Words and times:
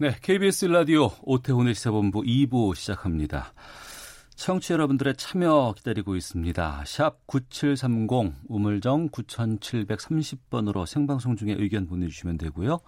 네, 0.00 0.14
KBS 0.22 0.66
라디오 0.66 1.10
오태훈의 1.22 1.74
시사본부 1.74 2.22
2부 2.22 2.76
시작합니다. 2.76 3.52
청취자 4.36 4.74
여러분들의 4.74 5.16
참여 5.16 5.74
기다리고 5.76 6.14
있습니다. 6.14 6.84
샵 6.86 7.26
9730 7.26 8.32
우물정 8.46 9.08
9730번으로 9.08 10.86
생방송 10.86 11.34
중에 11.34 11.56
의견 11.58 11.88
보내주시면 11.88 12.38
되고요. 12.38 12.78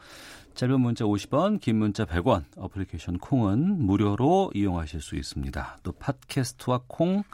짧은 0.54 0.80
문자 0.80 1.04
50원, 1.04 1.60
긴 1.60 1.80
문자 1.80 2.04
100원, 2.04 2.44
어플리케이션 2.56 3.18
콩은 3.18 3.84
무료로 3.84 4.52
이용하실 4.54 5.00
수 5.00 5.16
있습니다. 5.16 5.78
또 5.82 5.90
팟캐스트와 5.90 6.82
콩, 6.86 7.24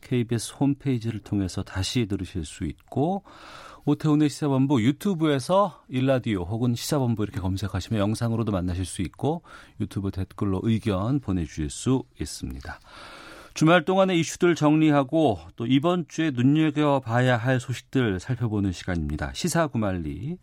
KBS 0.00 0.54
홈페이지를 0.58 1.20
통해서 1.20 1.62
다시 1.62 2.06
들으실 2.06 2.46
수 2.46 2.64
있고 2.64 3.22
오태훈의 3.86 4.28
시사본부 4.28 4.82
유튜브에서 4.82 5.80
일라디오 5.88 6.42
혹은 6.42 6.74
시사본부 6.74 7.22
이렇게 7.22 7.40
검색하시면 7.40 8.00
영상으로도 8.00 8.50
만나실 8.50 8.84
수 8.84 9.00
있고 9.02 9.42
유튜브 9.80 10.10
댓글로 10.10 10.60
의견 10.64 11.20
보내주실 11.20 11.70
수 11.70 12.02
있습니다. 12.20 12.80
주말 13.54 13.84
동안의 13.84 14.18
이슈들 14.18 14.56
정리하고 14.56 15.38
또 15.54 15.66
이번 15.66 16.06
주에 16.08 16.32
눈여겨봐야 16.32 17.36
할 17.36 17.60
소식들 17.60 18.18
살펴보는 18.18 18.72
시간입니다. 18.72 19.30
시사구말리 19.34 20.36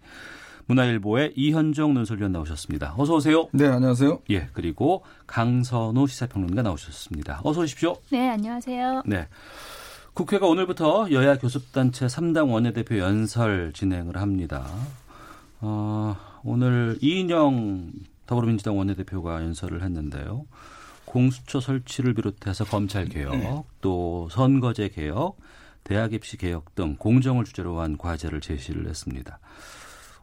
문화일보의 0.66 1.33
이현정 1.35 1.94
논설위원 1.94 2.31
나오셨습니다. 2.31 2.95
어서 2.97 3.16
오세요. 3.16 3.50
네 3.52 3.67
안녕하세요. 3.67 4.22
예 4.30 4.47
그리고 4.53 5.03
강선우 5.28 6.07
시사평론가 6.07 6.61
나오셨습니다. 6.61 7.41
어서 7.44 7.59
오십시오. 7.59 7.97
네, 8.09 8.30
안녕하세요. 8.30 9.03
네. 9.05 9.28
국회가 10.14 10.45
오늘부터 10.45 11.08
여야 11.09 11.39
교섭단체 11.39 12.06
3당 12.06 12.52
원내대표 12.52 13.00
연설 13.00 13.73
진행을 13.73 14.17
합니다. 14.17 14.67
어, 15.59 16.16
오늘 16.44 17.00
이인영 17.02 17.92
더불어민주당 18.28 18.78
원내대표가 18.78 19.41
연설을 19.41 19.81
했는데요. 19.81 20.45
공수처 21.06 21.59
설치를 21.59 22.14
비롯해서 22.14 22.64
검찰 22.64 23.06
개혁, 23.06 23.66
또 23.81 24.28
선거제 24.30 24.89
개혁, 24.89 25.38
대학 25.84 26.14
입시 26.14 26.38
개혁 26.38 26.75
등 26.75 26.95
공정을 26.97 27.44
주제로 27.44 27.80
한 27.80 27.97
과제를 27.97 28.39
제시를 28.39 28.88
했습니다. 28.88 29.39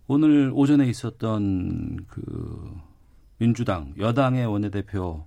오늘 0.07 0.53
오전에 0.55 0.87
있었던 0.87 2.07
그 2.07 2.77
민주당 3.39 3.93
여당의 3.99 4.47
원내대표 4.47 5.27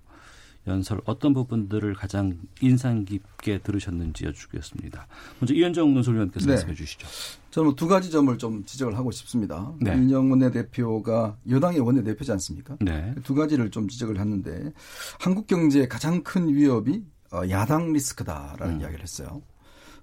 연설 0.67 1.01
어떤 1.05 1.33
부분들을 1.33 1.93
가장 1.93 2.37
인상 2.61 3.05
깊게 3.05 3.59
들으셨는지 3.59 4.25
여쭙겠습니다. 4.25 5.07
먼저 5.39 5.53
이현정 5.53 5.93
논설위원께서 5.93 6.45
네. 6.45 6.53
말씀해 6.53 6.73
주시죠. 6.73 7.07
저는 7.51 7.67
뭐 7.67 7.75
두 7.75 7.87
가지 7.87 8.09
점을 8.09 8.35
좀 8.37 8.63
지적을 8.63 8.97
하고 8.97 9.11
싶습니다. 9.11 9.73
네. 9.81 9.93
이인영 9.93 10.31
원내대표가 10.31 11.35
여당의 11.49 11.81
원내대표지 11.81 12.31
않습니까? 12.31 12.77
네. 12.79 13.13
두 13.23 13.35
가지를 13.35 13.71
좀 13.71 13.89
지적을 13.89 14.19
했는데 14.19 14.71
한국 15.19 15.47
경제의 15.47 15.89
가장 15.89 16.23
큰 16.23 16.47
위협이 16.47 17.03
어, 17.33 17.41
야당 17.49 17.91
리스크다라는 17.91 18.75
음. 18.75 18.81
이야기를 18.81 19.01
했어요. 19.01 19.41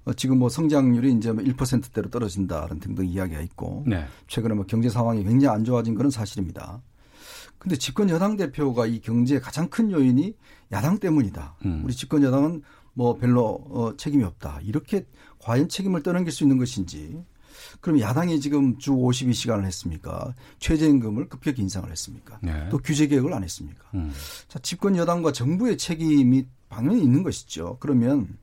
어, 0.05 0.13
지금 0.13 0.39
뭐 0.39 0.49
성장률이 0.49 1.13
이제 1.13 1.33
뭐 1.33 1.43
1%대로 1.43 2.11
떨어진다는 2.11 2.81
등등 2.81 3.07
이야기가 3.07 3.41
있고 3.43 3.85
네. 3.87 4.05
최근에 4.29 4.55
뭐 4.55 4.65
경제 4.67 4.89
상황이 4.89 5.23
굉장히 5.25 5.55
안 5.57 5.65
좋아진 5.65 5.95
것은 5.95 6.11
사실입니다. 6.11 6.83
근데 7.61 7.77
집권 7.77 8.09
여당 8.09 8.37
대표가 8.39 8.87
이 8.87 9.01
경제의 9.01 9.41
가장 9.41 9.69
큰 9.69 9.93
요인이 9.93 10.35
야당 10.73 10.99
때문이다. 10.99 11.57
음. 11.67 11.83
우리 11.85 11.95
집권 11.95 12.23
여당은 12.23 12.63
뭐 12.95 13.17
별로 13.19 13.63
어, 13.69 13.95
책임이 13.99 14.25
없다. 14.25 14.61
이렇게 14.63 15.07
과연 15.39 15.69
책임을 15.69 16.03
떠넘길 16.03 16.33
수 16.33 16.43
있는 16.43 16.57
것인지. 16.57 17.23
그럼 17.83 18.01
야당이 18.01 18.41
지금 18.41 18.79
주 18.79 18.93
52시간을 18.93 19.67
했습니까? 19.67 20.35
최저임금을 20.59 21.29
급격히 21.29 21.61
인상을 21.61 21.89
했습니까? 21.91 22.39
네. 22.43 22.67
또 22.71 22.79
규제 22.79 23.07
개혁을 23.07 23.35
안 23.35 23.45
했습니까? 23.45 23.85
음. 23.93 24.11
자, 24.49 24.59
집권 24.61 24.97
여당과 24.97 25.33
정부의 25.33 25.77
책임이 25.77 26.47
당연히 26.71 27.03
있는 27.03 27.23
것이죠. 27.23 27.77
그러면 27.79 28.39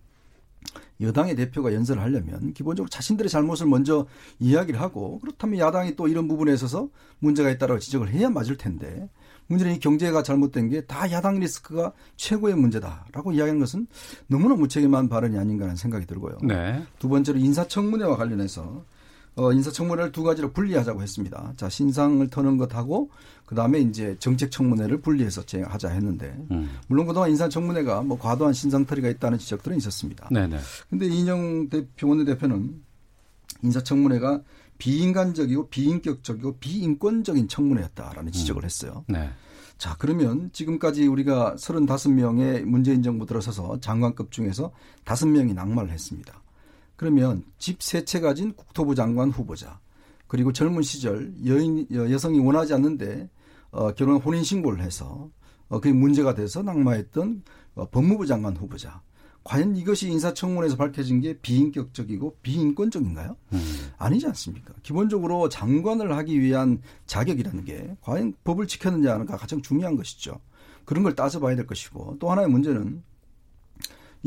여당의 1.00 1.36
대표가 1.36 1.74
연설을 1.74 2.02
하려면 2.02 2.54
기본적으로 2.54 2.90
자신들의 2.90 3.30
잘못을 3.30 3.68
먼저 3.68 4.08
이야기를 4.40 4.82
하고 4.82 5.20
그렇다면 5.20 5.60
야당이 5.60 5.96
또 5.96 6.08
이런 6.08 6.28
부분에 6.28 6.54
있어서 6.54 6.90
문제가 7.20 7.50
있다고 7.52 7.80
지적을 7.80 8.10
해야 8.10 8.30
맞을 8.30 8.58
텐데 8.58 9.10
문제는 9.48 9.76
이 9.76 9.80
경제가 9.80 10.24
잘못된 10.24 10.70
게 10.70 10.82
다 10.82 11.10
야당 11.12 11.40
리스크가 11.40 11.94
최고의 12.18 12.56
문제다라고 12.56 13.32
이야기하는 13.32 13.60
것은 13.60 13.88
너무나 14.28 14.56
무책임한 14.56 15.08
발언이 15.08 15.38
아닌가 15.38 15.66
하는 15.66 15.76
생각이 15.76 16.06
들고요. 16.06 16.40
네. 16.44 16.84
두 17.00 17.08
번째로 17.10 17.38
인사청문회와 17.40 18.18
관련해서 18.18 18.84
어, 19.38 19.54
인사청문회를 19.54 20.12
두 20.12 20.24
가지로 20.24 20.52
분리하자고 20.52 21.02
했습니다. 21.02 21.54
자, 21.56 21.70
신상을 21.70 22.28
터는 22.30 22.58
것하고 22.58 23.12
그 23.46 23.56
다음에 23.56 23.80
이제 23.80 24.16
정책청문회를 24.20 25.02
분리해서 25.02 25.44
하자 25.64 25.90
했는데 25.90 26.36
음. 26.52 26.70
물론 26.88 27.06
그동안 27.06 27.30
인사청문회가 27.30 28.02
뭐 28.02 28.18
과도한 28.18 28.54
신상털이가 28.54 29.08
있다는 29.10 29.38
지적들은 29.38 29.78
있었습니다. 29.78 30.28
네, 30.32 30.48
네. 30.48 30.58
근데 30.90 31.06
이인영 31.06 31.70
대표 31.70 32.10
원내대표는 32.10 32.82
인사청문회가 33.62 34.42
비인간적이고 34.80 35.70
비인격적이고 35.70 36.58
비인권적인 36.58 37.48
청문회였다라는 37.48 38.32
지적을 38.32 38.66
했어요. 38.66 39.06
네. 39.08 39.30
자, 39.78 39.96
그러면 40.00 40.50
지금까지 40.52 41.06
우리가 41.06 41.56
35명의 41.58 42.64
문재인 42.64 43.04
정부 43.04 43.28
들어서서 43.28 43.80
장관급 43.80 44.32
중에서 44.32 44.72
5명이 45.06 45.54
낙마를 45.54 45.92
했습니다. 45.92 46.42
그러면 46.98 47.44
집 47.58 47.80
세 47.80 48.04
채 48.04 48.20
가진 48.20 48.54
국토부 48.54 48.94
장관 48.96 49.30
후보자, 49.30 49.80
그리고 50.28 50.52
젊은 50.52 50.82
시절 50.82 51.34
여인, 51.46 51.88
여- 51.94 52.12
여성이 52.12 52.40
원하지 52.40 52.74
않는데 52.74 53.30
어, 53.72 53.94
결혼 53.94 54.18
혼인 54.18 54.44
신고를 54.44 54.82
해서 54.84 55.30
어, 55.70 55.80
그게 55.80 55.94
문제가 55.94 56.34
돼서 56.34 56.62
낙마했던 56.64 57.44
어, 57.76 57.90
법무부 57.90 58.26
장관 58.26 58.58
후보자. 58.58 59.02
과연 59.44 59.78
이것이 59.78 60.10
인사청문회에서 60.10 60.76
밝혀진 60.76 61.22
게 61.22 61.38
비인격적이고 61.40 62.38
비인권적인가요? 62.42 63.38
음. 63.54 63.60
아니지 63.98 64.28
않습니까? 64.28 64.74
기본적으로 64.84 65.48
장관을 65.48 66.12
하기 66.18 66.42
위한 66.42 66.82
자격이라는 67.06 67.64
게 67.64 67.96
과연 68.02 68.34
법을 68.44 68.68
지켰느냐가 68.68 69.38
가장 69.38 69.62
중요한 69.62 69.96
것이죠. 69.96 70.38
그런 70.84 71.04
걸 71.04 71.16
따져봐야 71.16 71.56
될 71.56 71.66
것이고 71.66 72.18
또 72.20 72.30
하나의 72.30 72.50
문제는 72.50 73.02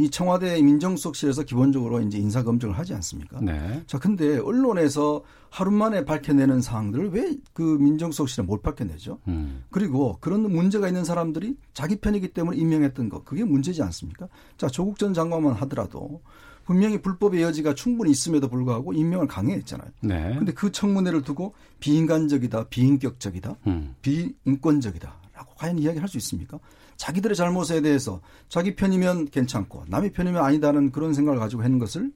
이 0.00 0.10
청와대 0.10 0.60
민정수석실에서 0.62 1.42
기본적으로 1.44 2.00
이제 2.00 2.18
인사 2.18 2.42
검증을 2.42 2.76
하지 2.78 2.94
않습니까? 2.94 3.40
네. 3.40 3.82
자, 3.86 3.98
근데 3.98 4.38
언론에서 4.38 5.22
하루 5.50 5.70
만에 5.70 6.04
밝혀내는 6.04 6.60
사항들을 6.60 7.10
왜 7.12 7.36
그 7.52 7.62
민정수석실에 7.62 8.46
못 8.46 8.62
밝혀내죠? 8.62 9.18
음. 9.28 9.64
그리고 9.70 10.16
그런 10.20 10.50
문제가 10.50 10.88
있는 10.88 11.04
사람들이 11.04 11.56
자기 11.74 11.96
편이기 11.96 12.28
때문에 12.28 12.56
임명했던 12.56 13.08
것 13.08 13.24
그게 13.24 13.44
문제지 13.44 13.82
않습니까? 13.82 14.28
자 14.56 14.68
조국 14.68 14.98
전 14.98 15.12
장관만 15.12 15.52
하더라도 15.54 16.22
분명히 16.64 17.02
불법의 17.02 17.42
여지가 17.42 17.74
충분히 17.74 18.12
있음에도 18.12 18.48
불구하고 18.48 18.92
임명을 18.92 19.26
강행했잖아요. 19.26 19.90
네. 20.02 20.36
근데 20.38 20.52
그 20.52 20.72
청문회를 20.72 21.22
두고 21.22 21.54
비인간적이다, 21.80 22.68
비인격적이다, 22.68 23.56
음. 23.66 23.94
비인권적이다 24.02 25.19
라고 25.40 25.54
과연 25.56 25.78
이야기할 25.78 26.06
수 26.06 26.18
있습니까? 26.18 26.58
자기들의 26.98 27.34
잘못에 27.34 27.80
대해서 27.80 28.20
자기 28.48 28.76
편이면 28.76 29.30
괜찮고 29.30 29.84
남의 29.88 30.12
편이면 30.12 30.44
아니다는 30.44 30.92
그런 30.92 31.14
생각을 31.14 31.40
가지고 31.40 31.62
하는 31.62 31.78
것을 31.78 32.12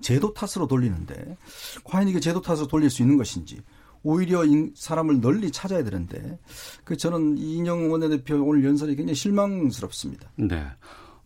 제도 0.00 0.34
탓으로 0.34 0.66
돌리는데 0.66 1.36
과연 1.84 2.08
이게 2.08 2.18
제도 2.18 2.40
탓으로 2.42 2.66
돌릴 2.66 2.90
수 2.90 3.02
있는 3.02 3.16
것인지 3.16 3.62
오히려 4.02 4.44
인- 4.44 4.72
사람을 4.74 5.20
널리 5.20 5.52
찾아야 5.52 5.84
되는데 5.84 6.38
그 6.84 6.96
저는 6.96 7.38
이인영 7.38 7.92
원내대표 7.92 8.42
오늘 8.42 8.64
연설이 8.64 8.96
굉장히 8.96 9.14
실망스럽습니다. 9.14 10.30
네. 10.36 10.66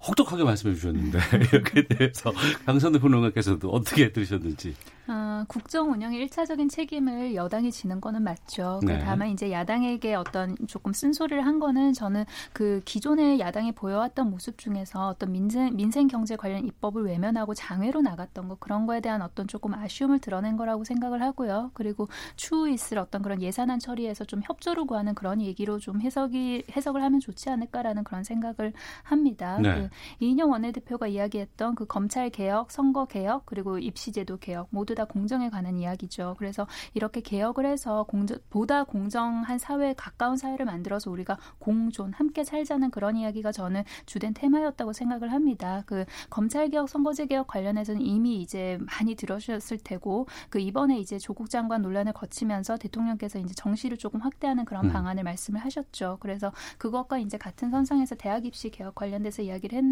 혹독하게 0.06 0.44
말씀해 0.44 0.74
주셨는데 0.74 1.18
여기에 1.54 1.88
대해서 1.88 2.32
강선우 2.66 3.00
평론가께서도 3.00 3.70
어떻게 3.70 4.12
들으셨는지. 4.12 4.74
어, 5.06 5.24
아, 5.34 5.44
국정 5.48 5.90
운영의 5.90 6.26
1차적인 6.26 6.70
책임을 6.70 7.34
여당이 7.34 7.72
지는 7.72 8.00
거는 8.00 8.22
맞죠. 8.22 8.80
그 8.80 8.92
네. 8.92 8.98
다만 9.00 9.28
이제 9.28 9.50
야당에게 9.50 10.14
어떤 10.14 10.56
조금 10.66 10.92
쓴소리를 10.92 11.44
한 11.44 11.58
거는 11.58 11.92
저는 11.92 12.24
그 12.52 12.80
기존의 12.84 13.40
야당이 13.40 13.72
보여왔던 13.72 14.30
모습 14.30 14.58
중에서 14.58 15.08
어떤 15.08 15.32
민생, 15.32 15.74
민생 15.76 16.06
경제 16.08 16.36
관련 16.36 16.64
입법을 16.64 17.04
외면하고 17.04 17.54
장외로 17.54 18.00
나갔던 18.00 18.48
거 18.48 18.54
그런 18.56 18.86
거에 18.86 19.00
대한 19.00 19.22
어떤 19.22 19.46
조금 19.46 19.74
아쉬움을 19.74 20.20
드러낸 20.20 20.56
거라고 20.56 20.84
생각을 20.84 21.22
하고요. 21.22 21.70
그리고 21.74 22.08
추후 22.36 22.70
있을 22.70 22.98
어떤 22.98 23.22
그런 23.22 23.42
예산안 23.42 23.80
처리에서 23.80 24.24
좀 24.24 24.40
협조를 24.44 24.86
구하는 24.86 25.14
그런 25.14 25.40
얘기로 25.40 25.78
좀 25.78 26.00
해석이 26.00 26.64
해석을 26.74 27.02
하면 27.02 27.20
좋지 27.20 27.50
않을까라는 27.50 28.04
그런 28.04 28.24
생각을 28.24 28.72
합니다. 29.02 29.58
네. 29.60 29.74
그 29.74 29.88
이인영 30.20 30.50
원내대표가 30.50 31.06
이야기했던 31.06 31.74
그 31.74 31.86
검찰 31.86 32.30
개혁, 32.30 32.70
선거 32.70 33.06
개혁, 33.06 33.46
그리고 33.46 33.78
입시제도 33.78 34.38
개혁 34.38 34.68
모두 34.70 34.94
다 34.94 35.04
공정에 35.04 35.50
관한 35.50 35.76
이야기죠. 35.76 36.34
그래서 36.38 36.66
이렇게 36.94 37.20
개혁을 37.20 37.66
해서 37.66 38.04
공정, 38.04 38.38
보다 38.50 38.84
공정한 38.84 39.58
사회, 39.58 39.94
가까운 39.94 40.36
사회를 40.36 40.66
만들어서 40.66 41.10
우리가 41.10 41.38
공존, 41.58 42.12
함께 42.12 42.44
살자는 42.44 42.90
그런 42.90 43.16
이야기가 43.16 43.52
저는 43.52 43.84
주된 44.06 44.34
테마였다고 44.34 44.92
생각을 44.92 45.32
합니다. 45.32 45.82
그 45.86 46.04
검찰 46.30 46.68
개혁, 46.68 46.88
선거제 46.88 47.26
개혁 47.26 47.46
관련해서는 47.46 48.00
이미 48.00 48.40
이제 48.40 48.78
많이 48.80 49.14
들으셨을 49.14 49.78
테고 49.78 50.26
그 50.50 50.58
이번에 50.58 50.98
이제 50.98 51.18
조국 51.18 51.50
장관 51.50 51.82
논란을 51.82 52.12
거치면서 52.12 52.76
대통령께서 52.78 53.38
이제 53.38 53.54
정시를 53.54 53.96
조금 53.98 54.20
확대하는 54.20 54.64
그런 54.64 54.86
음. 54.86 54.92
방안을 54.92 55.24
말씀을 55.24 55.60
하셨죠. 55.60 56.18
그래서 56.20 56.52
그것과 56.78 57.18
이제 57.18 57.38
같은 57.38 57.70
선상에서 57.70 58.14
대학 58.16 58.44
입시 58.44 58.70
개혁 58.70 58.94
관련돼서 58.94 59.42
이야기를 59.42 59.76
했는데 59.76 59.83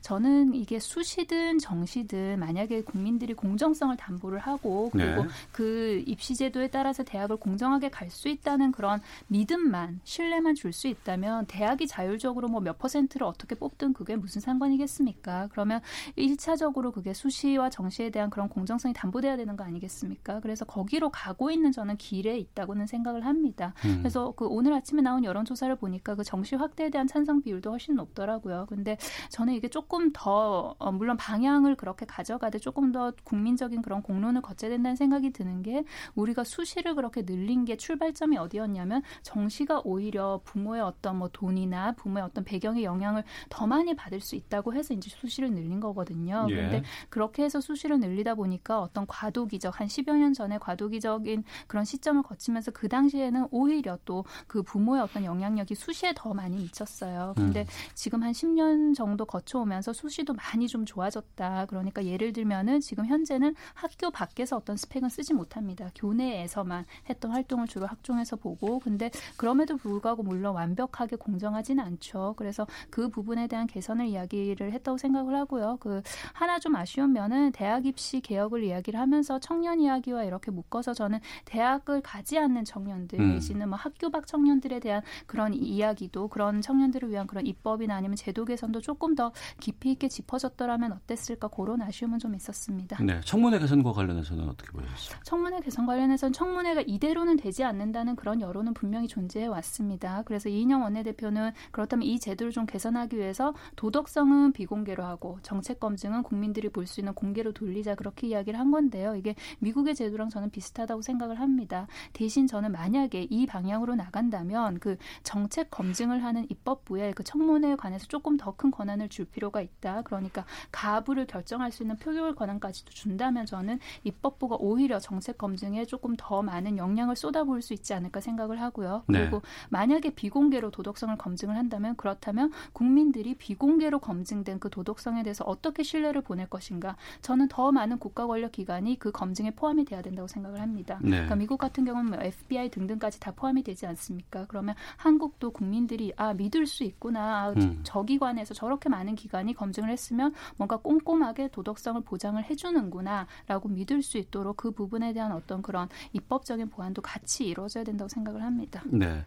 저는 0.00 0.54
이게 0.54 0.78
수시든 0.78 1.58
정시든 1.58 2.38
만약에 2.38 2.82
국민들이 2.82 3.34
공정성을 3.34 3.96
담보를 3.96 4.38
하고 4.38 4.90
그리고 4.92 5.22
네. 5.24 5.28
그 5.52 6.02
입시 6.06 6.34
제도에 6.34 6.68
따라서 6.68 7.02
대학을 7.02 7.36
공정하게 7.36 7.90
갈 7.90 8.04
수 8.10 8.28
있다는 8.28 8.70
그런 8.70 9.00
믿음만 9.28 10.00
신뢰만 10.04 10.54
줄 10.54 10.72
수 10.72 10.88
있다면 10.88 11.46
대학이 11.46 11.86
자율적으로 11.86 12.48
뭐 12.48 12.60
몇 12.60 12.78
퍼센트를 12.78 13.26
어떻게 13.26 13.54
뽑든 13.54 13.92
그게 13.92 14.16
무슨 14.16 14.40
상관이겠습니까? 14.40 15.48
그러면 15.52 15.80
일차적으로 16.16 16.92
그게 16.92 17.12
수시와 17.12 17.70
정시에 17.70 18.10
대한 18.10 18.30
그런 18.30 18.48
공정성이 18.48 18.94
담보돼야 18.94 19.36
되는 19.36 19.56
거 19.56 19.64
아니겠습니까? 19.64 20.40
그래서 20.40 20.64
거기로 20.64 21.10
가고 21.10 21.50
있는 21.50 21.72
저는 21.72 21.96
길에 21.96 22.38
있다고는 22.38 22.86
생각을 22.86 23.26
합니다. 23.26 23.74
음. 23.84 23.98
그래서 23.98 24.32
그 24.36 24.46
오늘 24.46 24.72
아침에 24.74 25.02
나온 25.02 25.24
여론조사를 25.24 25.76
보니까 25.76 26.14
그 26.14 26.24
정시 26.24 26.56
확대에 26.56 26.90
대한 26.90 27.06
찬성 27.06 27.42
비율도 27.42 27.70
훨씬 27.70 27.94
높더라고요. 27.96 28.66
근데 28.68 28.96
저는 29.30 29.54
이게 29.54 29.68
조금 29.68 30.10
더 30.12 30.74
어, 30.78 30.92
물론 30.92 31.16
방향을 31.16 31.76
그렇게 31.76 32.06
가져가되 32.06 32.58
조금 32.58 32.92
더 32.92 33.12
국민적인 33.24 33.82
그런 33.82 34.02
공론을 34.02 34.42
거쳐야 34.42 34.70
된다는 34.70 34.96
생각이 34.96 35.30
드는 35.30 35.62
게 35.62 35.84
우리가 36.14 36.44
수시를 36.44 36.94
그렇게 36.94 37.22
늘린 37.22 37.64
게 37.64 37.76
출발점이 37.76 38.36
어디였냐면 38.36 39.02
정시가 39.22 39.82
오히려 39.84 40.40
부모의 40.44 40.82
어떤 40.82 41.18
뭐 41.18 41.28
돈이나 41.28 41.92
부모의 41.92 42.24
어떤 42.24 42.44
배경의 42.44 42.84
영향을 42.84 43.24
더 43.48 43.66
많이 43.66 43.94
받을 43.94 44.20
수 44.20 44.36
있다고 44.36 44.74
해서 44.74 44.94
이제 44.94 45.10
수시를 45.10 45.52
늘린 45.52 45.80
거거든요. 45.80 46.46
예. 46.50 46.54
그런데 46.54 46.82
그렇게 47.08 47.44
해서 47.44 47.60
수시를 47.60 48.00
늘리다 48.00 48.34
보니까 48.34 48.80
어떤 48.80 49.06
과도기적 49.06 49.80
한 49.80 49.86
10여 49.86 50.16
년 50.16 50.32
전에 50.32 50.58
과도기적인 50.58 51.44
그런 51.66 51.84
시점을 51.84 52.22
거치면서 52.22 52.70
그 52.70 52.88
당시에는 52.88 53.48
오히려 53.50 53.98
또 54.04 54.24
그 54.46 54.62
부모의 54.62 55.02
어떤 55.02 55.24
영향력이 55.24 55.74
수시에 55.74 56.12
더 56.14 56.34
많이 56.34 56.56
미쳤어요. 56.56 57.34
근데 57.36 57.62
음. 57.62 57.66
지금 57.94 58.22
한 58.22 58.32
10년 58.32 58.94
정도 59.14 59.24
거쳐오면서 59.24 59.92
수시도 59.92 60.34
많이 60.34 60.66
좀 60.66 60.84
좋아졌다. 60.84 61.66
그러니까 61.66 62.04
예를 62.04 62.32
들면은 62.32 62.80
지금 62.80 63.06
현재는 63.06 63.54
학교 63.74 64.10
밖에서 64.10 64.56
어떤 64.56 64.76
스펙은 64.76 65.08
쓰지 65.08 65.34
못합니다. 65.34 65.90
교내에서만 65.94 66.84
했던 67.08 67.30
활동을 67.30 67.68
주로 67.68 67.86
학종에서 67.86 68.36
보고 68.36 68.80
근데 68.80 69.10
그럼에도 69.36 69.76
불구하고 69.76 70.22
물론 70.22 70.54
완벽하게 70.54 71.16
공정하지는 71.16 71.84
않죠. 71.84 72.34
그래서 72.36 72.66
그 72.90 73.08
부분에 73.08 73.46
대한 73.46 73.66
개선을 73.66 74.06
이야기를 74.06 74.72
했다고 74.72 74.98
생각을 74.98 75.36
하고요. 75.36 75.76
그 75.80 76.02
하나 76.32 76.58
좀 76.58 76.74
아쉬운 76.74 77.12
면은 77.12 77.52
대학 77.52 77.86
입시 77.86 78.20
개혁을 78.20 78.64
이야기를 78.64 78.98
하면서 78.98 79.38
청년 79.38 79.80
이야기와 79.80 80.24
이렇게 80.24 80.50
묶어서 80.50 80.94
저는 80.94 81.20
대학을 81.44 82.00
가지 82.00 82.38
않는 82.38 82.64
청년들 82.64 83.20
음. 83.20 83.34
내지는 83.34 83.68
뭐 83.68 83.78
학교 83.78 84.10
밖 84.10 84.26
청년들에 84.26 84.80
대한 84.80 85.02
그런 85.26 85.54
이야기도 85.54 86.28
그런 86.28 86.60
청년들을 86.60 87.10
위한 87.10 87.26
그런 87.26 87.46
입법이나 87.46 87.94
아니면 87.94 88.16
제도 88.16 88.44
개선도 88.44 88.80
조금 88.84 89.14
더 89.14 89.32
깊이 89.60 89.92
있게 89.92 90.08
짚어졌더라면 90.08 90.92
어땠을까 90.92 91.48
그런 91.48 91.80
아쉬움은 91.82 92.18
좀 92.18 92.34
있었습니다. 92.34 93.02
네. 93.02 93.20
청문회 93.24 93.58
개선과 93.58 93.92
관련해서는 93.92 94.48
어떻게 94.48 94.70
보셨어요? 94.72 95.18
청문회 95.24 95.60
개선 95.60 95.86
관련해서는 95.86 96.32
청문회가 96.34 96.82
이대로는 96.86 97.36
되지 97.38 97.64
않는다는 97.64 98.14
그런 98.16 98.40
여론은 98.40 98.74
분명히 98.74 99.08
존재해 99.08 99.46
왔습니다. 99.46 100.22
그래서 100.26 100.48
이인영 100.48 100.82
원내대표는 100.82 101.52
그렇다면 101.70 102.06
이 102.06 102.18
제도를 102.20 102.52
좀 102.52 102.66
개선하기 102.66 103.16
위해서 103.16 103.54
도덕성은 103.76 104.52
비공개로 104.52 105.02
하고 105.04 105.38
정책 105.42 105.80
검증은 105.80 106.22
국민들이 106.22 106.68
볼 106.68 106.84
수 106.84 107.00
있는 107.00 107.14
공개로 107.14 107.52
돌리자 107.52 107.94
그렇게 107.94 108.26
이야기를 108.26 108.60
한 108.60 108.70
건데요. 108.70 109.16
이게 109.16 109.34
미국의 109.60 109.94
제도랑 109.94 110.28
저는 110.28 110.50
비슷하다고 110.50 111.00
생각을 111.00 111.40
합니다. 111.40 111.86
대신 112.12 112.46
저는 112.46 112.72
만약에 112.72 113.26
이 113.30 113.46
방향으로 113.46 113.94
나간다면 113.94 114.78
그 114.80 114.98
정책 115.22 115.70
검증을 115.70 116.22
하는 116.22 116.46
입법부에 116.50 117.12
그 117.12 117.24
청문회에 117.24 117.76
관해서 117.76 118.06
조금 118.06 118.36
더 118.36 118.54
큰 118.56 118.70
권한을 118.74 119.08
줄 119.08 119.24
필요가 119.24 119.60
있다. 119.60 120.02
그러니까 120.02 120.44
가부를 120.72 121.26
결정할 121.26 121.70
수 121.70 121.82
있는 121.82 121.96
표결 121.96 122.34
권한까지도 122.34 122.90
준다면 122.90 123.46
저는 123.46 123.78
입법부가 124.02 124.56
오히려 124.58 124.98
정책 124.98 125.38
검증에 125.38 125.84
조금 125.84 126.14
더 126.18 126.42
많은 126.42 126.76
영향을 126.76 127.16
쏟아부을 127.16 127.62
수 127.62 127.72
있지 127.72 127.94
않을까 127.94 128.20
생각을 128.20 128.60
하고요. 128.60 129.04
네. 129.06 129.20
그리고 129.20 129.42
만약에 129.70 130.10
비공개로 130.10 130.70
도덕성을 130.70 131.16
검증을 131.16 131.56
한다면 131.56 131.96
그렇다면 131.96 132.52
국민들이 132.72 133.34
비공개로 133.34 134.00
검증된 134.00 134.58
그 134.58 134.68
도덕성에 134.70 135.22
대해서 135.22 135.44
어떻게 135.44 135.82
신뢰를 135.82 136.22
보낼 136.22 136.48
것인가? 136.48 136.96
저는 137.22 137.48
더 137.48 137.70
많은 137.70 137.98
국가 137.98 138.26
권력 138.26 138.52
기관이 138.52 138.98
그 138.98 139.12
검증에 139.12 139.52
포함이 139.52 139.84
돼야 139.84 140.02
된다고 140.02 140.26
생각을 140.26 140.60
합니다. 140.60 140.98
네. 141.00 141.10
그러니까 141.10 141.36
미국 141.36 141.58
같은 141.58 141.84
경우는 141.84 142.10
뭐 142.10 142.18
FBI 142.20 142.70
등등까지 142.70 143.20
다 143.20 143.32
포함이 143.32 143.62
되지 143.62 143.86
않습니까? 143.86 144.46
그러면 144.48 144.74
한국도 144.96 145.52
국민들이 145.52 146.12
아 146.16 146.34
믿을 146.34 146.66
수 146.66 146.84
있구나. 146.84 147.44
아, 147.44 147.50
음. 147.56 147.80
저 147.82 148.02
기관에서 148.02 148.54
저 148.54 148.63
렇게 148.68 148.88
많은 148.88 149.14
기관이 149.14 149.54
검증을 149.54 149.90
했으면 149.90 150.34
뭔가 150.56 150.76
꼼꼼하게 150.76 151.48
도덕성을 151.48 152.00
보장을 152.02 152.42
해주는구나라고 152.42 153.68
믿을 153.68 154.02
수 154.02 154.18
있도록 154.18 154.56
그 154.56 154.70
부분에 154.70 155.12
대한 155.12 155.32
어떤 155.32 155.62
그런 155.62 155.88
입법적인 156.12 156.70
보완도 156.70 157.02
같이 157.02 157.46
이루어져야 157.46 157.84
된다고 157.84 158.08
생각을 158.08 158.42
합니다. 158.42 158.82
네. 158.86 159.24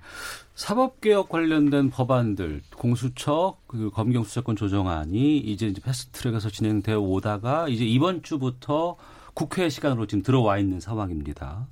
사법개혁 0.56 1.30
관련된 1.30 1.90
법안들, 1.90 2.64
공수처, 2.76 3.58
그 3.68 3.90
검경수사권 3.92 4.56
조정안이 4.56 5.38
이제 5.38 5.68
이제 5.68 5.82
패스트트랙에서 5.82 6.50
진행되어 6.50 7.00
오다가 7.00 7.68
이제 7.68 7.86
이번 7.86 8.24
주부터 8.24 8.98
국회 9.34 9.70
시간으로 9.70 10.08
지금 10.08 10.24
들어와 10.24 10.58
있는 10.58 10.80
상황입니다. 10.80 11.68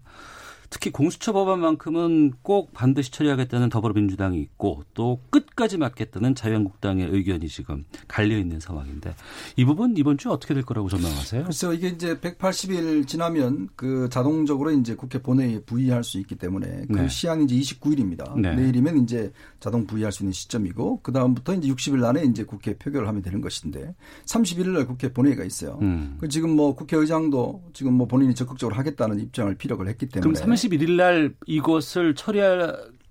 특히 0.70 0.92
공수처 0.92 1.34
법안만큼은 1.34 2.34
꼭 2.42 2.74
반드시 2.74 3.12
처리하겠다는 3.12 3.70
더불어민주당이 3.70 4.40
있고 4.42 4.84
또 4.94 5.20
끝까지 5.30 5.78
맞겠다는 5.78 6.36
자유한국당의 6.36 7.08
의견이 7.10 7.48
지금 7.48 7.86
갈려 8.08 8.38
있는 8.38 8.60
상황인데 8.60 9.16
이 9.56 9.66
부분 9.66 9.96
이번 9.98 10.18
주 10.18 10.32
어떻게 10.32 10.54
될 10.54 10.64
거라고 10.64 10.90
전망하세요? 10.90 11.44
그래서 11.44 11.74
이게 11.74 11.90
이제 11.90 12.16
180일 12.16 13.08
지나면 13.08 13.70
그 13.76 14.10
자동적으로 14.10 14.72
이제 14.72 14.96
국회 14.96 15.22
본회의에 15.22 15.62
부의할 15.62 16.04
수 16.04 16.20
있기 16.20 16.36
때문에 16.36 16.86
그 16.88 17.00
네. 17.00 17.08
시한이 17.08 17.46
이제 17.46 17.56
29일입니다. 17.56 18.40
네. 18.40 18.56
내일이면 18.56 19.04
이제 19.04 19.32
자동 19.60 19.86
부의할 19.86 20.12
수 20.12 20.24
있는 20.24 20.34
시점이고 20.34 21.02
그 21.02 21.12
다음부터 21.12 21.54
이제 21.56 21.68
60일 21.68 22.04
안에 22.04 22.24
이제 22.24 22.44
국회 22.44 22.78
표결을 22.78 23.08
하면 23.08 23.22
되는 23.22 23.42
것인데 23.42 23.96
31일 24.26 24.70
날 24.70 24.86
국회 24.86 25.12
본회의가 25.12 25.44
있어요. 25.44 25.80
음. 25.82 26.18
그 26.20 26.28
지금 26.28 26.56
뭐 26.56 26.76
국회의장도 26.76 27.64
지금 27.74 27.94
뭐 27.94 28.08
본인이 28.08 28.36
적극적으로 28.36 28.76
하겠다는 28.76 29.20
입장을 29.20 29.54
피력을 29.56 29.88
했기 29.88 30.08
때문에 30.08 30.34
31일 30.56 30.92
날 30.94 31.34
이것을 31.46 32.16
처리할 32.16 32.60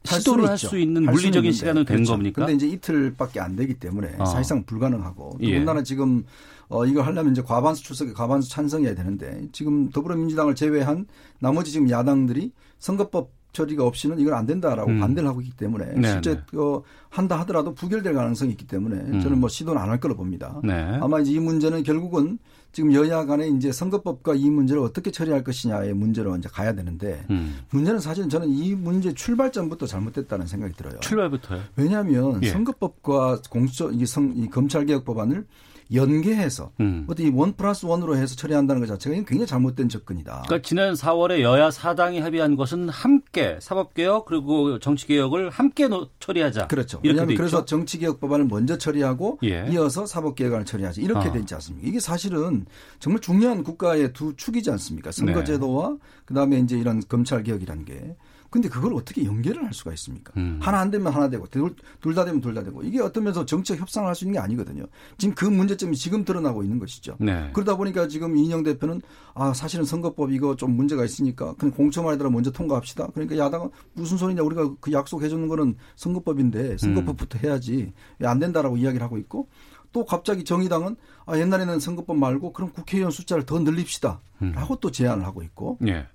할 0.06 0.20
시도를 0.20 0.48
할. 0.48 0.58
수 0.58 0.78
있는 0.78 1.04
물리적인. 1.04 1.50
시간은 1.52 1.84
된 1.86 1.96
그렇죠. 1.96 2.12
겁니까? 2.12 2.44
근데 2.44 2.52
이제 2.54 2.66
이틀밖에 2.74 3.40
안 3.40 3.56
되기 3.56 3.74
때문에 3.74 4.16
어. 4.18 4.24
사실상 4.26 4.64
불가능하고 4.64 5.38
예. 5.40 5.52
더군다나 5.52 5.82
지금 5.82 6.24
어 6.68 6.84
이걸 6.84 7.06
하려면 7.06 7.32
이제 7.32 7.42
과반수 7.42 7.82
출석에 7.84 8.12
과반수 8.12 8.50
찬성해야 8.50 8.94
되는데 8.94 9.48
지금 9.52 9.88
더불어민주당을 9.90 10.54
제외한 10.54 11.06
나머지 11.38 11.70
지금 11.70 11.88
야당들이 11.88 12.52
선거법 12.78 13.30
처리가 13.52 13.84
없이는 13.86 14.18
이건 14.18 14.34
안 14.34 14.46
된다라고 14.46 14.90
음. 14.90 14.98
반대를 15.00 15.28
하고 15.28 15.40
있기 15.40 15.56
때문에 15.56 15.92
네, 15.96 16.10
실제 16.12 16.34
네. 16.34 16.58
어, 16.58 16.82
한다 17.08 17.38
하더라도 17.40 17.72
부결될 17.72 18.12
가능성이 18.12 18.50
있기 18.52 18.66
때문에 18.66 18.96
음. 18.96 19.20
저는 19.20 19.38
뭐 19.38 19.48
시도는 19.48 19.80
안 19.80 19.88
할 19.88 20.00
거로 20.00 20.16
봅니다. 20.16 20.60
네. 20.64 20.72
아마 21.00 21.20
이제 21.20 21.30
이 21.32 21.38
문제는 21.38 21.82
결국은 21.84 22.38
지금 22.74 22.92
여야 22.92 23.24
간에 23.24 23.46
이제 23.46 23.70
선거법과 23.70 24.34
이 24.34 24.50
문제를 24.50 24.82
어떻게 24.82 25.12
처리할 25.12 25.44
것이냐의 25.44 25.94
문제로 25.94 26.36
이제 26.36 26.48
가야 26.48 26.74
되는데 26.74 27.24
음. 27.30 27.56
문제는 27.70 28.00
사실 28.00 28.28
저는 28.28 28.48
이 28.48 28.74
문제 28.74 29.14
출발점부터 29.14 29.86
잘못됐다는 29.86 30.48
생각이 30.48 30.74
들어요. 30.74 30.98
출발부터요. 30.98 31.60
왜냐하면 31.76 32.42
예. 32.42 32.48
선거법과 32.48 33.42
공수처 33.48 33.92
이, 33.92 34.04
성, 34.04 34.32
이 34.36 34.50
검찰개혁 34.50 35.04
법안을 35.04 35.46
연계해서 35.92 36.72
음. 36.80 37.06
어디 37.08 37.28
원 37.30 37.54
플러스 37.54 37.86
원으로 37.86 38.16
해서 38.16 38.34
처리한다는 38.34 38.80
것 38.80 38.86
자체가 38.86 39.14
굉장히 39.14 39.46
잘못된 39.46 39.88
접근이다. 39.88 40.44
그러니까 40.46 40.66
지난 40.66 40.94
4월에 40.94 41.40
여야 41.40 41.70
사당이 41.70 42.20
합의한 42.20 42.56
것은 42.56 42.88
함께 42.88 43.58
사법개혁 43.60 44.26
그리고 44.26 44.78
정치개혁을 44.78 45.50
함께 45.50 45.88
처리하자. 46.20 46.68
그렇죠. 46.68 47.00
왜냐하면 47.04 47.36
그래서 47.36 47.64
정치개혁 47.64 48.20
법안을 48.20 48.46
먼저 48.46 48.78
처리하고 48.78 49.38
예. 49.44 49.66
이어서 49.70 50.06
사법개혁안을 50.06 50.64
처리하자 50.64 51.02
이렇게 51.02 51.28
어. 51.28 51.32
되지 51.32 51.54
않습니까? 51.54 51.88
이게 51.88 52.00
사실은 52.00 52.66
정말 52.98 53.20
중요한 53.20 53.62
국가의 53.62 54.12
두 54.12 54.34
축이지 54.36 54.70
않습니까? 54.70 55.12
선거제도와 55.12 55.90
네. 55.90 55.96
그다음에 56.24 56.58
이제 56.58 56.78
이런 56.78 57.02
검찰개혁이라는 57.06 57.84
게. 57.84 58.16
근데 58.54 58.68
그걸 58.68 58.94
어떻게 58.94 59.24
연계를 59.24 59.64
할 59.64 59.74
수가 59.74 59.92
있습니까? 59.94 60.32
음. 60.36 60.60
하나 60.62 60.78
안 60.78 60.88
되면 60.88 61.12
하나 61.12 61.28
되고 61.28 61.44
둘 61.48 61.74
다 62.14 62.24
되면 62.24 62.40
둘 62.40 62.54
다 62.54 62.62
되고 62.62 62.84
이게 62.84 63.00
어떤 63.00 63.24
면에서 63.24 63.44
정책 63.44 63.80
협상을 63.80 64.06
할 64.06 64.14
수 64.14 64.22
있는 64.24 64.34
게 64.34 64.38
아니거든요. 64.38 64.84
지금 65.18 65.34
그 65.34 65.44
문제점이 65.44 65.96
지금 65.96 66.24
드러나고 66.24 66.62
있는 66.62 66.78
것이죠. 66.78 67.16
네. 67.18 67.50
그러다 67.52 67.76
보니까 67.76 68.06
지금 68.06 68.36
이인영 68.36 68.62
대표는 68.62 69.02
아 69.34 69.52
사실은 69.52 69.84
선거법 69.84 70.30
이거 70.30 70.54
좀 70.54 70.76
문제가 70.76 71.04
있으니까 71.04 71.54
그냥 71.54 71.74
공청회에 71.74 72.16
들어 72.16 72.30
먼저 72.30 72.52
통과합시다. 72.52 73.08
그러니까 73.08 73.36
야당은 73.36 73.70
무슨 73.94 74.16
소리냐 74.18 74.42
우리가 74.44 74.76
그 74.80 74.92
약속해 74.92 75.28
주는 75.28 75.48
거는 75.48 75.74
선거법인데 75.96 76.76
선거법부터 76.78 77.40
해야지 77.40 77.92
안 78.22 78.38
된다라고 78.38 78.76
이야기를 78.76 79.04
하고 79.04 79.18
있고 79.18 79.48
또 79.90 80.04
갑자기 80.04 80.44
정의당은 80.44 80.94
아 81.26 81.36
옛날에는 81.36 81.80
선거법 81.80 82.18
말고 82.18 82.52
그럼 82.52 82.70
국회의원 82.70 83.10
숫자를 83.10 83.44
더 83.46 83.58
늘립시다. 83.58 84.20
라고 84.40 84.74
음. 84.74 84.78
또 84.80 84.90
제안을 84.92 85.24
하고 85.24 85.42
있고 85.42 85.78
네. 85.80 86.06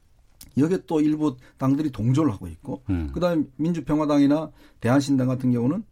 여기에 0.58 0.80
또 0.88 1.02
일부 1.02 1.38
당들이 1.58 1.92
동조를 1.92 2.32
하고 2.32 2.48
있고 2.48 2.84
음. 2.90 3.12
그다음에 3.14 3.44
민주평화당이나 3.58 4.52
대한신당 4.80 5.28
같은 5.28 5.52
경우는 5.52 5.84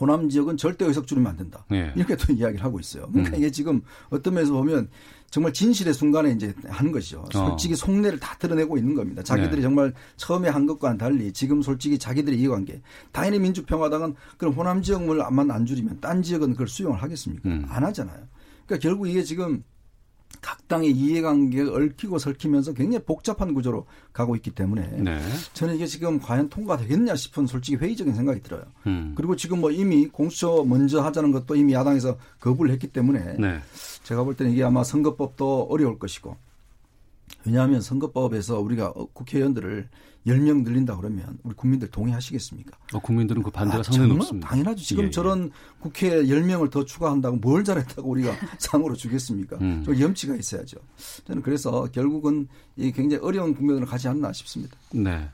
호남 0.00 0.30
지역은 0.30 0.56
절대 0.56 0.86
의석 0.86 1.06
줄이면 1.06 1.30
안 1.30 1.36
된다. 1.36 1.64
네. 1.68 1.92
이렇게 1.94 2.16
또 2.16 2.32
이야기를 2.32 2.64
하고 2.64 2.80
있어요. 2.80 3.06
그러니까 3.12 3.36
음. 3.36 3.38
이게 3.38 3.50
지금 3.50 3.82
어떤 4.08 4.34
면에서 4.34 4.52
보면 4.52 4.88
정말 5.30 5.52
진실의 5.52 5.92
순간에 5.92 6.30
이제 6.30 6.54
하는 6.64 6.90
것이죠. 6.90 7.20
어. 7.20 7.28
솔직히 7.30 7.76
속내를 7.76 8.18
다 8.18 8.36
드러내고 8.38 8.78
있는 8.78 8.94
겁니다. 8.94 9.22
자기들이 9.22 9.56
네. 9.56 9.62
정말 9.62 9.92
처음에 10.16 10.48
한 10.48 10.66
것과는 10.66 10.96
달리 10.96 11.32
지금 11.32 11.60
솔직히 11.60 11.98
자기들이 11.98 12.38
이해관계. 12.38 12.80
당연히 13.12 13.38
민주평화당은 13.40 14.14
그럼 14.38 14.54
호남 14.54 14.82
지역물만 14.82 15.50
안 15.50 15.66
줄이면 15.66 16.00
딴 16.00 16.22
지역은 16.22 16.52
그걸 16.52 16.66
수용을 16.66 17.02
하겠습니까? 17.02 17.48
음. 17.48 17.66
안 17.68 17.84
하잖아요. 17.84 18.26
그러니까 18.66 18.82
결국 18.82 19.06
이게 19.06 19.22
지금 19.22 19.62
각 20.40 20.66
당의 20.68 20.92
이해관계가 20.92 21.72
얽히고 21.72 22.18
설키면서 22.18 22.72
굉장히 22.72 23.04
복잡한 23.04 23.52
구조로 23.52 23.86
가고 24.12 24.36
있기 24.36 24.52
때문에 24.52 24.86
네. 24.98 25.20
저는 25.52 25.74
이게 25.76 25.86
지금 25.86 26.18
과연 26.20 26.48
통과되겠냐 26.48 27.14
싶은 27.16 27.46
솔직히 27.46 27.76
회의적인 27.76 28.14
생각이 28.14 28.40
들어요. 28.42 28.62
음. 28.86 29.14
그리고 29.16 29.36
지금 29.36 29.60
뭐 29.60 29.70
이미 29.70 30.06
공수처 30.06 30.64
먼저 30.64 31.02
하자는 31.02 31.32
것도 31.32 31.56
이미 31.56 31.74
야당에서 31.74 32.16
거부를 32.38 32.72
했기 32.72 32.86
때문에 32.86 33.36
네. 33.38 33.60
제가 34.04 34.24
볼 34.24 34.34
때는 34.36 34.52
이게 34.52 34.62
아마 34.62 34.84
선거법도 34.84 35.68
어려울 35.70 35.98
것이고 35.98 36.36
왜냐하면 37.44 37.80
선거법에서 37.80 38.60
우리가 38.60 38.92
국회의원들을 39.12 39.88
10명 40.26 40.62
늘린다 40.64 40.96
그러면 40.96 41.38
우리 41.42 41.54
국민들 41.54 41.88
동의하시겠습니까? 41.88 42.76
어, 42.92 42.98
국민들은 42.98 43.42
그 43.42 43.50
반대가 43.50 43.80
아, 43.80 43.82
상당히 43.82 44.12
높습니다. 44.14 44.48
당연하죠. 44.48 44.84
지금 44.84 45.04
예, 45.04 45.06
예. 45.06 45.10
저런 45.10 45.50
국회에 45.78 46.22
10명을 46.24 46.70
더 46.70 46.84
추가한다고 46.84 47.36
뭘 47.36 47.64
잘했다고 47.64 48.08
우리가 48.08 48.32
상으로 48.58 48.94
주겠습니까? 48.94 49.56
음. 49.60 49.82
좀 49.84 49.98
염치가 49.98 50.36
있어야죠. 50.36 50.78
저는 51.24 51.42
그래서 51.42 51.88
결국은 51.92 52.48
이 52.76 52.92
굉장히 52.92 53.24
어려운 53.24 53.54
국면으로 53.54 53.86
가지 53.86 54.08
않나 54.08 54.32
싶습니다. 54.32 54.76
네. 54.92 55.28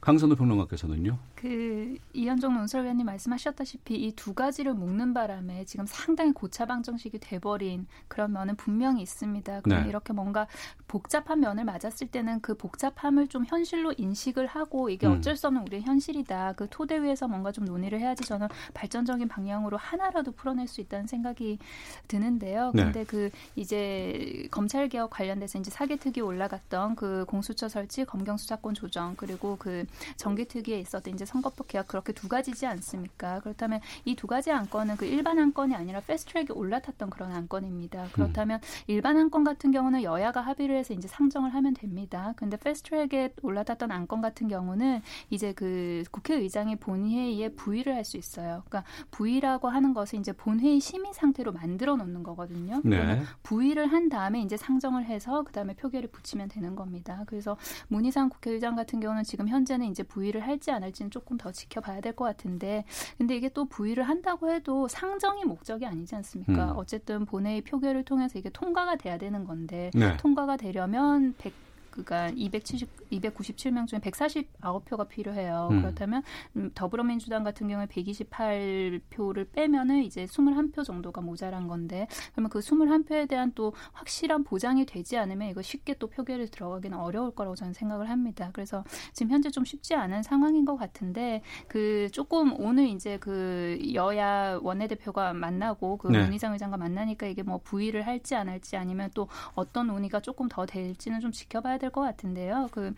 강선우 0.00 0.34
평론가께서는요? 0.34 1.16
그 1.42 1.96
이현정 2.12 2.54
논설위원님 2.54 3.04
말씀하셨다시피 3.04 3.96
이 3.96 4.12
두 4.22 4.34
가지를 4.34 4.74
묶는 4.74 5.14
바람에 5.14 5.64
지금 5.64 5.84
상당히 5.84 6.32
고차방정식이 6.32 7.18
돼버린 7.18 7.88
그런 8.06 8.32
면은 8.32 8.54
분명히 8.54 9.02
있습니다. 9.02 9.62
그럼 9.62 9.82
네. 9.82 9.88
이렇게 9.88 10.12
뭔가 10.12 10.46
복잡한 10.86 11.40
면을 11.40 11.64
맞았을 11.64 12.06
때는 12.06 12.40
그 12.40 12.54
복잡함을 12.54 13.26
좀 13.26 13.44
현실로 13.44 13.92
인식을 13.96 14.46
하고 14.46 14.90
이게 14.90 15.08
음. 15.08 15.14
어쩔 15.14 15.36
수 15.36 15.48
없는 15.48 15.62
우리의 15.62 15.82
현실이다. 15.82 16.52
그 16.52 16.68
토대 16.70 17.02
위에서 17.02 17.26
뭔가 17.26 17.50
좀 17.50 17.64
논의를 17.64 17.98
해야지 17.98 18.22
저는 18.24 18.46
발전적인 18.74 19.26
방향으로 19.26 19.76
하나라도 19.76 20.30
풀어낼 20.30 20.68
수 20.68 20.80
있다는 20.80 21.08
생각이 21.08 21.58
드는데요. 22.06 22.70
네. 22.74 22.84
근데 22.84 23.04
그 23.04 23.30
이제 23.56 24.46
검찰 24.52 24.88
개혁 24.88 25.10
관련돼서 25.10 25.58
이제 25.58 25.72
사개특위 25.72 26.20
올라갔던 26.20 26.94
그 26.94 27.24
공수처 27.26 27.68
설치, 27.68 28.04
검경 28.04 28.36
수사권 28.36 28.74
조정 28.74 29.16
그리고 29.16 29.56
그 29.58 29.84
정기특위에 30.16 30.78
있었던 30.78 31.14
이제 31.14 31.24
선거법 31.32 31.68
개혁 31.68 31.88
그렇게 31.88 32.12
두 32.12 32.28
가지지 32.28 32.66
않습니까? 32.66 33.40
그렇다면 33.40 33.80
이 34.04 34.14
두 34.14 34.26
가지 34.28 34.52
안건은 34.52 34.96
그 34.98 35.04
일반 35.06 35.38
안건이 35.38 35.74
아니라 35.74 36.00
패스트트랙에 36.00 36.48
올라탔던 36.54 37.10
그런 37.10 37.32
안건입니다. 37.32 38.08
그렇다면 38.12 38.60
음. 38.62 38.84
일반 38.86 39.16
안건 39.16 39.42
같은 39.42 39.72
경우는 39.72 40.02
여야가 40.04 40.40
합의를 40.42 40.76
해서 40.76 40.94
이제 40.94 41.08
상정을 41.08 41.52
하면 41.54 41.74
됩니다. 41.74 42.34
근데 42.36 42.56
패스트트랙에 42.56 43.34
올라탔던 43.42 43.90
안건 43.90 44.20
같은 44.20 44.46
경우는 44.48 45.00
이제 45.30 45.52
그 45.54 46.04
국회의장이 46.12 46.76
본회의에 46.76 47.48
부의를 47.50 47.94
할 47.96 48.02
수 48.04 48.16
있어요. 48.16 48.62
그러니까 48.68 48.82
부의라고 49.12 49.68
하는 49.68 49.94
것은 49.94 50.18
이제 50.18 50.32
본회의 50.32 50.80
심의 50.80 51.14
상태로 51.14 51.52
만들어 51.52 51.94
놓는 51.96 52.24
거거든요. 52.24 52.80
네. 52.84 53.22
부의를 53.44 53.86
한 53.86 54.08
다음에 54.08 54.40
이제 54.42 54.56
상정을 54.56 55.04
해서 55.06 55.42
그다음에 55.44 55.74
표결을 55.74 56.10
붙이면 56.10 56.48
되는 56.48 56.74
겁니다. 56.74 57.22
그래서 57.26 57.56
문희상 57.88 58.28
국회의장 58.28 58.74
같은 58.74 58.98
경우는 58.98 59.22
지금 59.22 59.46
현재는 59.48 59.86
이제 59.86 60.02
부의를 60.02 60.44
할지 60.44 60.72
안 60.72 60.82
할지는 60.82 61.12
조금 61.12 61.21
조금 61.22 61.36
더 61.38 61.52
지켜봐야 61.52 62.00
될 62.00 62.12
것 62.12 62.24
같은데 62.24 62.84
근데 63.16 63.34
이게 63.36 63.48
또 63.48 63.64
부의를 63.64 64.02
한다고 64.04 64.50
해도 64.50 64.86
상정이 64.88 65.44
목적이 65.44 65.86
아니지 65.86 66.14
않습니까? 66.16 66.72
음. 66.72 66.76
어쨌든 66.76 67.24
본회의 67.24 67.62
표결을 67.62 68.02
통해서 68.04 68.38
이게 68.38 68.50
통과가 68.50 68.96
돼야 68.96 69.16
되는 69.16 69.44
건데 69.46 69.90
네. 69.94 70.16
통과가 70.18 70.56
되려면 70.58 71.34
100 71.38 71.52
그니까 71.92 72.30
270, 72.30 73.10
297명 73.10 73.86
중에 73.86 74.00
149표가 74.00 75.08
필요해요. 75.08 75.68
음. 75.70 75.82
그렇다면 75.82 76.22
음, 76.56 76.70
더불어민주당 76.74 77.44
같은 77.44 77.68
경우에 77.68 77.86
128표를 77.86 79.46
빼면은 79.52 80.02
이제 80.02 80.24
21표 80.24 80.84
정도가 80.84 81.20
모자란 81.20 81.68
건데 81.68 82.08
그러면 82.32 82.50
그 82.50 82.58
21표에 82.58 83.28
대한 83.28 83.52
또 83.54 83.72
확실한 83.92 84.42
보장이 84.44 84.86
되지 84.86 85.16
않으면 85.18 85.48
이거 85.48 85.62
쉽게 85.62 85.94
또 85.98 86.08
표결에 86.08 86.46
들어가기는 86.46 86.98
어려울 86.98 87.30
거라고 87.32 87.54
저는 87.54 87.74
생각을 87.74 88.10
합니다. 88.10 88.50
그래서 88.52 88.82
지금 89.12 89.30
현재 89.30 89.50
좀 89.50 89.64
쉽지 89.64 89.94
않은 89.94 90.22
상황인 90.22 90.64
것 90.64 90.76
같은데 90.76 91.42
그 91.68 92.08
조금 92.12 92.58
오늘 92.58 92.88
이제 92.88 93.18
그 93.18 93.78
여야 93.92 94.58
원내대표가 94.62 95.34
만나고 95.34 95.98
그 95.98 96.08
네. 96.08 96.22
문희상 96.22 96.54
의장과 96.54 96.78
만나니까 96.78 97.26
이게 97.26 97.42
뭐 97.42 97.58
부의를 97.62 98.06
할지 98.06 98.34
안 98.34 98.48
할지 98.48 98.76
아니면 98.76 99.10
또 99.14 99.28
어떤 99.54 99.88
논의가 99.88 100.20
조금 100.20 100.48
더 100.48 100.66
될지는 100.66 101.20
좀 101.20 101.30
지켜봐야 101.32 101.78
될 101.82 101.90
것 101.90 102.00
같은데요. 102.00 102.68
그 102.72 102.94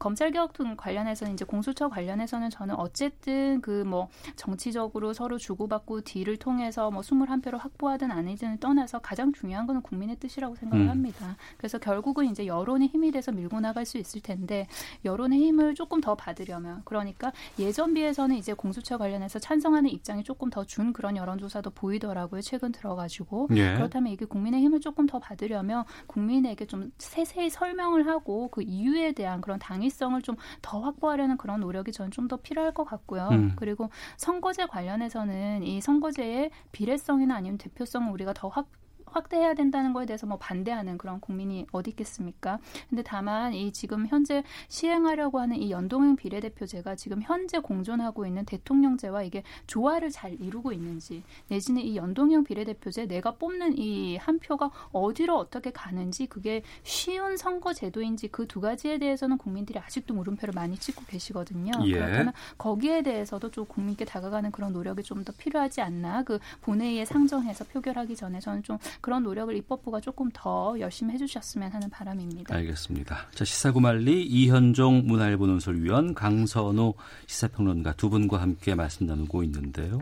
검찰 0.00 0.32
개혁 0.32 0.54
등 0.54 0.76
관련해서는 0.76 1.34
이제 1.34 1.44
공수처 1.44 1.88
관련해서는 1.88 2.50
저는 2.50 2.74
어쨌든 2.74 3.60
그 3.60 3.84
뭐 3.84 4.08
정치적으로 4.36 5.12
서로 5.12 5.36
주고받고 5.36 6.00
딜을 6.02 6.38
통해서 6.38 6.90
뭐 6.90 7.02
21표를 7.02 7.58
확보하든 7.58 8.10
아니든 8.10 8.58
떠나서 8.58 8.98
가장 9.00 9.32
중요한 9.32 9.66
거는 9.66 9.82
국민의 9.82 10.16
뜻이라고 10.16 10.54
생각을 10.56 10.86
음. 10.86 10.90
합니다. 10.90 11.36
그래서 11.58 11.78
결국은 11.78 12.26
이제 12.26 12.46
여론의 12.46 12.88
힘이 12.88 13.10
돼서 13.10 13.30
밀고 13.30 13.60
나갈 13.60 13.84
수 13.84 13.98
있을 13.98 14.20
텐데 14.22 14.66
여론의 15.04 15.38
힘을 15.38 15.74
조금 15.74 16.00
더 16.00 16.14
받으려면 16.14 16.80
그러니까 16.84 17.32
예전 17.58 17.92
비해서는 17.94 18.36
이제 18.36 18.54
공수처 18.54 18.96
관련해서 18.96 19.38
찬성하는 19.38 19.90
입장이 19.90 20.24
조금 20.24 20.50
더 20.50 20.64
준 20.64 20.92
그런 20.94 21.16
여론조사도 21.16 21.70
보이더라고요. 21.70 22.40
최근 22.40 22.72
들어가지고 22.72 23.48
예. 23.52 23.74
그렇다면 23.74 24.12
이게 24.12 24.24
국민의 24.24 24.62
힘을 24.62 24.80
조금 24.80 25.06
더 25.06 25.18
받으려면 25.18 25.84
국민에게 26.06 26.64
좀 26.66 26.90
세세히 26.98 27.50
설명을 27.50 28.06
하고 28.06 28.13
하고 28.14 28.48
그 28.48 28.62
이유에 28.62 29.12
대한 29.12 29.40
그런 29.40 29.58
당위성을 29.58 30.20
좀 30.22 30.36
더 30.62 30.80
확보하려는 30.80 31.36
그런 31.36 31.60
노력이 31.60 31.92
저는 31.92 32.10
좀 32.10 32.24
더 32.28 32.36
필요할 32.38 32.72
것 32.72 32.84
같고요. 32.84 33.28
음. 33.32 33.52
그리고 33.56 33.90
선거제 34.16 34.64
관련해서는 34.66 35.62
이 35.62 35.80
선거제의 35.82 36.50
비례성이나 36.72 37.34
아니면 37.36 37.58
대표성을 37.58 38.10
우리가 38.12 38.32
더 38.32 38.48
확, 38.48 38.66
확대해야 39.14 39.54
된다는 39.54 39.92
거에 39.92 40.06
대해서 40.06 40.26
뭐 40.26 40.38
반대하는 40.38 40.98
그런 40.98 41.20
국민이 41.20 41.66
어디 41.72 41.90
있겠습니까? 41.90 42.58
근데 42.88 43.02
다만 43.02 43.52
이 43.54 43.72
지금 43.72 44.06
현재 44.06 44.42
시행하려고 44.68 45.38
하는 45.40 45.56
이 45.56 45.70
연동형 45.70 46.16
비례대표제가 46.16 46.96
지금 46.96 47.22
현재 47.22 47.58
공존하고 47.58 48.26
있는 48.26 48.44
대통령제와 48.44 49.22
이게 49.22 49.42
조화를 49.66 50.10
잘 50.10 50.34
이루고 50.40 50.72
있는지 50.72 51.22
내지는 51.48 51.82
이 51.82 51.96
연동형 51.96 52.44
비례대표제 52.44 53.06
내가 53.06 53.32
뽑는 53.36 53.78
이 53.78 54.16
한 54.24 54.38
표가 54.38 54.70
어디로 54.92 55.36
어떻게 55.36 55.70
가는지 55.70 56.26
그게 56.26 56.62
쉬운 56.82 57.36
선거 57.36 57.72
제도인지 57.72 58.28
그 58.28 58.46
두 58.46 58.60
가지에 58.60 58.98
대해서는 58.98 59.38
국민들이 59.38 59.78
아직도 59.78 60.14
물음표를 60.14 60.52
많이 60.54 60.76
찍고 60.76 61.04
계시거든요. 61.06 61.72
예. 61.86 61.92
그렇다면 61.92 62.32
거기에 62.58 63.02
대해서도 63.02 63.50
좀 63.50 63.64
국민께 63.66 64.04
다가가는 64.04 64.50
그런 64.52 64.72
노력이 64.72 65.02
좀 65.02 65.24
더 65.24 65.32
필요하지 65.38 65.80
않나 65.80 66.22
그 66.24 66.38
본회의에 66.60 67.04
상정해서 67.04 67.64
표결하기 67.64 68.14
전에 68.16 68.40
저는 68.40 68.62
좀 68.62 68.78
그런 69.04 69.22
노력을 69.22 69.54
입법부가 69.54 70.00
조금 70.00 70.30
더 70.32 70.80
열심히 70.80 71.12
해주셨으면 71.12 71.72
하는 71.72 71.90
바람입니다. 71.90 72.54
알겠습니다. 72.54 73.26
자 73.34 73.44
시사구말리 73.44 74.24
이현종 74.24 75.02
문화일보 75.06 75.46
논설위원 75.46 76.14
강선호 76.14 76.94
시사평론가 77.26 77.92
두 77.96 78.08
분과 78.08 78.40
함께 78.40 78.74
말씀 78.74 79.04
나누고 79.04 79.42
있는데요. 79.42 80.00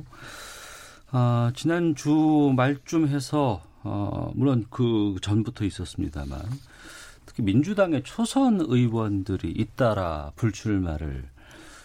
아, 1.11 1.51
지난 1.57 1.97
주 1.97 2.53
말쯤 2.55 3.09
해서 3.09 3.65
어, 3.83 4.31
물론 4.37 4.67
그 4.71 5.17
전부터 5.21 5.65
있었습니다만 5.65 6.41
특히 7.27 7.43
민주당의 7.43 8.05
초선 8.05 8.61
의원들이 8.61 9.51
잇따라 9.51 10.31
불출마를 10.37 11.25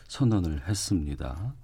선언을 0.08 0.68
했습니다. 0.68 1.56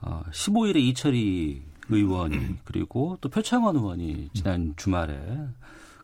어, 0.00 0.22
15일에 0.32 0.78
이철희 0.78 1.71
의원이 1.88 2.58
그리고 2.64 3.18
또 3.20 3.28
표창원 3.28 3.76
의원이 3.76 4.30
지난 4.34 4.74
주말에 4.76 5.18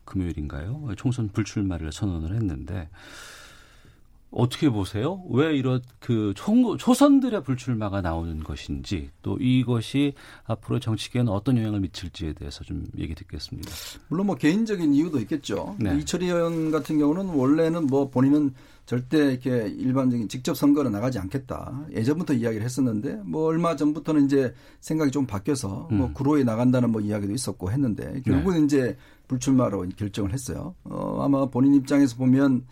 금요일인가요? 0.05 0.89
총선 0.97 1.29
불출마를 1.29 1.93
선언을 1.93 2.35
했는데 2.35 2.89
어떻게 4.31 4.69
보세요? 4.69 5.23
왜 5.31 5.57
이런 5.57 5.81
그 6.01 6.33
초, 6.37 6.77
초선들의 6.77 7.43
불출마가 7.43 8.03
나오는 8.03 8.43
것인지 8.45 9.11
또 9.23 9.39
이것이 9.41 10.13
앞으로 10.45 10.81
정치계에는 10.81 11.33
어떤 11.33 11.57
영향을 11.57 11.81
미칠지에 11.81 12.35
대해서 12.35 12.63
좀 12.65 12.85
얘기 12.99 13.15
듣겠습니다. 13.15 13.71
물론 14.09 14.27
뭐 14.27 14.37
개인적인 14.37 14.93
이유도 14.93 15.19
있겠죠. 15.21 15.77
네. 15.79 15.97
이철희 15.99 16.27
의원 16.27 16.71
같은 16.71 16.99
경우는 16.99 17.35
원래는 17.35 17.87
뭐 17.87 18.11
본인은 18.11 18.53
절대 18.85 19.33
이렇게 19.33 19.69
일반적인 19.69 20.29
직접 20.29 20.55
선거를 20.55 20.91
나가지 20.91 21.19
않겠다. 21.19 21.87
예전부터 21.93 22.33
이야기를 22.33 22.65
했었는데 22.65 23.21
뭐 23.25 23.45
얼마 23.45 23.77
전부터는 23.77 24.25
이제 24.25 24.55
생각이 24.81 25.11
좀 25.11 25.27
바뀌어서 25.27 25.69
뭐 25.69 25.89
음. 25.91 25.97
뭐 25.99 26.13
구로에 26.13 26.43
나간다는 26.45 26.91
뭐 26.91 27.01
이야기도 27.01 27.33
있었고 27.33 27.71
했는데 27.71 28.23
결국은 28.25 28.61
네. 28.61 28.65
이제 28.65 28.97
불출마로 29.27 29.87
결정을 29.97 30.33
했어요. 30.33 30.75
어, 30.85 31.21
아마 31.23 31.47
본인 31.47 31.75
입장에서 31.75 32.17
보면 32.17 32.65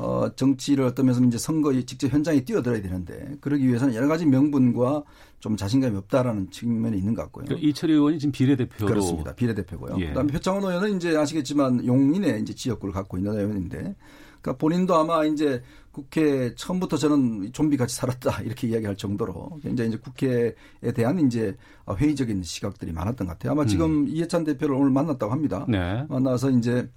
어, 0.00 0.34
정치를 0.34 0.84
어떤 0.84 1.04
면에서 1.04 1.22
이제 1.22 1.36
선거에 1.36 1.82
직접 1.82 2.10
현장에 2.10 2.42
뛰어들어야 2.42 2.80
되는데 2.80 3.36
그러기 3.42 3.68
위해서는 3.68 3.94
여러 3.94 4.08
가지 4.08 4.24
명분과 4.24 5.02
좀 5.40 5.58
자신감이 5.58 5.94
없다라는 5.94 6.50
측면이 6.50 6.96
있는 6.96 7.14
것 7.14 7.22
같고요. 7.24 7.44
그러니까 7.44 7.68
이철희 7.68 7.92
의원이 7.92 8.18
지금 8.18 8.32
비례대표로 8.32 8.86
그렇습니다. 8.86 9.34
비례대표고요. 9.34 9.96
예. 9.98 10.08
그다음에 10.08 10.32
표창원 10.32 10.64
의원은 10.64 10.96
이제 10.96 11.14
아시겠지만 11.14 11.84
용인의 11.84 12.40
이제 12.40 12.54
지역구를 12.54 12.94
갖고 12.94 13.18
있는 13.18 13.34
의원인데 13.34 13.94
그러니까 14.40 14.56
본인도 14.56 14.94
아마 14.94 15.26
이제 15.26 15.62
국회 15.92 16.54
처음부터 16.54 16.96
저는 16.96 17.52
좀비 17.52 17.76
같이 17.76 17.94
살았다 17.96 18.40
이렇게 18.44 18.68
이야기할 18.68 18.96
정도로 18.96 19.60
굉장히 19.62 19.90
이제 19.90 19.98
국회에 19.98 20.54
대한 20.94 21.18
이제 21.26 21.54
회의적인 21.94 22.42
시각들이 22.42 22.92
많았던 22.92 23.26
것 23.26 23.34
같아요. 23.34 23.52
아마 23.52 23.66
지금 23.66 24.04
음. 24.04 24.08
이해찬 24.08 24.44
대표를 24.44 24.74
오늘 24.74 24.90
만났다고 24.92 25.30
합니다. 25.30 25.66
네. 25.68 26.06
만나서 26.08 26.50
이제 26.52 26.88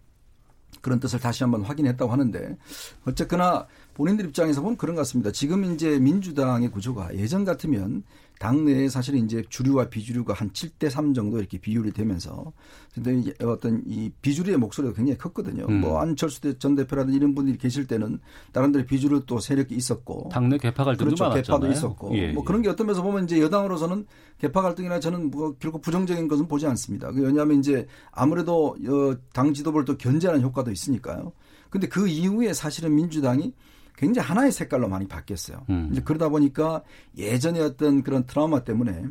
그런 0.82 1.00
뜻을 1.00 1.20
다시 1.20 1.44
한번 1.44 1.64
확인했다고 1.64 2.12
하는데 2.12 2.58
어쨌거나 3.06 3.68
본인들 3.94 4.26
입장에서 4.26 4.62
보면 4.62 4.78
그런 4.78 4.96
것 4.96 5.02
같습니다. 5.02 5.32
지금 5.32 5.64
이제 5.66 6.00
민주당의 6.00 6.70
구조가 6.72 7.16
예전 7.16 7.46
같으면 7.46 8.04
당내에 8.44 8.90
사실 8.90 9.16
이제 9.16 9.42
주류와 9.48 9.88
비주류가 9.88 10.34
한 10.34 10.50
7대 10.50 10.90
3 10.90 11.14
정도 11.14 11.40
이렇게 11.40 11.58
비율이 11.58 11.94
되면서 11.94 12.52
근데 12.94 13.32
어떤 13.42 13.82
이 13.88 14.12
비주류의 14.22 14.58
목소리가 14.58 14.94
굉장히 14.94 15.18
컸거든요. 15.18 15.66
음. 15.70 15.80
뭐 15.80 16.02
안철수 16.02 16.42
전 16.60 16.76
대표라든 16.76 17.14
이런 17.14 17.36
분들이 17.36 17.58
계실 17.58 17.88
때는 17.88 18.20
다른 18.52 18.74
데로 18.74 18.86
비주류 18.86 19.26
또 19.28 19.40
세력이 19.40 19.74
있었고 19.76 20.28
당내 20.30 20.58
개파 20.58 20.84
갈등도 20.84 21.06
그렇죠. 21.06 21.24
많았잖아요. 21.24 21.60
개파도 21.62 21.72
있었고 21.72 22.18
예, 22.18 22.34
뭐 22.34 22.44
예. 22.44 22.46
그런 22.46 22.62
게 22.62 22.68
어떤 22.68 22.88
면에서 22.88 23.02
보면 23.02 23.24
이제 23.24 23.40
여당으로서는 23.40 24.08
개파 24.40 24.62
갈등이나 24.62 25.00
저는 25.00 25.32
뭐 25.32 25.56
결코 25.58 25.80
부정적인 25.80 26.28
것은 26.28 26.50
보지 26.50 26.68
않습니다. 26.68 27.14
그 27.14 27.22
왜냐하면 27.22 27.60
이제 27.60 27.88
아무래도 28.12 28.76
어, 28.86 29.16
당 29.32 29.54
지도부를 29.54 29.86
또 29.86 29.98
견제하는 29.98 30.42
효과도 30.42 30.70
있으니까요. 30.70 31.32
근데 31.70 31.88
그 31.88 32.10
이후에 32.10 32.52
사실은 32.52 32.94
민주당이 32.94 33.54
굉장히 33.98 34.28
하나의 34.28 34.52
색깔로 34.52 34.88
많이 34.88 35.08
바뀌었어요. 35.08 35.66
음. 35.70 35.90
이제 35.92 36.02
그러다 36.02 36.30
보니까 36.30 36.84
예전에 37.18 37.60
어떤 37.62 38.04
그런 38.04 38.26
트라우마 38.26 38.64
때문에 38.64 39.06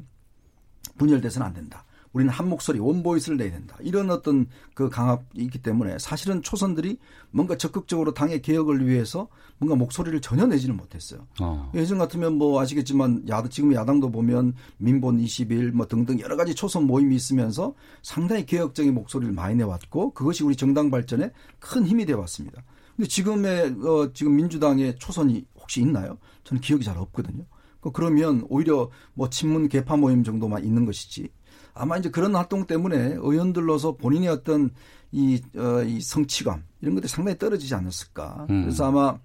분열돼서는 0.98 1.46
안 1.46 1.54
된다. 1.54 1.84
우리는 2.12 2.30
한 2.32 2.48
목소리, 2.48 2.78
원보이스를 2.78 3.38
내야 3.38 3.50
된다. 3.50 3.76
이런 3.80 4.10
어떤 4.10 4.46
그 4.74 4.90
강압이 4.90 5.24
있기 5.34 5.62
때문에 5.62 5.98
사실은 5.98 6.42
초선들이 6.42 6.98
뭔가 7.30 7.56
적극적으로 7.56 8.12
당의 8.12 8.42
개혁을 8.42 8.86
위해서 8.86 9.28
뭔가 9.58 9.76
목소리를 9.76 10.20
전혀 10.20 10.46
내지는 10.46 10.76
못했어요. 10.76 11.26
어. 11.40 11.70
예전 11.74 11.98
같으면 11.98 12.34
뭐 12.34 12.60
아시겠지만 12.60 13.24
야, 13.30 13.42
지금 13.48 13.72
야당도 13.72 14.10
보면 14.10 14.54
민본 14.76 15.18
20일 15.18 15.72
뭐 15.72 15.86
등등 15.86 16.20
여러 16.20 16.36
가지 16.36 16.54
초선 16.54 16.86
모임이 16.86 17.16
있으면서 17.16 17.74
상당히 18.02 18.44
개혁적인 18.44 18.92
목소리를 18.92 19.32
많이 19.32 19.54
내왔고 19.54 20.12
그것이 20.12 20.44
우리 20.44 20.54
정당 20.54 20.90
발전에 20.90 21.30
큰 21.58 21.86
힘이 21.86 22.04
되어 22.04 22.18
왔습니다. 22.18 22.62
근데 22.96 23.08
지금의 23.08 23.76
어, 23.84 24.12
지금 24.12 24.36
민주당의 24.36 24.96
초선이 24.98 25.46
혹시 25.56 25.80
있나요? 25.80 26.18
저는 26.44 26.60
기억이 26.60 26.84
잘 26.84 26.98
없거든요. 26.98 27.44
그 27.80 27.90
그러면 27.90 28.46
오히려 28.48 28.90
뭐 29.14 29.28
친문 29.28 29.68
개파 29.68 29.96
모임 29.96 30.22
정도만 30.22 30.64
있는 30.64 30.84
것이지 30.86 31.28
아마 31.74 31.96
이제 31.96 32.10
그런 32.10 32.34
활동 32.36 32.66
때문에 32.66 33.14
의원들로서 33.14 33.96
본인의 33.96 34.28
어떤 34.28 34.70
이, 35.10 35.42
어, 35.56 35.82
이 35.82 36.00
성취감 36.00 36.62
이런 36.80 36.94
것들이 36.94 37.08
상당히 37.08 37.38
떨어지지 37.38 37.74
않았을까. 37.74 38.46
음. 38.50 38.62
그래서 38.62 38.86
아마 38.86 39.18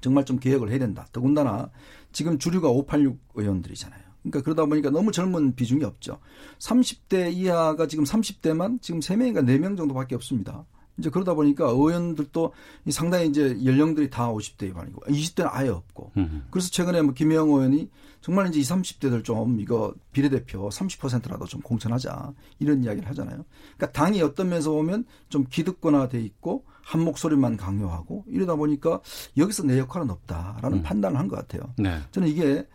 정말 0.00 0.24
좀 0.24 0.38
개혁을 0.38 0.70
해야 0.70 0.78
된다. 0.78 1.06
더군다나 1.12 1.70
지금 2.12 2.38
주류가 2.38 2.68
586 2.68 3.18
의원들이잖아요. 3.34 4.08
그러니까 4.22 4.42
그러다 4.42 4.66
보니까 4.66 4.90
너무 4.90 5.12
젊은 5.12 5.54
비중이 5.54 5.84
없죠. 5.84 6.18
30대 6.58 7.32
이하가 7.32 7.86
지금 7.86 8.04
30대만 8.04 8.80
지금 8.82 9.00
3명인가 9.00 9.44
4명 9.44 9.76
정도밖에 9.76 10.14
없습니다. 10.14 10.64
이제 10.98 11.10
그러다 11.10 11.34
보니까 11.34 11.66
의원들도 11.70 12.52
상당히 12.90 13.28
이제 13.28 13.56
연령들이 13.64 14.10
다 14.10 14.28
50대 14.32 14.64
위반이고 14.66 15.00
20대는 15.02 15.48
아예 15.50 15.68
없고. 15.68 16.12
그래서 16.50 16.68
최근에 16.70 17.02
뭐 17.02 17.14
김영 17.14 17.48
의원이 17.48 17.88
정말 18.20 18.48
이제 18.48 18.58
20, 18.60 18.76
30대들 18.76 19.22
좀 19.24 19.60
이거 19.60 19.94
비례대표 20.12 20.68
30%라도 20.68 21.44
좀 21.46 21.60
공천하자 21.60 22.32
이런 22.58 22.82
이야기를 22.82 23.08
하잖아요. 23.10 23.44
그러니까 23.76 23.92
당이 23.92 24.20
어떤 24.22 24.48
면에서 24.48 24.72
보면 24.72 25.04
좀 25.28 25.44
기득권화 25.48 26.08
돼 26.08 26.20
있고 26.20 26.64
한 26.82 27.02
목소리만 27.04 27.56
강요하고 27.56 28.24
이러다 28.28 28.56
보니까 28.56 29.00
여기서 29.36 29.62
내 29.64 29.78
역할은 29.78 30.10
없다라는 30.10 30.78
음. 30.78 30.82
판단을 30.82 31.18
한 31.18 31.28
것 31.28 31.36
같아요. 31.36 31.62
네. 31.78 32.00
저는 32.10 32.26
이게 32.28 32.66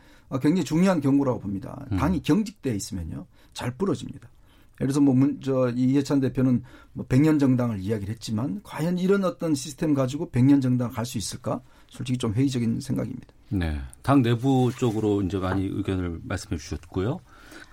굉장히 0.41 0.63
중요한 0.63 1.01
경고라고 1.01 1.39
봅니다. 1.39 1.85
당이 1.97 2.17
음. 2.17 2.21
경직돼 2.23 2.75
있으면요 2.75 3.25
잘 3.53 3.75
부러집니다. 3.75 4.29
예를 4.81 4.91
들어서 4.91 5.01
뭐, 5.01 5.13
문, 5.13 5.39
저, 5.41 5.71
이해찬 5.75 6.19
대표는 6.19 6.63
뭐 6.93 7.05
100년 7.07 7.39
정당을 7.39 7.79
이야기를 7.79 8.13
했지만 8.13 8.61
과연 8.63 8.97
이런 8.97 9.23
어떤 9.23 9.53
시스템 9.55 9.93
가지고 9.93 10.29
100년 10.31 10.61
정당 10.61 10.91
갈 10.91 11.05
수 11.05 11.17
있을까? 11.17 11.61
솔직히 11.89 12.17
좀 12.17 12.33
회의적인 12.33 12.79
생각입니다. 12.79 13.27
네. 13.49 13.79
당 14.01 14.23
내부 14.23 14.71
쪽으로 14.75 15.21
이제 15.21 15.37
많이 15.37 15.65
의견을 15.65 16.21
말씀해 16.23 16.57
주셨고요. 16.57 17.19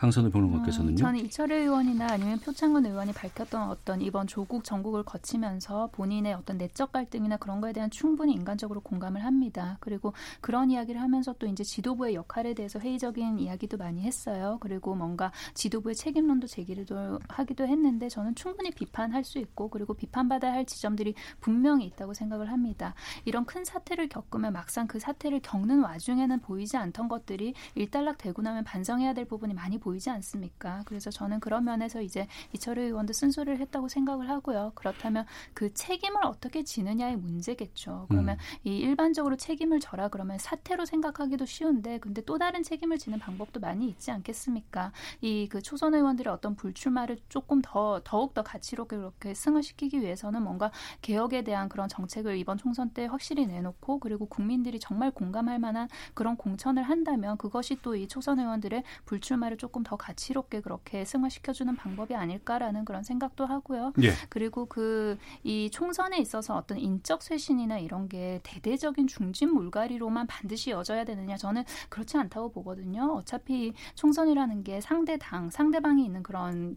강선우 0.00 0.30
평론가께서는요? 0.30 0.94
음, 0.94 0.96
저는 0.96 1.20
이철희 1.26 1.54
의원이나 1.56 2.06
아니면 2.12 2.38
표창원 2.38 2.86
의원이 2.86 3.12
밝혔던 3.12 3.68
어떤 3.68 4.00
이번 4.00 4.26
조국 4.26 4.64
전국을 4.64 5.02
거치면서 5.02 5.90
본인의 5.92 6.32
어떤 6.32 6.56
내적 6.56 6.90
갈등이나 6.92 7.36
그런 7.36 7.60
거에 7.60 7.74
대한 7.74 7.90
충분히 7.90 8.32
인간적으로 8.32 8.80
공감을 8.80 9.22
합니다. 9.22 9.76
그리고 9.80 10.14
그런 10.40 10.70
이야기를 10.70 10.98
하면서 11.02 11.34
또 11.38 11.46
이제 11.46 11.62
지도부의 11.64 12.14
역할에 12.14 12.54
대해서 12.54 12.80
회의적인 12.80 13.40
이야기도 13.40 13.76
많이 13.76 14.00
했어요. 14.00 14.56
그리고 14.62 14.94
뭔가 14.94 15.32
지도부의 15.52 15.94
책임론도 15.94 16.46
제기를 16.46 16.86
하기도 17.28 17.66
했는데 17.66 18.08
저는 18.08 18.34
충분히 18.36 18.70
비판할 18.70 19.22
수 19.22 19.38
있고 19.38 19.68
그리고 19.68 19.92
비판받아야 19.92 20.54
할 20.54 20.64
지점들이 20.64 21.14
분명히 21.40 21.84
있다고 21.84 22.14
생각을 22.14 22.50
합니다. 22.50 22.94
이런 23.26 23.44
큰 23.44 23.66
사태를 23.66 24.08
겪으면 24.08 24.54
막상 24.54 24.86
그 24.86 24.98
사태를 24.98 25.40
겪는 25.42 25.80
와중에는 25.82 26.40
보이지 26.40 26.78
않던 26.78 27.08
것들이 27.08 27.52
일단락 27.74 28.16
되고 28.16 28.40
나면 28.40 28.64
반성해야 28.64 29.12
될 29.12 29.26
부분이 29.26 29.52
많이 29.52 29.76
보입니다. 29.76 29.89
보이지 29.90 30.08
않습니까? 30.10 30.82
그래서 30.86 31.10
저는 31.10 31.40
그런 31.40 31.64
면에서 31.64 32.00
이제 32.00 32.26
이철우 32.54 32.80
의원도 32.80 33.12
쓴소리를 33.12 33.58
했다고 33.60 33.88
생각을 33.88 34.28
하고요. 34.28 34.72
그렇다면 34.74 35.26
그 35.52 35.74
책임을 35.74 36.24
어떻게 36.24 36.62
지느냐의 36.62 37.16
문제겠죠. 37.16 38.06
그러면 38.08 38.36
음. 38.36 38.70
이 38.70 38.76
일반적으로 38.78 39.36
책임을 39.36 39.80
져라 39.80 40.08
그러면 40.08 40.38
사태로 40.38 40.84
생각하기도 40.84 41.44
쉬운데 41.44 41.98
근데 41.98 42.22
또 42.22 42.38
다른 42.38 42.62
책임을 42.62 42.98
지는 42.98 43.18
방법도 43.18 43.58
많이 43.60 43.88
있지 43.88 44.10
않겠습니까? 44.10 44.92
이 45.22 45.48
그 45.50 45.60
초선 45.62 45.94
의원들의 45.94 46.32
어떤 46.32 46.54
불출마를 46.54 47.18
조금 47.28 47.60
더 47.62 48.00
더욱 48.04 48.34
더 48.34 48.42
가치롭게 48.42 48.96
그렇게 48.96 49.34
승화시키기 49.34 50.00
위해서는 50.00 50.42
뭔가 50.42 50.70
개혁에 51.02 51.42
대한 51.42 51.68
그런 51.68 51.88
정책을 51.88 52.36
이번 52.36 52.56
총선 52.58 52.90
때 52.90 53.06
확실히 53.06 53.46
내놓고 53.46 53.98
그리고 53.98 54.26
국민들이 54.26 54.78
정말 54.78 55.10
공감할 55.10 55.58
만한 55.58 55.88
그런 56.14 56.36
공천을 56.36 56.82
한다면 56.84 57.36
그것이 57.36 57.76
또 57.82 57.90
이 57.96 58.06
초선 58.06 58.38
의원들의 58.38 58.84
불출마를 59.06 59.56
조금 59.56 59.79
조금 59.80 59.82
더 59.84 59.96
가치롭게 59.96 60.60
그렇게 60.60 61.04
승화시켜주는 61.04 61.74
방법이 61.76 62.14
아닐까라는 62.14 62.84
그런 62.84 63.02
생각도 63.02 63.46
하고요. 63.46 63.92
예. 64.02 64.12
그리고 64.28 64.66
그 64.66 65.18
이 65.42 65.70
총선에 65.70 66.18
있어서 66.18 66.56
어떤 66.56 66.78
인적 66.78 67.22
쇄신이나 67.22 67.78
이런 67.78 68.08
게 68.08 68.40
대대적인 68.42 69.06
중진 69.06 69.52
물갈이로만 69.52 70.26
반드시 70.26 70.70
이어져야 70.70 71.04
되느냐 71.04 71.36
저는 71.36 71.64
그렇지 71.88 72.16
않다고 72.16 72.50
보거든요. 72.52 73.14
어차피 73.14 73.72
총선이라는 73.94 74.64
게 74.64 74.80
상대 74.80 75.16
당, 75.18 75.50
상대방이 75.50 76.04
있는 76.04 76.22
그런 76.22 76.76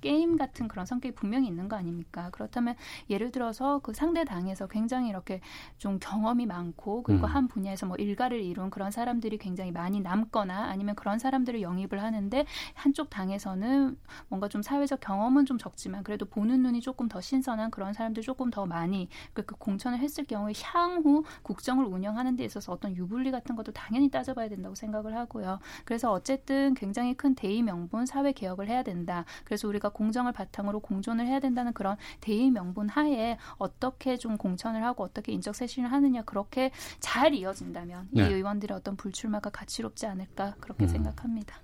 게임 0.00 0.36
같은 0.36 0.68
그런 0.68 0.86
성격이 0.86 1.14
분명히 1.14 1.48
있는 1.48 1.68
거 1.68 1.76
아닙니까? 1.76 2.30
그렇다면 2.30 2.74
예를 3.10 3.30
들어서 3.30 3.80
그 3.80 3.92
상대 3.92 4.24
당에서 4.24 4.66
굉장히 4.66 5.08
이렇게 5.08 5.40
좀 5.78 5.98
경험이 6.00 6.46
많고 6.46 7.02
그리고 7.02 7.26
음. 7.26 7.32
한 7.32 7.48
분야에서 7.48 7.86
뭐 7.86 7.96
일가를 7.96 8.40
이룬 8.40 8.70
그런 8.70 8.90
사람들이 8.90 9.38
굉장히 9.38 9.72
많이 9.72 10.00
남거나 10.00 10.66
아니면 10.66 10.94
그런 10.94 11.18
사람들을 11.18 11.62
영입을 11.62 12.02
하는데 12.02 12.46
한쪽 12.74 13.10
당에서는 13.10 13.96
뭔가 14.28 14.48
좀 14.48 14.62
사회적 14.62 15.00
경험은 15.00 15.46
좀 15.46 15.58
적지만 15.58 16.04
그래도 16.04 16.26
보는 16.26 16.62
눈이 16.62 16.80
조금 16.80 17.08
더 17.08 17.20
신선한 17.20 17.70
그런 17.70 17.92
사람들 17.92 18.22
조금 18.22 18.50
더 18.50 18.66
많이 18.66 19.08
그, 19.32 19.44
그 19.44 19.56
공천을 19.56 19.98
했을 19.98 20.24
경우에 20.24 20.52
향후 20.62 21.24
국정을 21.42 21.84
운영하는 21.84 22.36
데 22.36 22.44
있어서 22.44 22.72
어떤 22.72 22.94
유불리 22.96 23.30
같은 23.30 23.56
것도 23.56 23.72
당연히 23.72 24.10
따져봐야 24.10 24.48
된다고 24.48 24.74
생각을 24.74 25.16
하고요. 25.16 25.58
그래서 25.84 26.12
어쨌든 26.12 26.74
굉장히 26.74 27.14
큰 27.14 27.34
대의 27.34 27.62
명분 27.62 28.06
사회 28.06 28.32
개혁을 28.32 28.68
해야 28.68 28.82
된다. 28.82 29.24
그래서 29.44 29.68
우리가 29.72 29.88
공정을 29.90 30.32
바탕으로 30.32 30.80
공존을 30.80 31.26
해야 31.26 31.40
된다는 31.40 31.72
그런 31.72 31.96
대의 32.20 32.50
명분 32.50 32.88
하에 32.88 33.38
어떻게 33.56 34.16
좀 34.16 34.36
공천을 34.36 34.84
하고 34.84 35.04
어떻게 35.04 35.32
인적 35.32 35.54
쇄신을 35.54 35.90
하느냐 35.90 36.22
그렇게 36.22 36.70
잘 37.00 37.34
이어진다면 37.34 38.08
네. 38.10 38.22
이 38.22 38.32
의원들의 38.32 38.76
어떤 38.76 38.96
불출마가 38.96 39.50
가치롭지 39.50 40.06
않을까 40.06 40.54
그렇게 40.60 40.84
음. 40.84 40.88
생각합니다. 40.88 41.56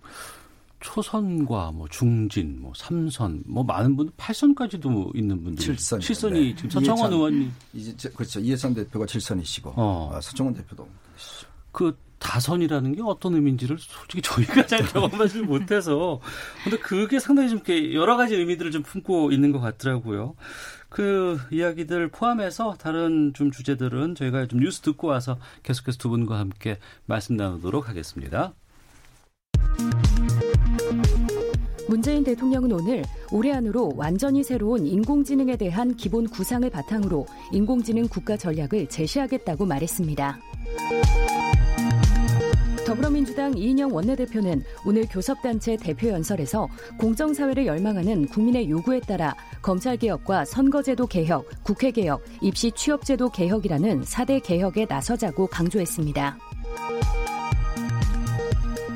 초선과 0.81 1.73
뭐 1.73 1.88
중진, 1.88 2.61
뭐 2.62 2.73
삼선, 2.77 3.42
뭐 3.47 3.64
많은 3.64 3.97
분들 3.97 4.14
8선까지도 4.16 5.16
있는 5.16 5.42
분들이 5.42 5.75
7선. 5.75 5.99
7선이 5.99 6.33
네. 6.33 6.55
지금 6.55 6.71
서청원 6.71 7.12
의원이 7.12 7.51
이제 7.75 8.09
그렇죠. 8.11 8.38
이해찬 8.38 8.75
대표가 8.75 9.05
7선이시고 9.05 9.73
어. 9.77 10.11
아, 10.12 10.21
서청원 10.21 10.55
대표도 10.55 10.87
그 11.79 11.97
다선이라는 12.19 12.97
게 12.97 13.03
어떤 13.05 13.37
의미인지를 13.37 13.77
솔직히 13.79 14.21
저희가 14.21 14.67
잘 14.67 14.83
경험하지 14.93 15.43
못해서 15.43 16.21
근데 16.64 16.77
그게 16.77 17.21
상당히 17.21 17.51
좀 17.51 17.62
여러 17.95 18.17
가지 18.17 18.35
의미들을 18.35 18.73
좀 18.73 18.83
품고 18.83 19.31
있는 19.31 19.53
것 19.53 19.61
같더라고요. 19.61 20.35
그 20.88 21.38
이야기들 21.53 22.09
포함해서 22.09 22.75
다른 22.81 23.33
좀 23.33 23.53
주제들은 23.53 24.17
저희가 24.17 24.47
좀 24.47 24.59
뉴스 24.59 24.81
듣고 24.81 25.07
와서 25.07 25.38
계속해서 25.62 25.99
두 25.99 26.09
분과 26.09 26.41
함께 26.41 26.79
말씀 27.07 27.37
나누도록 27.37 27.88
하겠습니다. 27.88 28.55
문재인 31.88 32.25
대통령은 32.25 32.73
오늘 32.73 33.05
올해 33.31 33.53
안으로 33.53 33.93
완전히 33.95 34.43
새로운 34.43 34.85
인공지능에 34.85 35.57
대한 35.57 35.95
기본 35.95 36.29
구상을 36.29 36.69
바탕으로 36.69 37.27
인공지능 37.53 38.09
국가 38.09 38.37
전략을 38.37 38.88
제시하겠다고 38.88 39.64
말했습니다. 39.64 40.38
더불어민주당 42.88 43.55
이인영 43.55 43.94
원내대표는 43.94 44.62
오늘 44.87 45.05
교섭단체 45.11 45.77
대표연설에서 45.77 46.66
공정사회를 46.98 47.66
열망하는 47.66 48.27
국민의 48.29 48.70
요구에 48.70 49.01
따라 49.01 49.37
검찰개혁과 49.61 50.46
선거제도 50.46 51.07
개혁, 51.07 51.44
국회개혁, 51.64 52.24
입시 52.40 52.72
취업제도 52.72 53.29
개혁이라는 53.29 54.05
4대 54.05 54.42
개혁에 54.42 54.87
나서자고 54.88 55.48
강조했습니다. 55.48 56.38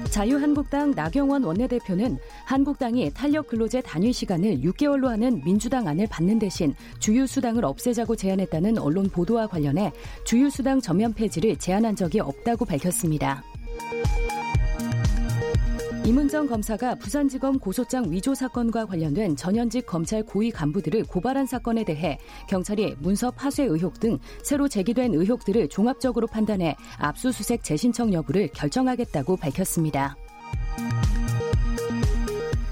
자유한국당 0.08 0.92
나경원 0.92 1.44
원내대표는 1.44 2.16
한국당이 2.46 3.10
탄력 3.12 3.48
근로제 3.48 3.82
단위 3.82 4.10
시간을 4.10 4.60
6개월로 4.60 5.08
하는 5.08 5.42
민주당 5.44 5.86
안을 5.86 6.06
받는 6.06 6.38
대신 6.38 6.74
주유수당을 6.98 7.62
없애자고 7.66 8.16
제안했다는 8.16 8.78
언론 8.78 9.10
보도와 9.10 9.46
관련해 9.46 9.92
주유수당 10.24 10.80
전면 10.80 11.12
폐지를 11.12 11.56
제안한 11.56 11.94
적이 11.96 12.20
없다고 12.20 12.64
밝혔습니다. 12.64 13.42
이문정 16.04 16.48
검사가 16.48 16.96
부산지검 16.96 17.60
고소장 17.60 18.10
위조 18.10 18.34
사건과 18.34 18.86
관련된 18.86 19.36
전현직 19.36 19.86
검찰 19.86 20.24
고위 20.24 20.50
간부들을 20.50 21.04
고발한 21.04 21.46
사건에 21.46 21.84
대해 21.84 22.18
경찰이 22.48 22.96
문서 22.98 23.30
파쇄 23.30 23.62
의혹 23.62 24.00
등 24.00 24.18
새로 24.42 24.68
제기된 24.68 25.14
의혹들을 25.14 25.68
종합적으로 25.68 26.26
판단해 26.26 26.76
압수수색 26.98 27.62
재신청 27.62 28.12
여부를 28.12 28.48
결정하겠다고 28.48 29.36
밝혔습니다. 29.36 30.16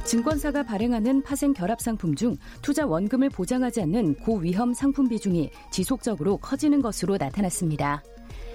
증권사가 0.05 0.65
발행하는 0.65 1.23
파생 1.23 1.53
결합 1.53 1.81
상품 1.81 2.17
중 2.17 2.37
투자 2.63 2.85
원금을 2.85 3.31
보장하지 3.31 3.83
않는 3.83 4.17
고위험 4.17 4.75
상품 4.75 5.09
비중이 5.09 5.51
지속적으로 5.71 6.37
커지는 6.39 6.83
것으로 6.83 7.17
나타났습니다. 7.17 8.03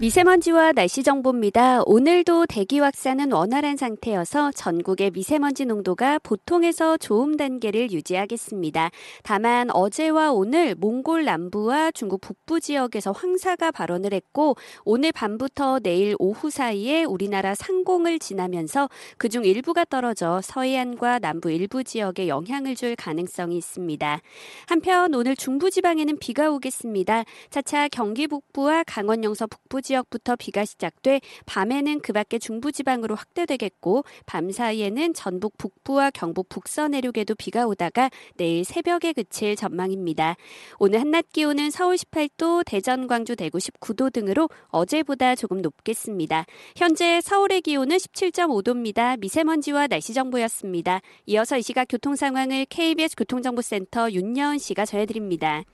미세먼지와 0.00 0.74
날씨 0.74 1.02
정보입니다. 1.02 1.82
오늘도 1.84 2.46
대기 2.46 2.78
확산은 2.78 3.32
원활한 3.32 3.76
상태여서 3.76 4.52
전국의 4.52 5.10
미세먼지 5.10 5.64
농도가 5.64 6.20
보통에서 6.20 6.96
좋음 6.96 7.36
단계를 7.36 7.90
유지하겠습니다. 7.90 8.92
다만 9.24 9.72
어제와 9.72 10.30
오늘 10.30 10.76
몽골 10.76 11.24
남부와 11.24 11.90
중국 11.90 12.20
북부 12.20 12.60
지역에서 12.60 13.10
황사가 13.10 13.72
발원을 13.72 14.14
했고 14.14 14.54
오늘 14.84 15.10
밤부터 15.10 15.80
내일 15.80 16.14
오후 16.20 16.48
사이에 16.48 17.02
우리나라 17.02 17.56
상공을 17.56 18.20
지나면서 18.20 18.88
그중 19.16 19.44
일부가 19.44 19.84
떨어져 19.84 20.40
서해안과 20.44 21.18
남부 21.18 21.50
일부 21.50 21.82
지역에 21.82 22.28
영향을 22.28 22.76
줄 22.76 22.94
가능성이 22.94 23.56
있습니다. 23.56 24.20
한편 24.68 25.12
오늘 25.12 25.34
중부 25.34 25.72
지방에는 25.72 26.18
비가 26.20 26.50
오겠습니다. 26.50 27.24
차차 27.50 27.88
경기 27.88 28.28
북부와 28.28 28.84
강원 28.86 29.24
영서 29.24 29.48
북부 29.48 29.82
지역부터 29.88 30.36
비가 30.36 30.64
시작돼 30.64 31.20
밤에는 31.46 32.00
그 32.00 32.12
밖에 32.12 32.38
중부지방으로 32.38 33.14
확대되겠고 33.14 34.04
밤 34.26 34.50
사이에는 34.50 35.14
전북 35.14 35.56
북부와 35.56 36.10
경북 36.10 36.48
북서 36.48 36.88
내륙에도 36.88 37.34
비가 37.34 37.66
오다가 37.66 38.10
내일 38.36 38.64
새벽에 38.64 39.12
그칠 39.12 39.56
전망입니다. 39.56 40.36
오늘 40.78 41.00
한낮 41.00 41.32
기온은 41.32 41.70
서울 41.70 41.96
18도, 41.96 42.64
대전, 42.66 43.06
광주, 43.06 43.34
대구 43.36 43.58
19도 43.58 44.12
등으로 44.12 44.48
어제보다 44.68 45.34
조금 45.34 45.62
높겠습니다. 45.62 46.44
현재 46.76 47.20
서울의 47.22 47.62
기온은 47.62 47.96
17.5도입니다. 47.96 49.18
미세먼지와 49.20 49.86
날씨 49.86 50.12
정보였습니다. 50.12 51.00
이어서 51.26 51.56
이 51.56 51.62
시각 51.62 51.86
교통 51.88 52.16
상황을 52.16 52.66
KBS 52.66 53.16
교통정보센터 53.16 54.10
윤여은 54.12 54.58
씨가 54.58 54.84
전해드립니다. 54.84 55.64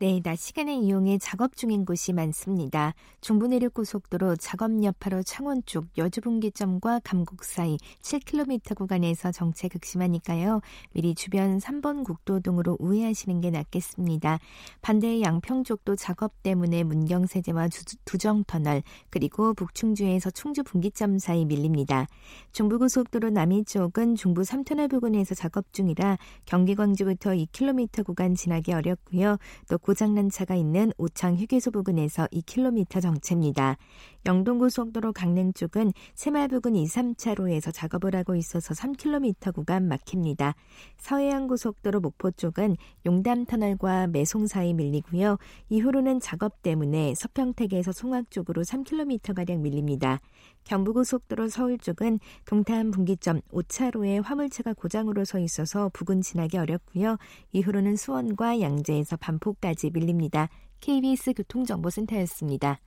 네, 0.00 0.20
낮 0.24 0.36
시간에 0.36 0.74
이용해 0.74 1.18
작업 1.18 1.54
중인 1.56 1.84
곳이 1.84 2.12
많습니다. 2.12 2.94
중부내륙고속도로 3.20 4.34
작업 4.36 4.82
여파로 4.82 5.22
창원 5.22 5.62
쪽 5.66 5.86
여주분기점과 5.96 7.00
감곡 7.04 7.44
사이 7.44 7.78
7km 8.02 8.76
구간에서 8.76 9.30
정체 9.30 9.68
극심하니까요. 9.68 10.62
미리 10.94 11.14
주변 11.14 11.58
3번 11.58 12.02
국도 12.02 12.40
등으로 12.40 12.76
우회하시는 12.80 13.40
게 13.40 13.50
낫겠습니다. 13.50 14.40
반대 14.82 15.20
양평 15.20 15.62
쪽도 15.62 15.94
작업 15.94 16.42
때문에 16.42 16.82
문경세제와 16.82 17.68
두정터널 18.04 18.82
그리고 19.10 19.54
북충주에서 19.54 20.32
충주 20.32 20.64
분기점 20.64 21.20
사이 21.20 21.44
밀립니다. 21.44 22.08
중부고속도로 22.50 23.30
남이 23.30 23.64
쪽은 23.64 24.16
중부 24.16 24.42
3터널 24.42 24.90
부근에서 24.90 25.36
작업 25.36 25.72
중이라 25.72 26.18
경기 26.46 26.74
광주부터 26.74 27.30
2km 27.30 28.04
구간 28.04 28.34
지나기 28.34 28.72
어렵고요. 28.72 29.38
또 29.68 29.78
고장난 29.84 30.30
차가 30.30 30.54
있는 30.54 30.92
오창 30.96 31.36
휴게소 31.36 31.70
부근에서 31.70 32.26
2km 32.32 33.02
정체입니다. 33.02 33.76
영동고속도로 34.26 35.12
강릉 35.12 35.52
쪽은 35.52 35.92
새말 36.14 36.48
부근 36.48 36.76
2, 36.76 36.86
3차로에서 36.86 37.72
작업을 37.72 38.16
하고 38.16 38.34
있어서 38.34 38.74
3km 38.74 39.54
구간 39.54 39.86
막힙니다. 39.88 40.54
서해안고속도로 40.96 42.00
목포 42.00 42.30
쪽은 42.32 42.76
용담터널과 43.04 44.06
매송 44.08 44.46
사이 44.46 44.72
밀리고요. 44.72 45.38
이후로는 45.68 46.20
작업 46.20 46.62
때문에 46.62 47.14
서평택에서 47.14 47.92
송악 47.92 48.30
쪽으로 48.30 48.62
3km가량 48.62 49.58
밀립니다. 49.58 50.20
경부고속도로 50.64 51.48
서울 51.48 51.78
쪽은 51.78 52.18
동탄 52.46 52.90
분기점 52.90 53.40
5차로에 53.52 54.22
화물차가 54.22 54.72
고장으로 54.72 55.24
서 55.24 55.38
있어서 55.38 55.90
부근 55.92 56.22
지나기 56.22 56.56
어렵고요. 56.56 57.18
이후로는 57.52 57.96
수원과 57.96 58.60
양재에서 58.60 59.16
반포까지 59.16 59.90
밀립니다. 59.92 60.48
KBS 60.80 61.34
교통정보센터였습니다. 61.34 62.80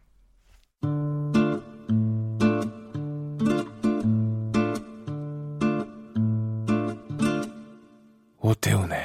오태훈의 8.48 8.98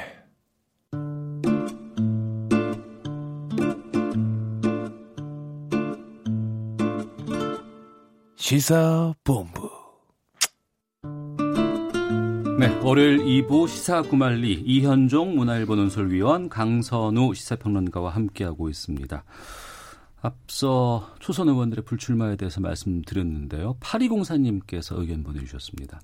시사본부 8.35 9.69
네, 12.59 12.67
월요일 12.81 13.17
2부 13.17 13.67
시사구말리 13.67 14.53
이현종 14.53 15.35
문화일보 15.35 15.75
논설위원 15.75 16.47
강선우 16.47 17.33
시사평론가와 17.33 18.11
함께하고 18.11 18.69
있습니다. 18.69 19.23
앞서 20.23 21.13
초선 21.19 21.49
의원들의 21.49 21.83
불출마에 21.83 22.37
대해서 22.37 22.61
말씀드렸는데요. 22.61 23.75
8204님께서 23.81 24.97
의견 24.97 25.21
보내주셨습니다. 25.21 25.99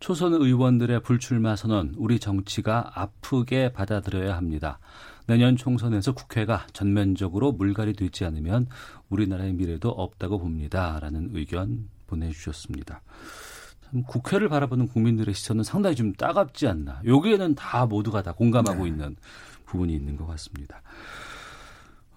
초선 0.00 0.34
의원들의 0.34 1.02
불출마 1.02 1.56
선언, 1.56 1.94
우리 1.96 2.18
정치가 2.20 2.92
아프게 2.94 3.72
받아들여야 3.72 4.36
합니다. 4.36 4.78
내년 5.26 5.56
총선에서 5.56 6.12
국회가 6.12 6.66
전면적으로 6.74 7.52
물갈이 7.52 7.94
되지 7.94 8.26
않으면 8.26 8.66
우리나라의 9.08 9.54
미래도 9.54 9.88
없다고 9.88 10.40
봅니다 10.40 10.98
라는 11.00 11.30
의견 11.32 11.88
보내주셨습니다. 12.06 13.00
참 13.86 14.02
국회를 14.02 14.50
바라보는 14.50 14.88
국민들의 14.88 15.34
시선은 15.34 15.64
상당히 15.64 15.96
좀 15.96 16.12
따갑지 16.12 16.66
않나. 16.68 17.00
여기에는 17.06 17.54
다 17.54 17.86
모두가 17.86 18.20
다 18.20 18.32
공감하고 18.32 18.82
네. 18.82 18.90
있는 18.90 19.16
부분이 19.64 19.94
있는 19.94 20.18
것 20.18 20.26
같습니다. 20.26 20.82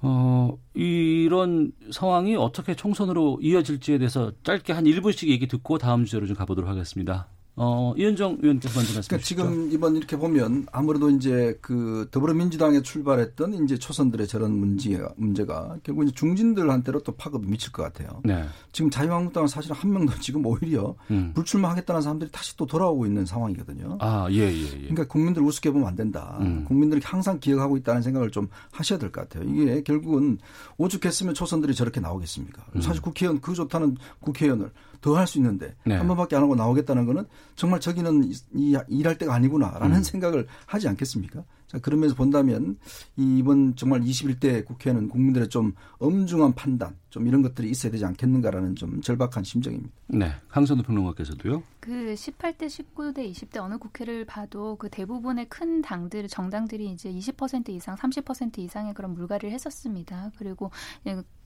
어, 0.02 0.58
이런 0.74 1.72
상황이 1.92 2.36
어떻게 2.36 2.76
총선으로 2.76 3.40
이어질지에 3.42 3.98
대해서 3.98 4.32
짧게 4.44 4.74
한 4.74 4.86
1분씩 4.86 5.28
얘기 5.30 5.48
듣고 5.48 5.78
다음 5.78 6.06
주제로 6.06 6.28
좀 6.28 6.36
가보도록 6.36 6.70
하겠습니다. 6.70 7.28
어, 7.60 7.92
이현정 7.98 8.38
의원께서 8.42 8.80
먼저 8.80 8.94
말씀해. 8.94 9.08
그러니까 9.08 9.26
지금 9.26 9.72
이번 9.72 9.96
이렇게 9.96 10.16
보면 10.16 10.68
아무래도 10.72 11.10
이제 11.10 11.58
그 11.60 12.08
더불어민주당에 12.12 12.84
출발했던 12.84 13.64
이제 13.66 13.78
초선들의 13.80 14.28
저런 14.28 14.52
문제가, 14.52 15.10
문제가 15.18 15.76
결국 15.82 16.04
이제 16.04 16.14
중진들한테로 16.14 17.02
또 17.02 17.14
파급이 17.14 17.48
미칠 17.48 17.72
것 17.72 17.82
같아요. 17.82 18.22
네. 18.24 18.46
지금 18.72 18.92
자유한국당은 18.92 19.48
사실 19.48 19.74
한 19.74 19.92
명도 19.92 20.14
지금 20.20 20.46
오히려 20.46 20.96
음. 21.10 21.32
불출마하겠다는 21.34 22.02
사람들이 22.04 22.30
다시 22.32 22.56
또 22.58 22.68
돌아오고 22.68 23.08
있는 23.08 23.26
상황이거든요. 23.26 23.98
아, 24.02 24.28
예, 24.30 24.38
예, 24.38 24.62
예. 24.62 24.80
그러니까 24.82 25.06
국민들 25.08 25.42
우습게 25.42 25.72
보면 25.72 25.88
안 25.88 25.96
된다. 25.96 26.38
음. 26.42 26.64
국민들이 26.68 27.02
항상 27.04 27.40
기억하고 27.40 27.76
있다는 27.78 28.04
생각을 28.04 28.30
좀 28.30 28.48
하셔야 28.72 29.00
될 29.00 29.12
것 29.12 29.28
같아요. 29.28 29.50
이게 29.50 29.82
결국은 29.82 30.38
오죽했으면 30.78 31.34
초선들이 31.34 31.74
저렇게 31.74 32.00
나오겠습니까? 32.00 32.64
음. 32.76 32.82
사실 32.82 33.02
국회의원 33.02 33.42
그 33.42 33.56
좋다는 33.56 33.98
국회의원을 34.20 34.70
더 35.02 35.16
할 35.16 35.28
수 35.28 35.38
있는데 35.38 35.76
네. 35.86 35.96
한 35.96 36.08
번밖에 36.08 36.36
안 36.36 36.44
하고 36.44 36.56
나오겠다는 36.56 37.06
거는 37.06 37.26
정말 37.56 37.80
저기는 37.80 38.32
이, 38.54 38.78
일할 38.88 39.18
때가 39.18 39.34
아니구나라는 39.34 39.98
음. 39.98 40.04
생각을 40.04 40.48
하지 40.66 40.88
않겠습니까? 40.88 41.44
자, 41.68 41.80
그러면서 41.80 42.16
본다면 42.16 42.78
이번 43.18 43.76
정말 43.76 44.02
21대 44.02 44.64
국회는 44.66 45.10
국민들의 45.10 45.50
좀 45.50 45.74
엄중한 46.00 46.54
판단, 46.56 46.96
좀 47.10 47.26
이런 47.28 47.42
것들이 47.42 47.70
있어야 47.70 47.92
되지 47.92 48.06
않겠는가라는 48.06 48.76
좀 48.76 49.02
절박한 49.02 49.44
심정입니다. 49.44 49.94
네. 50.08 50.32
강선우 50.50 50.84
평론가께서도요. 50.84 51.64
그 51.80 52.14
18대, 52.16 52.68
19대, 52.68 53.32
20대 53.32 53.58
어느 53.58 53.78
국회를 53.78 54.26
봐도 54.26 54.76
그 54.76 54.90
대부분의 54.90 55.48
큰 55.48 55.82
당들, 55.82 56.28
정당들이 56.28 56.90
이제 56.90 57.10
20% 57.12 57.70
이상, 57.70 57.96
30% 57.96 58.60
이상의 58.60 58.94
그런 58.94 59.14
물갈이를 59.14 59.52
했었습니다. 59.52 60.32
그리고 60.38 60.72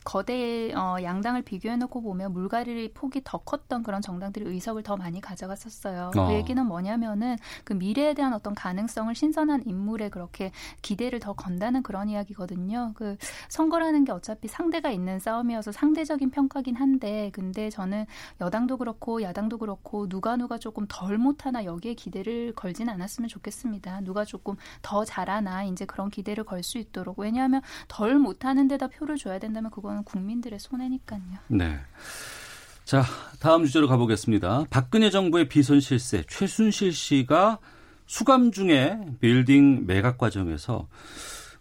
거대 0.03 0.73
어, 0.73 0.97
양당을 1.01 1.43
비교해놓고 1.43 2.01
보면 2.01 2.33
물갈이 2.33 2.93
폭이 2.93 3.21
더 3.23 3.37
컸던 3.37 3.83
그런 3.83 4.01
정당들이 4.01 4.49
의석을 4.49 4.81
더 4.83 4.97
많이 4.97 5.21
가져갔었어요. 5.21 6.11
어. 6.15 6.27
그 6.27 6.33
얘기는 6.33 6.65
뭐냐면은 6.65 7.37
그 7.63 7.73
미래에 7.73 8.13
대한 8.13 8.33
어떤 8.33 8.55
가능성을 8.55 9.13
신선한 9.13 9.63
인물에 9.67 10.09
그렇게 10.09 10.51
기대를 10.81 11.19
더 11.19 11.33
건다는 11.33 11.83
그런 11.83 12.09
이야기거든요. 12.09 12.93
그 12.95 13.15
선거라는 13.49 14.05
게 14.05 14.11
어차피 14.11 14.47
상대가 14.47 14.89
있는 14.89 15.19
싸움이어 15.19 15.60
서 15.61 15.71
상대적인 15.71 16.31
평가긴 16.31 16.75
한데, 16.75 17.29
근데 17.33 17.69
저는 17.69 18.05
여당도 18.39 18.77
그렇고 18.77 19.21
야당도 19.21 19.59
그렇고 19.59 20.09
누가 20.09 20.35
누가 20.35 20.57
조금 20.57 20.85
덜 20.87 21.17
못하나 21.17 21.63
여기에 21.65 21.93
기대를 21.93 22.53
걸진 22.53 22.89
않았으면 22.89 23.27
좋겠습니다. 23.27 24.01
누가 24.01 24.25
조금 24.25 24.55
더 24.81 25.05
잘하나 25.05 25.63
이제 25.63 25.85
그런 25.85 26.09
기대를 26.09 26.43
걸 26.45 26.61
수 26.61 26.77
있도록 26.77 27.19
왜냐하면 27.19 27.61
덜 27.87 28.19
못하는 28.19 28.67
데다 28.67 28.87
표를 28.87 29.17
줘야 29.17 29.39
된다면 29.39 29.71
그거 29.71 29.91
그건 29.91 30.03
국민들의 30.03 30.59
손해니까요. 30.59 31.21
네. 31.47 31.79
자, 32.85 33.03
다음 33.39 33.65
주제로 33.65 33.87
가보겠습니다. 33.87 34.65
박근혜 34.69 35.09
정부의 35.09 35.47
비선 35.49 35.79
실세 35.79 36.23
최순실 36.27 36.93
씨가 36.93 37.59
수감 38.05 38.51
중에 38.51 38.99
빌딩 39.19 39.85
매각 39.85 40.17
과정에서 40.17 40.87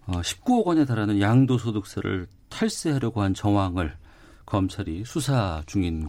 19억 0.06 0.60
어, 0.60 0.68
원에 0.68 0.84
달하는 0.84 1.20
양도소득세를 1.20 2.26
탈세하려고 2.50 3.22
한 3.22 3.32
정황을 3.32 3.96
검찰이 4.44 5.04
수사 5.06 5.62
중인 5.66 6.08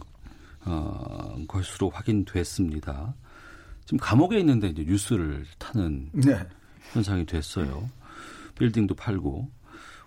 어, 0.64 1.36
것으로 1.48 1.90
확인됐습니다. 1.90 3.14
지금 3.84 3.98
감옥에 3.98 4.38
있는데 4.40 4.68
이제 4.68 4.84
뉴스를 4.84 5.44
타는 5.58 6.10
네. 6.12 6.46
현상이 6.92 7.24
됐어요. 7.26 7.88
빌딩도 8.58 8.94
팔고 8.94 9.48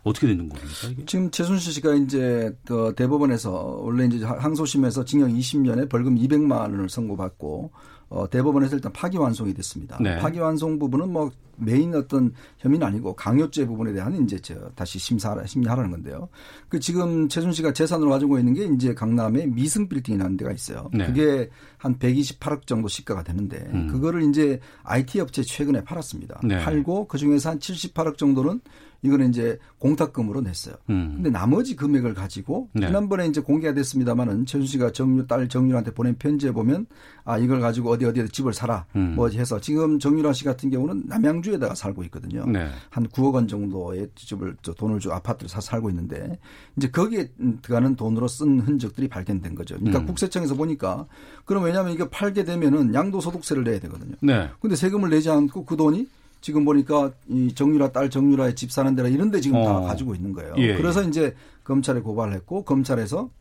어떻게 0.04 0.28
되는 0.28 0.48
겁니까? 0.48 0.88
이게? 0.92 1.06
지금 1.06 1.32
최순실 1.32 1.74
씨가 1.74 1.96
이제 1.96 2.56
그 2.64 2.94
대법원에서 2.96 3.80
원래 3.82 4.06
이제 4.06 4.24
항소심에서 4.24 5.04
징역 5.04 5.30
20년에 5.30 5.90
벌금 5.90 6.16
200만 6.16 6.52
원을 6.60 6.90
선고받고 6.90 7.72
어, 8.10 8.30
대법원에서 8.30 8.76
일단 8.76 8.94
파기환송이 8.94 9.54
됐습니다. 9.54 9.98
네. 10.00 10.18
파기환송 10.18 10.80
부분은 10.80 11.12
뭐 11.12 11.32
메인 11.58 11.94
어떤 11.96 12.34
혐의는 12.60 12.86
아니고 12.86 13.16
강요죄 13.16 13.66
부분에 13.66 13.94
대한 13.94 14.24
이제 14.24 14.38
저 14.40 14.56
다시 14.76 15.00
심사 15.00 15.36
심리하라는 15.46 15.92
건데요. 15.92 16.30
그 16.70 16.80
지금 16.80 17.28
최순 17.30 17.52
씨가 17.54 17.74
재산으로 17.74 18.10
가지고 18.10 18.38
있는 18.38 18.54
게 18.54 18.66
이제 18.66 18.94
강남에 18.94 19.46
미승 19.48 19.88
빌딩이라는 19.88 20.38
데가 20.38 20.52
있어요. 20.52 20.90
네. 20.94 21.06
그게 21.08 21.50
한 21.78 21.98
128억 21.98 22.68
정도 22.68 22.88
시가가 22.88 23.24
되는데 23.24 23.58
음. 23.74 23.88
그거를 23.88 24.24
이제 24.24 24.60
IT 24.84 25.20
업체 25.20 25.44
최근에 25.44 25.84
팔았습니다. 25.84 26.42
네. 26.44 26.60
팔고 26.60 27.08
그 27.08 27.18
중에서 27.18 27.52
한 27.52 27.60
78억 27.60 28.18
정도는 28.18 28.62
이거는 29.06 29.30
이제 29.30 29.60
공탁금으로 29.80 30.42
냈어요. 30.42 30.76
음. 30.90 31.14
근데 31.16 31.30
나머지 31.30 31.76
금액을 31.76 32.16
가지고 32.16 32.70
네. 32.74 32.88
지난번에 32.88 33.28
이제 33.28 33.40
공개가 33.40 33.74
됐습니다마는 33.74 34.46
최순 34.46 34.66
씨가 34.66 34.92
정유 34.92 35.28
딸 35.28 35.48
정유라한테 35.48 35.92
보낸 35.92 36.16
편지에 36.18 36.52
보면 36.52 36.88
아 37.24 37.38
이걸 37.38 37.60
가지고 37.60 37.92
어디 37.92 38.06
어디에 38.06 38.28
집을 38.28 38.54
사라 38.54 38.86
음. 38.96 39.14
뭐 39.16 39.30
해서 39.30 39.60
지금 39.62 40.00
정유라 40.00 40.34
씨 40.34 40.44
같은 40.44 40.70
경우는 40.72 41.04
남양주에다가 41.06 41.76
살고 41.76 42.04
있거든요. 42.06 42.46
네. 42.48 42.68
한 42.90 43.08
9억 43.08 43.36
원 43.36 43.48
정도의 43.48 44.10
집을 44.16 44.56
돈을 44.76 45.00
주 45.00 45.12
아파트를 45.12 45.50
사 45.50 45.62
살고 45.62 45.90
있는데 45.92 46.40
이제 46.76 46.90
거기에 46.90 47.30
들어가는 47.62 47.96
돈으로 47.96 48.28
쓴 48.28 48.60
흔적들이 48.60 49.08
발견된 49.08 49.54
거죠. 49.54 49.76
그러니까 49.76 50.00
음. 50.00 50.06
국세청에서 50.08 50.56
보니까 50.56 51.06
그럼 51.46 51.64
왜냐하면 51.64 51.94
이거 51.94 52.10
팔게 52.10 52.44
되면은 52.44 52.94
양도소득세를 52.94 53.64
내야 53.64 53.80
되거든요. 53.82 54.16
네. 54.22 54.50
근데 54.60 54.76
세금을 54.76 55.12
내지 55.12 55.30
않고 55.30 55.66
그 55.66 55.78
돈이 55.78 56.08
지금 56.46 56.64
보니까 56.64 57.12
이 57.28 57.56
정유라 57.56 57.92
딸 57.92 58.08
정유라의 58.08 58.54
집 58.54 58.72
사는 58.72 58.94
데라 58.94 59.08
이런 59.08 59.32
데 59.32 59.42
지금 59.42 59.58
어. 59.58 59.64
다 59.66 59.82
가지고 59.88 60.14
있는 60.14 60.32
거예요. 60.32 60.54
예. 60.58 60.76
그래서 60.76 61.02
이제 61.02 61.34
검찰에 61.64 62.02
고발을 62.02 62.34
했고 62.34 62.64
검찰에서 62.64 63.32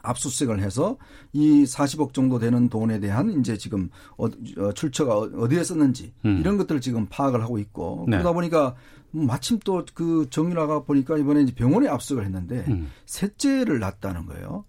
압수수색을 0.00 0.62
해서 0.62 0.96
이 1.34 1.64
40억 1.64 2.14
정도 2.14 2.38
되는 2.38 2.70
돈에 2.70 2.98
대한 2.98 3.38
이제 3.38 3.58
지금 3.58 3.90
어, 4.16 4.24
어, 4.24 4.72
출처가 4.72 5.18
어디에 5.38 5.62
썼는지 5.62 6.14
음. 6.24 6.38
이런 6.40 6.56
것들을 6.56 6.80
지금 6.80 7.06
파악을 7.10 7.42
하고 7.42 7.58
있고 7.58 8.06
네. 8.08 8.16
그러다 8.16 8.32
보니까 8.32 8.74
마침 9.10 9.58
또 9.58 9.84
그 9.92 10.26
정유라가 10.30 10.84
보니까 10.84 11.18
이번에 11.18 11.42
이제 11.42 11.54
병원에 11.54 11.88
압수를 11.88 12.24
했는데 12.24 12.64
음. 12.68 12.90
셋째를 13.04 13.80
낳았다는 13.80 14.24
거예요. 14.24 14.64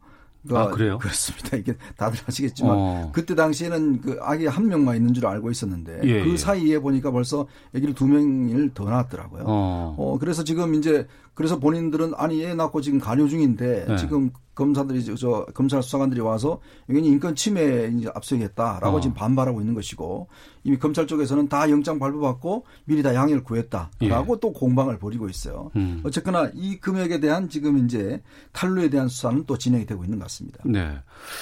아, 0.52 0.70
그래요? 0.70 0.98
그렇습니다. 1.00 1.58
이게 1.58 1.76
다들 1.98 2.20
아시겠지만 2.28 2.72
어. 2.74 3.10
그때 3.14 3.36
당시에는 3.36 4.02
그 4.02 4.20
아기 4.22 4.46
한 4.46 4.68
명만 4.68 4.96
있는 4.96 5.14
줄 5.14 5.26
알고 5.26 5.50
있었는데 5.50 6.02
예, 6.04 6.24
그 6.24 6.32
예. 6.32 6.38
사이에 6.38 6.80
보니까 6.80 7.12
벌써 7.12 7.48
아기를 7.76 7.96
두 7.96 8.08
명을 8.08 8.72
더 8.74 8.86
낳았더라고요. 8.86 9.44
어. 9.48 9.96
어. 9.98 10.18
그래서 10.20 10.44
지금 10.44 10.76
이제 10.76 11.08
그래서 11.36 11.60
본인들은 11.60 12.14
아니 12.16 12.44
애 12.44 12.56
낳고 12.56 12.82
지금 12.82 13.00
간호 13.00 13.28
중인데 13.28 13.86
네. 13.88 13.98
지금 13.98 14.32
검사들이 14.56 15.04
저 15.18 15.46
검찰 15.54 15.84
수사관들이 15.84 16.22
와서 16.22 16.62
여기는 16.90 17.08
인권 17.08 17.36
침해 17.36 17.92
이제 17.94 18.10
압수했다라고 18.16 18.98
어. 18.98 19.02
지금 19.02 19.14
반발하고 19.14 19.60
있는 19.60 19.76
것이고 19.76 20.30
이미 20.64 20.78
검찰 20.78 21.06
쪽에서는 21.06 21.50
다 21.50 21.70
영장 21.70 22.00
발부받고 22.00 22.66
미리 22.86 23.04
다 23.04 23.14
양해를 23.14 23.44
구했다라고 23.44 24.36
예. 24.36 24.40
또 24.42 24.54
공방을 24.54 24.98
벌이고 24.98 25.28
있어요. 25.28 25.72
음. 25.76 26.02
어쨌거나 26.06 26.50
이 26.54 26.78
금액에 26.78 27.20
대한 27.20 27.50
지금 27.50 27.84
이제 27.84 28.24
탈루에 28.54 28.90
대한 28.90 29.10
수사는 29.10 29.44
또 29.46 29.58
진행이 29.58 29.86
되고 29.86 30.06
있는 30.06 30.18
것 30.18 30.24
같습니다. 30.26 30.64
네. 30.66 30.98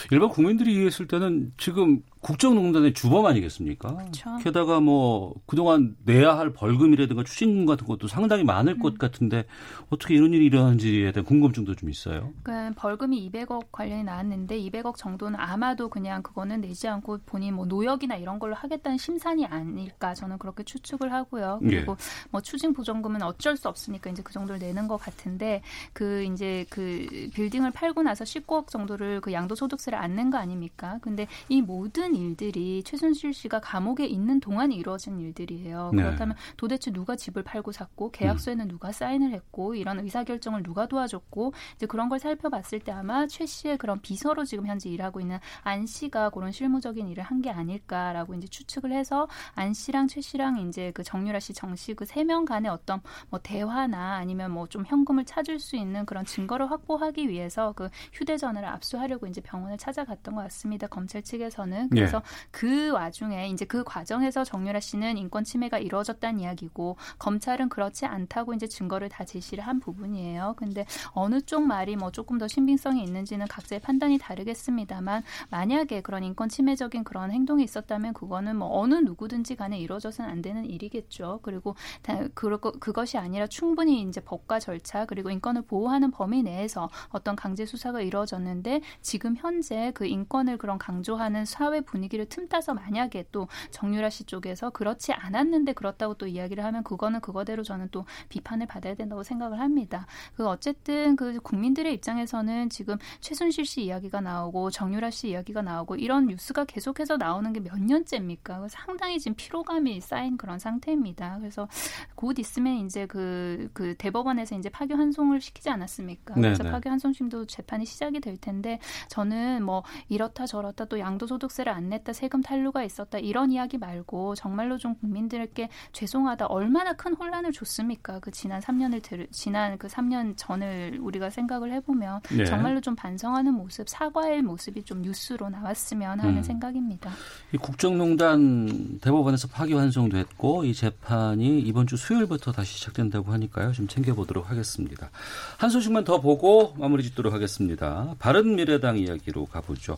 일반 0.10 0.30
국민들이 0.30 0.74
이해했을 0.74 1.08
때는 1.08 1.54
지금 1.58 2.02
국정농단의 2.24 2.94
주범 2.94 3.26
아니겠습니까? 3.26 3.96
그렇죠. 3.96 4.38
게다가 4.42 4.80
뭐 4.80 5.36
그동안 5.46 5.96
내야 6.06 6.38
할 6.38 6.54
벌금이라든가 6.54 7.24
추징금 7.24 7.66
같은 7.66 7.86
것도 7.86 8.08
상당히 8.08 8.44
많을 8.46 8.74
음. 8.74 8.80
것 8.80 8.98
같은데 8.98 9.46
어떻게 9.90 10.16
이런 10.16 10.34
일이 10.34 10.46
일어나는지에 10.46 11.12
대한 11.12 11.26
궁금증도 11.26 11.76
좀 11.76 11.90
있어요. 11.90 12.32
그러니까 12.42 12.74
벌금이 12.80 13.30
200억 13.30 13.66
관련이 13.72 14.04
나왔는데 14.06 14.58
200억 14.58 14.96
정도는 14.96 15.38
아마도 15.38 15.90
그냥 15.90 16.24
그거는 16.24 16.62
내지 16.62 16.88
않고 16.88 17.20
본인 17.26 17.56
뭐 17.56 17.66
노역이나 17.66 18.16
이런 18.16 18.40
걸로 18.40 18.56
하겠다는 18.56 18.98
심산이 18.98 19.46
아닐까 19.46 20.14
저는 20.14 20.38
그렇게 20.38 20.64
추측을 20.64 21.12
하고요. 21.12 21.60
그리고 21.62 21.92
예. 21.92 21.98
뭐 22.32 22.42
추징 22.42 22.74
보전금은 22.74 23.22
어쩔 23.22 23.58
수 23.58 23.68
없으니까 23.68 24.10
이제 24.10 24.24
그 24.24 24.32
정도를 24.32 24.60
내는 24.60 24.88
것 24.88 24.96
같은데 24.98 25.62
그 25.92 26.24
이제 26.24 26.66
그 26.70 27.30
빌딩을 27.34 27.72
팔고 27.72 28.04
나서 28.04 28.24
19억 28.24 28.68
정도를 28.68 29.20
그 29.20 29.34
양도소득세를 29.34 30.00
안낸거 30.00 30.38
아닙니까? 30.38 31.00
근데 31.02 31.28
이 31.50 31.62
모든 31.62 32.13
많은 32.14 32.16
일들이 32.16 32.84
최순실 32.84 33.34
씨가 33.34 33.60
감옥에 33.60 34.06
있는 34.06 34.40
동안 34.40 34.72
이루어진 34.72 35.20
일들이에요. 35.20 35.92
네. 35.94 36.04
그렇다면 36.04 36.36
도대체 36.58 36.92
누가 36.92 37.16
집을 37.16 37.44
팔고 37.44 37.72
샀고 37.72 38.12
계약서에는 38.12 38.68
누가 38.68 38.92
사인을 38.92 39.32
했고 39.34 39.76
이런 39.76 40.00
의사결정을 40.00 40.64
누가 40.64 40.86
도와줬고 40.88 41.54
이제 41.76 41.86
그런 41.86 42.10
걸 42.10 42.20
살펴봤을 42.20 42.80
때 42.80 42.92
아마 42.92 43.28
최 43.28 43.46
씨의 43.46 43.78
그런 43.78 44.00
비서로 44.02 44.46
지금 44.46 44.68
현재 44.68 44.90
일하고 44.90 45.20
있는 45.20 45.40
안 45.64 45.86
씨가 45.86 46.30
그런 46.30 46.52
실무적인 46.52 47.08
일을 47.10 47.24
한 47.24 47.44
게 47.44 47.50
아닐까라고 47.50 48.36
이제 48.36 48.48
추측을 48.48 48.94
해서 48.94 49.28
안 49.56 49.74
씨랑 49.74 50.08
최 50.08 50.22
씨랑 50.22 50.60
이제 50.70 50.92
그 50.94 51.04
정유라 51.04 51.42
씨, 51.42 51.52
정 51.54 51.74
씨 51.74 51.94
그 51.94 52.06
세 52.06 52.24
명 52.24 52.46
간의 52.46 52.72
어떤 52.72 53.02
뭐 53.30 53.40
대화나 53.44 54.16
아니면 54.16 54.52
뭐 54.52 54.68
좀 54.68 54.86
현금을 54.86 55.26
찾을 55.26 55.60
수 55.60 55.76
있는 55.76 56.06
그런 56.06 56.24
증거를 56.24 56.72
확보하기 56.72 57.28
위해서 57.28 57.74
그 57.74 57.90
휴대전화를 58.14 58.70
압수하려고 58.70 59.28
이제 59.28 59.42
병원을 59.42 59.78
찾아갔던 59.78 60.36
것 60.36 60.42
같습니다. 60.44 60.88
검찰 60.88 61.22
측에서는 61.22 61.90
그래서 62.04 62.18
예. 62.18 62.48
그 62.52 62.92
와중에 62.92 63.50
이제 63.50 63.66
그 63.66 63.84
과정에서 63.84 64.44
정유라 64.44 64.80
씨는 64.80 65.18
인권 65.18 65.44
침해가 65.44 65.78
이루어졌다는 65.78 66.40
이야기고 66.40 66.98
검찰은 67.20 67.70
그렇지 67.70 68.06
않다고 68.06 68.54
이제 68.54 68.68
증거를 68.68 69.10
다 69.10 69.24
제시를 69.26 69.66
한 69.66 69.80
부분이에요. 69.80 70.56
근데 70.58 70.86
어느 71.12 71.42
쪽 71.42 71.64
말이 71.64 71.96
뭐 71.96 72.12
조금 72.12 72.38
더 72.38 72.48
신빙성이 72.48 73.04
있는지는 73.04 73.48
각자의 73.48 73.80
판단이 73.82 74.18
다르겠습니다만 74.18 75.24
만약에 75.50 76.02
그런 76.02 76.24
인권 76.24 76.50
침해적인 76.50 77.04
그런 77.04 77.32
행동이 77.32 77.64
있었다면 77.64 78.14
그거는 78.14 78.56
뭐 78.58 78.80
어느 78.80 78.96
누구든지 78.96 79.56
간에 79.56 79.80
이루어져서는 79.80 80.30
안 80.30 80.42
되는 80.42 80.66
일이겠죠. 80.66 81.40
그리고 81.44 81.76
다 82.02 82.28
그러, 82.34 82.58
그것이 82.60 83.18
아니라 83.18 83.48
충분히 83.48 84.02
이제 84.02 84.22
법과 84.22 84.60
절차 84.60 85.06
그리고 85.06 85.30
인권을 85.30 85.64
보호하는 85.64 86.12
범위 86.12 86.44
내에서 86.44 86.90
어떤 87.10 87.36
강제 87.36 87.66
수사가 87.66 88.02
이루어졌는데 88.02 88.82
지금 89.02 89.36
현재 89.36 89.92
그 89.94 90.06
인권을 90.06 90.58
그런 90.58 90.78
강조하는 90.78 91.46
사회 91.46 91.82
분위기를 91.94 92.26
틈타서 92.28 92.74
만약에 92.74 93.26
또 93.32 93.48
정유라 93.72 94.10
씨 94.10 94.24
쪽에서 94.26 94.70
그렇지 94.70 95.14
않았는데 95.14 95.74
그렇다고 95.74 96.14
또 96.16 96.28
이야기를 96.28 96.64
하면 96.64 96.84
그거는 96.84 97.20
그거대로 97.22 97.64
저는 97.64 97.90
또 97.92 98.06
비판을 98.30 98.68
받아야 98.68 98.96
된다고 98.96 99.24
생각을 99.24 99.60
합니다. 99.60 100.06
그 100.36 100.48
어쨌든 100.48 101.16
그 101.16 101.40
국민들의 101.40 101.94
입장에서는 101.94 102.70
지금 102.70 102.98
최순실 103.22 103.66
씨 103.66 103.84
이야기가 103.84 104.22
나오고 104.22 104.70
정유라 104.72 105.10
씨 105.12 105.30
이야기가 105.30 105.62
나오고 105.62 105.96
이런 105.96 106.28
뉴스가 106.28 106.66
계속해서 106.66 107.18
나오는 107.18 107.52
게 107.52 107.64
몇 107.64 107.80
년째입니까? 107.80 108.68
상당히 108.70 109.20
지금 109.20 109.36
피로감이 109.36 110.02
쌓인 110.02 110.38
그런 110.38 110.60
상태입니다. 110.60 111.38
그래서 111.40 111.68
곧 112.16 112.38
있으면 112.40 112.86
이제 112.86 113.06
그, 113.06 113.70
그 113.74 113.96
대법원에서 113.96 114.56
이제 114.58 114.70
파기 114.70 114.94
환송을 114.94 115.40
시키지 115.42 115.70
않았습니까? 115.70 116.36
네네. 116.36 116.56
그래서 116.56 116.64
파기 116.64 116.90
환송심도 116.90 117.46
재판이 117.46 117.86
시작이 117.86 118.20
될 118.20 118.38
텐데 118.38 118.80
저는 119.08 119.64
뭐 119.64 119.84
이렇다 120.10 120.46
저렇다 120.46 120.86
또 120.86 121.00
양도소득세를 121.00 121.72
안 121.72 121.83
냈다 121.90 122.14
세금 122.14 122.42
탄류가 122.42 122.84
있었다 122.84 123.18
이런 123.18 123.52
이야기 123.52 123.78
말고 123.78 124.36
정말로 124.36 124.78
좀 124.78 124.96
국민들께 124.96 125.70
죄송하다 125.92 126.48
얼마나 126.48 126.94
큰 126.94 127.14
혼란을 127.14 127.52
줬습니까? 127.52 128.20
그 128.20 128.32
지난 128.32 128.62
3년을 128.62 129.02
들, 129.02 129.28
지난 129.32 129.78
그 129.78 129.88
3년 129.88 130.34
전을 130.36 131.00
우리가 131.02 131.30
생각을 131.30 131.72
해보면 131.74 132.22
예. 132.38 132.46
정말로 132.46 132.82
좀 132.82 132.96
반성하는 132.96 133.54
모습 133.54 133.88
사과의 133.90 134.42
모습이 134.42 134.84
좀 134.84 135.02
뉴스로 135.02 135.50
나왔으면 135.50 136.20
하는 136.20 136.38
음. 136.38 136.44
생각입니다. 136.44 137.12
이 137.54 137.58
국정농단 137.58 139.00
대법원에서 139.00 139.48
파기환송됐고 139.48 140.66
이 140.66 140.74
재판이 140.74 141.60
이번 141.60 141.88
주 141.88 141.98
수요일부터 141.98 142.52
다시 142.52 142.78
시작된다고 142.78 143.32
하니까요. 143.32 143.72
좀 143.72 143.88
챙겨보도록 143.88 144.50
하겠습니다. 144.50 145.10
한 145.58 145.70
소식만 145.70 146.04
더 146.04 146.22
보고 146.22 146.74
마무리 146.78 147.04
짓도록 147.04 147.34
하겠습니다. 147.34 148.16
바른미래당 148.20 148.98
이야기로 148.98 149.46
가보죠. 149.46 149.98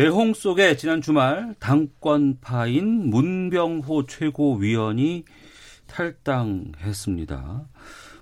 내홍 0.00 0.32
속에 0.32 0.76
지난 0.76 1.02
주말 1.02 1.54
당권파인 1.58 3.10
문병호 3.10 4.06
최고위원이 4.06 5.26
탈당했습니다. 5.86 7.68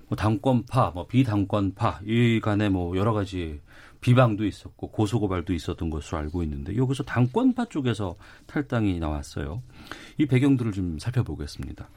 뭐 0.09 0.17
당권파, 0.17 0.91
뭐 0.93 1.07
비당권파 1.07 2.01
이 2.05 2.41
간에 2.43 2.69
뭐 2.69 2.97
여러 2.97 3.12
가지 3.12 3.61
비방도 4.01 4.45
있었고 4.45 4.91
고소고발도 4.91 5.53
있었던 5.53 5.88
것으로 5.88 6.19
알고 6.19 6.43
있는데 6.43 6.77
여기서 6.77 7.05
당권파 7.05 7.67
쪽에서 7.67 8.17
탈당이 8.47 8.99
나왔어요. 8.99 9.62
이 10.19 10.27
배경들을 10.27 10.73
좀 10.73 10.99
살펴보겠습니다. 10.99 11.88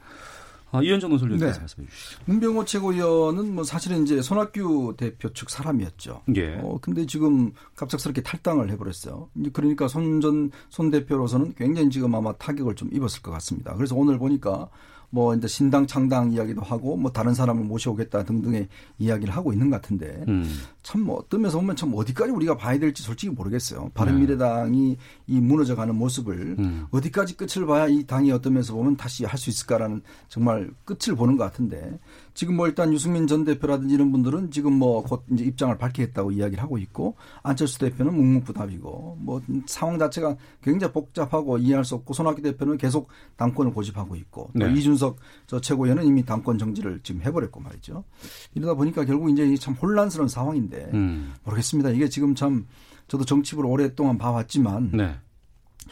아, 0.71 0.81
이현정 0.81 1.09
논설위원께서 1.09 1.53
네. 1.53 1.59
말씀해 1.59 1.87
주시죠. 1.87 2.19
문병호 2.25 2.65
최고위원은 2.65 3.53
뭐 3.55 3.63
사실은 3.63 4.03
이제 4.03 4.21
손학규 4.21 4.95
대표 4.97 5.31
측 5.33 5.49
사람이었죠. 5.49 6.23
예. 6.35 6.55
어, 6.63 6.77
근데 6.81 7.05
지금 7.05 7.51
갑작스럽게 7.75 8.21
탈당을 8.23 8.69
해버렸어요. 8.71 9.29
이제 9.35 9.49
그러니까 9.53 9.87
손 9.87 10.19
전 10.21 10.51
손 10.69 10.89
대표로서는 10.91 11.53
굉장히 11.55 11.89
지금 11.89 12.13
아마 12.15 12.33
타격을 12.33 12.75
좀 12.75 12.89
입었을 12.91 13.21
것 13.21 13.31
같습니다. 13.31 13.75
그래서 13.75 13.95
오늘 13.95 14.17
보니까 14.17 14.69
뭐 15.13 15.35
이제 15.35 15.47
신당 15.47 15.85
창당 15.85 16.31
이야기도 16.31 16.61
하고 16.61 16.95
뭐 16.95 17.11
다른 17.11 17.33
사람을 17.33 17.65
모셔오겠다 17.65 18.23
등등의 18.23 18.67
이야기를 18.97 19.35
하고 19.35 19.51
있는 19.51 19.69
것 19.69 19.81
같은데 19.81 20.23
음. 20.29 20.49
참뭐 20.83 21.17
어떤 21.17 21.41
면에서 21.41 21.59
보면 21.59 21.75
참 21.75 21.91
어디까지 21.93 22.31
우리가 22.31 22.55
봐야 22.55 22.79
될지 22.79 23.03
솔직히 23.03 23.31
모르겠어요. 23.33 23.91
바른미래당이 23.93 24.97
이 25.27 25.39
무너져가는 25.41 25.93
모습을 25.93 26.55
음. 26.59 26.85
어디까지 26.91 27.35
끝을 27.35 27.65
봐야 27.65 27.87
이 27.87 28.05
당이 28.05 28.31
어떤 28.31 28.53
면에서 28.53 28.73
보면 28.73 28.95
다시 28.95 29.25
할 29.25 29.41
수 29.41 29.49
있을까라는 29.49 30.01
정말 30.29 30.69
끝을 30.85 31.15
보는 31.15 31.35
것 31.35 31.43
같은데 31.43 31.99
지금 32.33 32.55
뭐 32.55 32.67
일단 32.67 32.93
유승민 32.93 33.27
전 33.27 33.43
대표라든지 33.43 33.93
이런 33.93 34.11
분들은 34.11 34.51
지금 34.51 34.73
뭐 34.73 35.01
곧 35.03 35.25
이제 35.31 35.43
입장을 35.43 35.77
밝히겠다고 35.77 36.31
이야기를 36.31 36.63
하고 36.63 36.77
있고 36.77 37.15
안철수 37.43 37.79
대표는 37.79 38.13
묵묵부답이고 38.13 39.17
뭐 39.19 39.41
상황 39.65 39.99
자체가 39.99 40.37
굉장히 40.61 40.93
복잡하고 40.93 41.57
이해할 41.57 41.83
수 41.83 41.95
없고 41.95 42.13
손학규 42.13 42.41
대표는 42.41 42.77
계속 42.77 43.09
당권을 43.35 43.73
고집하고 43.73 44.15
있고 44.15 44.51
또 44.57 44.67
네. 44.67 44.73
이준석 44.73 45.17
저 45.47 45.59
최고위원은 45.59 46.05
이미 46.05 46.23
당권 46.23 46.57
정지를 46.57 47.01
지금 47.03 47.21
해버렸고 47.21 47.59
말이죠. 47.59 48.03
이러다 48.53 48.75
보니까 48.75 49.05
결국 49.05 49.29
이제 49.29 49.45
이참 49.45 49.73
혼란스러운 49.73 50.29
상황인데 50.29 50.91
음. 50.93 51.33
모르겠습니다. 51.43 51.89
이게 51.89 52.07
지금 52.07 52.35
참 52.35 52.65
저도 53.07 53.25
정치부를 53.25 53.69
오랫동안 53.69 54.17
봐왔지만 54.17 54.91
네. 54.93 55.15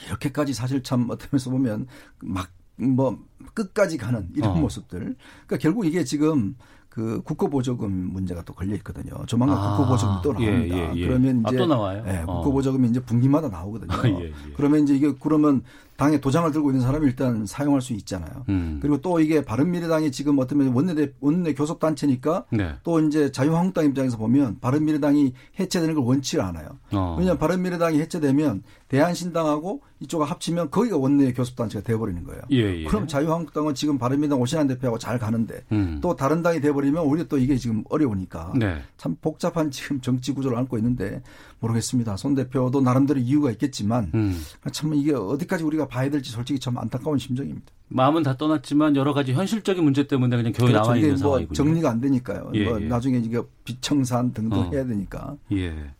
이렇게까지 0.08 0.54
사실 0.54 0.82
참 0.84 1.10
어떤 1.10 1.28
면에서 1.32 1.50
보면 1.50 1.88
막 2.22 2.50
뭐 2.80 3.20
끝까지 3.54 3.98
가는 3.98 4.28
이런 4.36 4.52
어. 4.52 4.56
모습들. 4.56 5.00
그러니까 5.00 5.58
결국 5.58 5.86
이게 5.86 6.04
지금 6.04 6.56
그 6.90 7.22
국고보조금 7.24 7.92
문제가 7.92 8.42
또 8.44 8.54
걸려 8.54 8.76
있거든요. 8.76 9.26
조만간 9.26 9.58
아, 9.58 9.78
국고보조금이 9.78 10.22
또 10.24 10.44
예, 10.44 10.52
나옵니다. 10.52 10.76
예, 10.76 10.96
예. 10.96 11.08
그러면 11.08 11.44
아, 11.46 11.50
이제 11.50 11.58
또 11.58 11.66
나와요? 11.68 12.04
예, 12.08 12.24
어. 12.26 12.36
국고보조금이 12.38 12.90
이제 12.90 13.00
분기마다 13.00 13.48
나오거든요. 13.48 13.90
예, 14.20 14.26
예. 14.26 14.34
그러면 14.56 14.84
이제 14.84 14.96
이게 14.96 15.14
그러면 15.20 15.64
당에 16.00 16.22
도장을 16.22 16.50
들고 16.54 16.72
있는 16.72 16.82
사람이 16.82 17.06
일단 17.06 17.46
사용할 17.46 17.82
수 17.82 17.92
있잖아요. 17.92 18.46
음. 18.48 18.80
그리고 18.82 19.02
또 19.02 19.20
이게 19.20 19.44
바른미래당이 19.44 20.14
지금 20.14 20.40
어떤 20.40 20.60
면에 20.60 20.72
원내 20.74 21.12
원내 21.20 21.54
교섭 21.54 21.80
단체니까 21.80 22.46
네. 22.52 22.74
또 22.84 23.02
이제 23.02 23.34
자유한국당 23.34 23.84
입장에서 23.84 24.16
보면 24.16 24.60
바른미래당이 24.62 25.34
해체되는 25.60 25.96
걸 25.96 26.06
원치 26.06 26.40
않아요. 26.40 26.70
어. 26.94 27.18
왜냐하면 27.20 27.38
바른미래당이 27.38 28.00
해체되면 28.00 28.64
대한신당하고 28.88 29.82
이쪽을 30.00 30.26
합치면 30.26 30.72
거기가 30.72 30.98
원내 30.98 31.34
교섭 31.34 31.58
단체가 31.58 31.84
돼버리는 31.84 32.24
거예요. 32.24 32.42
예, 32.52 32.80
예. 32.80 32.86
그럼 32.86 33.06
자유한국당은 33.06 33.76
지금 33.76 33.98
바른미래당 33.98 34.40
오신환 34.40 34.68
대표하고 34.68 34.98
잘 34.98 35.20
가는데 35.20 35.66
음. 35.74 36.00
또 36.02 36.16
다른 36.16 36.42
당이 36.42 36.62
돼버리면 36.62 37.04
오히려 37.04 37.26
또 37.26 37.38
이게 37.38 37.58
지금 37.58 37.84
어려우니까 37.90 38.54
네. 38.56 38.82
참 38.96 39.18
복잡한 39.20 39.70
지금 39.72 40.00
정치 40.00 40.32
구조를 40.32 40.58
안고 40.58 40.78
있는데 40.78 41.22
모르겠습니다. 41.60 42.16
손 42.16 42.36
대표도 42.36 42.80
나름대로 42.80 43.20
이유가 43.20 43.52
있겠지만 43.52 44.12
음. 44.14 44.42
참 44.72 44.94
이게 44.94 45.14
어디까지 45.14 45.66
우리가 45.66 45.89
봐야 45.90 46.10
될지 46.10 46.32
솔직히 46.32 46.60
참 46.60 46.78
안타까운 46.78 47.18
심정입니다. 47.18 47.68
마음은 47.90 48.24
다 48.24 48.38
떠났지만 48.38 48.96
여러 48.96 49.14
가지 49.14 49.34
현실적인 49.34 49.84
문제 49.84 50.08
때문에 50.08 50.38
그냥 50.38 50.54
겨우 50.54 50.70
나와 50.70 50.96
이게 50.96 51.08
있는 51.08 51.20
뭐 51.22 51.32
상황이군요. 51.32 51.56
정리가 51.56 51.90
안 51.90 52.00
되니까요. 52.00 52.52
예, 52.54 52.66
뭐 52.66 52.82
예. 52.82 52.86
나중에 52.86 53.18
이게 53.18 53.42
비청산 53.64 54.32
등등 54.32 54.60
어. 54.60 54.70
해야 54.72 54.86
되니까. 54.86 55.36
예. 55.52 55.92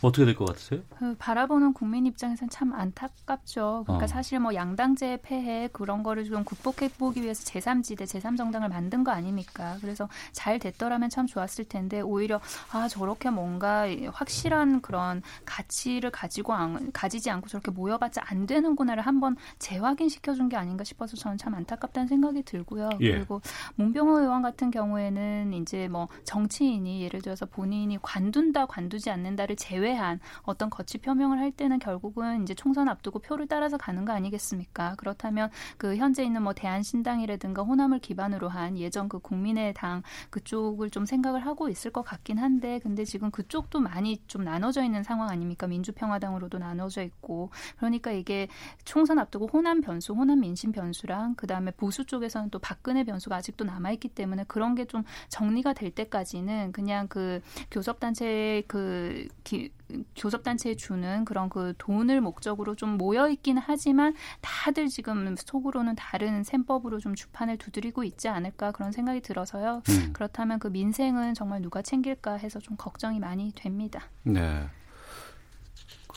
어떻게 0.00 0.24
될 0.24 0.34
것 0.36 0.44
같으세요? 0.46 0.80
그 0.98 1.14
바라보는 1.18 1.72
국민 1.72 2.06
입장에서는 2.06 2.50
참 2.50 2.72
안타깝죠. 2.72 3.82
그러니까 3.86 4.04
어. 4.04 4.06
사실 4.06 4.38
뭐 4.38 4.54
양당제 4.54 5.20
폐해 5.22 5.68
그런 5.72 6.02
거를 6.02 6.24
좀 6.24 6.44
극복해 6.44 6.88
보기 6.96 7.22
위해서 7.22 7.42
제3지대, 7.44 8.02
제3정당을 8.02 8.68
만든 8.68 9.02
거 9.02 9.10
아닙니까? 9.10 9.76
그래서 9.80 10.08
잘 10.32 10.58
됐더라면 10.58 11.10
참 11.10 11.26
좋았을 11.26 11.64
텐데 11.64 12.00
오히려 12.00 12.40
아 12.72 12.86
저렇게 12.88 13.30
뭔가 13.30 13.86
확실한 14.12 14.80
그런 14.82 15.22
가치를 15.44 16.10
가지고 16.10 16.52
안, 16.54 16.92
가지지 16.92 17.30
않고 17.30 17.48
저렇게 17.48 17.70
모여봤자 17.72 18.22
안 18.26 18.46
되는구나를 18.46 19.02
한번 19.04 19.36
재확인 19.58 20.08
시켜준 20.08 20.48
게 20.48 20.56
아닌가 20.56 20.84
싶어서 20.84 21.16
저는 21.16 21.38
참 21.38 21.54
안타깝다는 21.54 22.06
생각이 22.08 22.42
들고요. 22.42 22.90
예. 23.00 23.12
그리고 23.12 23.40
문병호 23.74 24.20
의원 24.20 24.42
같은 24.42 24.70
경우에는 24.70 25.52
이제 25.54 25.88
뭐 25.88 26.08
정치인이 26.24 27.02
예를 27.02 27.20
들어서 27.20 27.46
본인이 27.46 27.98
관둔다 28.00 28.66
관두지 28.66 29.10
않는다를 29.10 29.56
제외 29.56 29.87
제외한 29.88 30.20
어떤 30.42 30.68
거취 30.70 30.98
표명을 30.98 31.38
할 31.38 31.50
때는 31.50 31.78
결국은 31.78 32.42
이제 32.42 32.54
총선 32.54 32.88
앞두고 32.88 33.20
표를 33.20 33.46
따라서 33.46 33.76
가는 33.78 34.04
거 34.04 34.12
아니겠습니까? 34.12 34.94
그렇다면 34.96 35.50
그 35.78 35.96
현재 35.96 36.24
있는 36.24 36.42
뭐 36.42 36.52
대한신당이라든가 36.52 37.62
호남을 37.62 38.00
기반으로 38.00 38.48
한 38.48 38.76
예전 38.76 39.08
그 39.08 39.18
국민의당 39.18 40.02
그쪽을 40.30 40.90
좀 40.90 41.06
생각을 41.06 41.46
하고 41.46 41.68
있을 41.68 41.90
것 41.90 42.02
같긴 42.02 42.38
한데 42.38 42.80
근데 42.82 43.04
지금 43.04 43.30
그쪽도 43.30 43.80
많이 43.80 44.20
좀 44.26 44.44
나눠져 44.44 44.84
있는 44.84 45.02
상황 45.02 45.30
아닙니까? 45.30 45.66
민주평화당으로도 45.66 46.58
나눠져 46.58 47.02
있고 47.02 47.50
그러니까 47.76 48.10
이게 48.12 48.48
총선 48.84 49.18
앞두고 49.18 49.48
호남 49.52 49.80
변수, 49.80 50.12
호남 50.12 50.40
민심 50.40 50.72
변수랑 50.72 51.34
그 51.36 51.46
다음에 51.46 51.70
보수 51.70 52.04
쪽에서는 52.04 52.50
또 52.50 52.58
박근혜 52.58 53.04
변수가 53.04 53.34
아직도 53.36 53.64
남아 53.64 53.92
있기 53.92 54.08
때문에 54.08 54.44
그런 54.48 54.74
게 54.74 54.88
좀 54.88 55.04
정리가 55.28 55.74
될 55.74 55.90
때까지는 55.90 56.72
그냥 56.72 57.08
그 57.08 57.42
교섭단체 57.70 58.62
그 58.66 59.28
기, 59.44 59.70
교섭단체에 60.16 60.74
주는 60.74 61.24
그런 61.24 61.48
그 61.48 61.74
돈을 61.78 62.20
목적으로 62.20 62.74
좀 62.74 62.96
모여 62.98 63.28
있긴 63.28 63.58
하지만 63.58 64.14
다들 64.40 64.88
지금 64.88 65.34
속으로는 65.36 65.94
다른 65.96 66.42
셈법으로 66.44 66.98
좀 66.98 67.14
주판을 67.14 67.56
두드리고 67.56 68.04
있지 68.04 68.28
않을까 68.28 68.72
그런 68.72 68.92
생각이 68.92 69.20
들어서요. 69.20 69.82
음. 69.88 70.12
그렇다면 70.12 70.58
그 70.58 70.68
민생은 70.68 71.34
정말 71.34 71.62
누가 71.62 71.82
챙길까 71.82 72.34
해서 72.34 72.58
좀 72.58 72.76
걱정이 72.76 73.18
많이 73.20 73.52
됩니다. 73.54 74.02
네. 74.22 74.68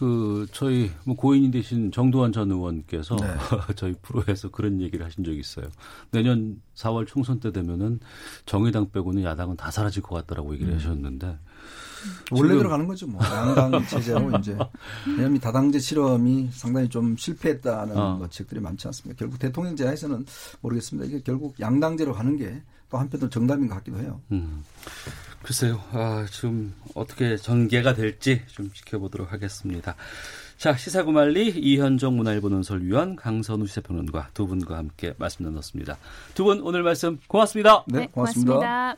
그 0.02 0.47
저희 0.52 0.89
뭐 1.04 1.16
고인이 1.16 1.52
되신 1.52 1.91
정두환 1.91 2.32
전 2.32 2.49
의원께서 2.49 3.16
네. 3.18 3.28
저희 3.78 3.93
프로에서 4.02 4.49
그런 4.49 4.82
얘기를 4.82 5.06
하신 5.06 5.24
적이 5.24 5.38
있어요. 5.38 5.68
내년 6.10 6.60
4월 6.74 7.06
총선 7.06 7.39
때 7.39 7.52
되면은 7.52 7.99
정의당 8.47 8.89
빼고는 8.89 9.22
야당은 9.22 9.58
다 9.58 9.70
사라질 9.70 10.02
것 10.02 10.16
같다라고 10.16 10.56
얘기를 10.56 10.74
하셨는데 10.74 11.38
원래 12.32 12.58
들어가는 12.58 12.88
거죠. 12.88 13.06
뭐 13.06 13.24
양당 13.24 13.86
체제로 13.86 14.32
이제 14.41 14.58
왜냐하면 15.06 15.36
이 15.36 15.39
다당제 15.39 15.78
실험이 15.78 16.49
상당히 16.52 16.89
좀 16.89 17.16
실패했다는 17.16 17.95
어. 17.95 18.16
뭐 18.16 18.28
책들이 18.28 18.60
많지 18.60 18.88
않습니까? 18.88 19.20
결국 19.20 19.38
대통령제에서는 19.38 20.26
모르겠습니다. 20.62 21.10
이게 21.10 21.22
결국 21.24 21.60
양당제로 21.60 22.12
가는 22.14 22.38
게 22.38 22.60
또 22.91 22.97
한편으로 22.97 23.30
정답인 23.30 23.68
것 23.68 23.76
같기도 23.76 23.99
해요. 23.99 24.22
음. 24.34 24.64
글쎄요. 25.44 25.82
아, 25.92 26.26
지금 26.32 26.74
어떻게 26.94 27.36
전개가 27.36 27.94
될지 27.94 28.42
좀 28.48 28.72
지켜보도록 28.74 29.32
하겠습니다. 29.34 29.96
자, 30.58 30.76
시사구말리 30.78 31.50
이현정 31.50 32.16
문화일보 32.16 32.50
논설위원 32.50 33.16
강선우 33.16 33.66
시사평론가 33.66 34.30
두 34.34 34.46
분과 34.48 34.78
함께 34.78 35.14
말씀 35.18 35.44
나눴습니다. 35.46 35.98
두 36.36 36.44
분 36.46 36.62
오늘 36.62 36.84
말씀 36.84 37.20
고맙습니다. 37.28 37.84
네, 37.88 38.08
고맙습니다. 38.12 38.54
고맙습니다. 38.54 38.96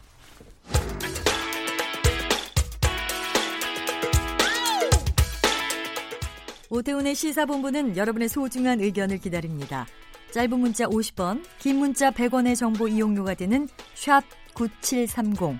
오태훈의 6.69 7.15
시사본부는 7.15 7.97
여러분의 7.97 8.29
소중한 8.29 8.81
의견을 8.81 9.19
기다립니다. 9.19 9.85
짧은 10.31 10.59
문자 10.59 10.85
50원, 10.85 11.43
긴 11.59 11.77
문자 11.77 12.09
100원의 12.09 12.55
정보 12.57 12.87
이용료가 12.87 13.35
되는 13.35 13.67
샵 13.93 14.23
9730, 14.55 15.59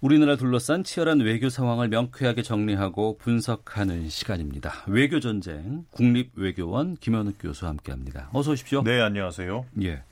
우리나라 0.00 0.34
둘러싼 0.36 0.82
치열한 0.82 1.20
외교 1.20 1.50
상황을 1.50 1.88
명쾌하게 1.88 2.40
정리하고 2.42 3.18
분석하는 3.18 4.08
시간입니다. 4.08 4.72
외교 4.86 5.20
전쟁 5.20 5.84
국립외교원 5.90 6.96
김현욱 6.96 7.34
교수와 7.38 7.70
함께합니다. 7.72 8.30
어서 8.32 8.52
오십시오. 8.52 8.82
네, 8.82 8.98
안녕하세요. 8.98 9.66
예. 9.82 10.02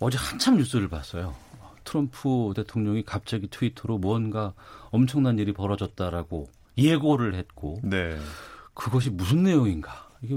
어제 0.00 0.16
한참 0.16 0.56
뉴스를 0.56 0.88
봤어요. 0.88 1.34
트럼프 1.84 2.54
대통령이 2.56 3.02
갑자기 3.02 3.48
트위터로 3.48 3.98
뭔가 3.98 4.54
엄청난 4.90 5.38
일이 5.38 5.52
벌어졌다라고 5.52 6.48
예고를 6.78 7.34
했고 7.34 7.80
네. 7.82 8.16
그것이 8.72 9.10
무슨 9.10 9.42
내용인가? 9.42 10.08
이게 10.22 10.34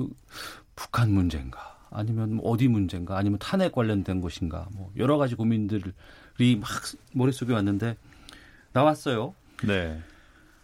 북한 0.75 1.11
문제인가? 1.11 1.79
아니면 1.89 2.35
뭐 2.35 2.51
어디 2.51 2.67
문제인가? 2.67 3.17
아니면 3.17 3.39
탄핵 3.39 3.71
관련된 3.71 4.19
것인가? 4.19 4.67
뭐 4.73 4.91
여러 4.97 5.17
가지 5.17 5.35
고민들이 5.35 5.93
막 6.59 6.69
머릿속에 7.13 7.53
왔는데 7.53 7.95
나왔어요. 8.73 9.33
네. 9.63 10.01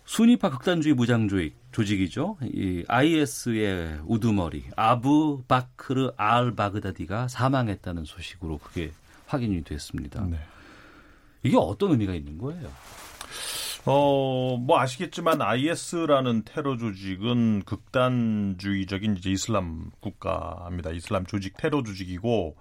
순위파 0.05 0.49
극단주의 0.49 0.95
무장조직 0.95 1.55
조직이죠. 1.71 2.37
이 2.41 2.83
IS의 2.87 3.99
우두머리 4.05 4.65
아부 4.75 5.43
바크르 5.47 6.13
알 6.15 6.55
바그다디가 6.55 7.27
사망했다는 7.27 8.05
소식으로 8.05 8.57
그게 8.57 8.91
확인이 9.27 9.63
됐습니다. 9.63 10.25
네. 10.25 10.39
이게 11.43 11.57
어떤 11.57 11.91
의미가 11.91 12.13
있는 12.13 12.37
거예요? 12.37 12.71
어, 13.85 14.57
뭐 14.57 14.79
아시겠지만 14.79 15.41
IS라는 15.41 16.43
테러 16.43 16.77
조직은 16.77 17.63
극단주의적인 17.63 19.17
이제 19.17 19.29
이슬람 19.29 19.91
국가입니다. 19.99 20.91
이슬람 20.91 21.25
조직 21.25 21.55
테러 21.57 21.83
조직이고 21.83 22.57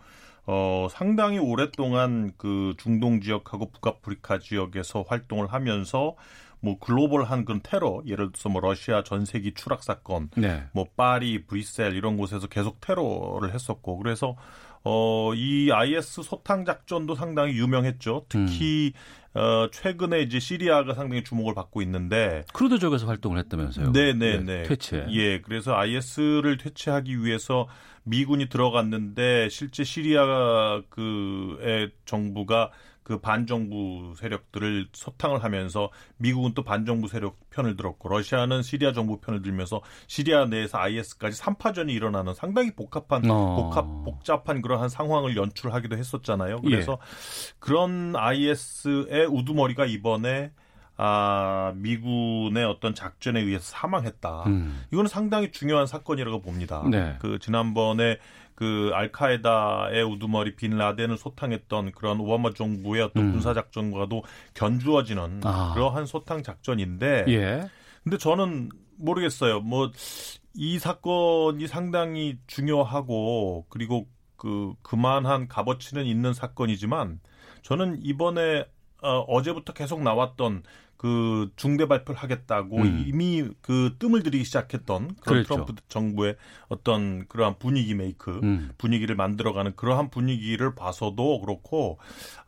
어, 0.46 0.86
상당히 0.90 1.38
오랫동안 1.38 2.32
그 2.36 2.74
중동 2.78 3.20
지역하고 3.20 3.70
북아프리카 3.70 4.38
지역에서 4.38 5.04
활동을 5.06 5.52
하면서 5.52 6.14
뭐 6.60 6.78
글로벌한 6.78 7.44
그런 7.44 7.60
테러, 7.62 8.02
예를 8.06 8.32
들어서 8.32 8.48
뭐 8.48 8.60
러시아 8.60 9.02
전세기 9.02 9.54
추락 9.54 9.82
사건, 9.82 10.30
네. 10.36 10.64
뭐 10.72 10.86
파리, 10.96 11.44
브뤼셀 11.46 11.94
이런 11.94 12.16
곳에서 12.16 12.46
계속 12.46 12.80
테러를 12.80 13.52
했었고 13.54 13.98
그래서 13.98 14.36
어, 14.84 15.34
이 15.34 15.70
IS 15.72 16.22
소탕 16.22 16.64
작전도 16.64 17.16
상당히 17.16 17.54
유명했죠. 17.58 18.26
특히 18.28 18.92
어, 19.36 19.68
최근에 19.70 20.22
이제 20.22 20.40
시리아가 20.40 20.94
상당히 20.94 21.22
주목을 21.22 21.54
받고 21.54 21.82
있는데 21.82 22.44
쿠르드 22.52 22.78
지역에서 22.78 23.06
활동을 23.06 23.38
했다면서요? 23.38 23.92
네, 23.92 24.14
네, 24.14 24.38
네. 24.38 24.62
퇴치. 24.62 25.06
예, 25.10 25.40
그래서 25.40 25.76
IS를 25.76 26.56
퇴치하기 26.56 27.22
위해서 27.22 27.68
미군이 28.04 28.48
들어갔는데 28.48 29.48
실제 29.50 29.84
시리아 29.84 30.80
그의 30.88 31.90
정부가 32.06 32.70
그 33.06 33.18
반정부 33.18 34.14
세력들을 34.16 34.88
소탕을 34.92 35.44
하면서 35.44 35.90
미국은 36.16 36.54
또 36.54 36.64
반정부 36.64 37.06
세력 37.06 37.36
편을 37.50 37.76
들었고 37.76 38.08
러시아는 38.08 38.62
시리아 38.62 38.92
정부 38.92 39.20
편을 39.20 39.42
들면서 39.42 39.80
시리아 40.08 40.46
내에서 40.46 40.78
IS까지 40.78 41.36
삼파전이 41.36 41.92
일어나는 41.92 42.34
상당히 42.34 42.74
복합한 42.74 43.30
어. 43.30 43.54
복합 43.54 43.86
복잡한 44.04 44.60
그러한 44.60 44.88
상황을 44.88 45.36
연출하기도 45.36 45.96
했었잖아요. 45.96 46.62
그래서 46.62 46.98
그런 47.60 48.16
IS의 48.16 49.26
우두머리가 49.26 49.86
이번에 49.86 50.50
아, 50.96 51.74
미군의 51.76 52.64
어떤 52.64 52.92
작전에 52.92 53.40
의해서 53.40 53.62
사망했다. 53.66 54.44
음. 54.46 54.82
이거는 54.92 55.08
상당히 55.08 55.52
중요한 55.52 55.86
사건이라고 55.86 56.40
봅니다. 56.40 56.82
네. 56.90 57.14
그 57.20 57.38
지난번에 57.38 58.18
그 58.56 58.90
알카에다의 58.92 60.02
우두머리 60.02 60.56
빈 60.56 60.76
라덴을 60.76 61.16
소탕했던 61.16 61.92
그런 61.92 62.18
오바마 62.18 62.54
정부의 62.54 63.02
어떤 63.02 63.26
음. 63.26 63.32
군사 63.32 63.54
작전과도 63.54 64.24
견주어지는 64.54 65.42
아. 65.44 65.72
그러한 65.74 66.06
소탕 66.06 66.42
작전인데 66.42 67.26
예. 67.28 67.68
근데 68.02 68.18
저는 68.18 68.70
모르겠어요. 68.96 69.60
뭐 69.60 69.92
이 70.56 70.78
사건이 70.78 71.66
상당히 71.66 72.38
중요하고 72.46 73.66
그리고 73.68 74.08
그 74.36 74.74
그만한 74.82 75.48
값어치는 75.48 76.06
있는 76.06 76.32
사건이지만 76.32 77.20
저는 77.62 78.00
이번에 78.02 78.64
어, 79.02 79.20
어제부터 79.20 79.72
계속 79.72 80.02
나왔던 80.02 80.62
그 80.96 81.50
중대 81.56 81.86
발표를 81.86 82.18
하겠다고 82.18 82.78
음. 82.78 83.04
이미 83.06 83.46
그 83.60 83.96
뜸을 83.98 84.22
들이기 84.22 84.44
시작했던 84.44 85.16
그런 85.16 85.16
그랬죠. 85.20 85.48
트럼프 85.54 85.74
정부의 85.88 86.36
어떤 86.68 87.28
그러한 87.28 87.58
분위기 87.58 87.94
메이크 87.94 88.40
음. 88.42 88.70
분위기를 88.78 89.14
만들어가는 89.14 89.76
그러한 89.76 90.08
분위기를 90.08 90.74
봐서도 90.74 91.40
그렇고 91.40 91.98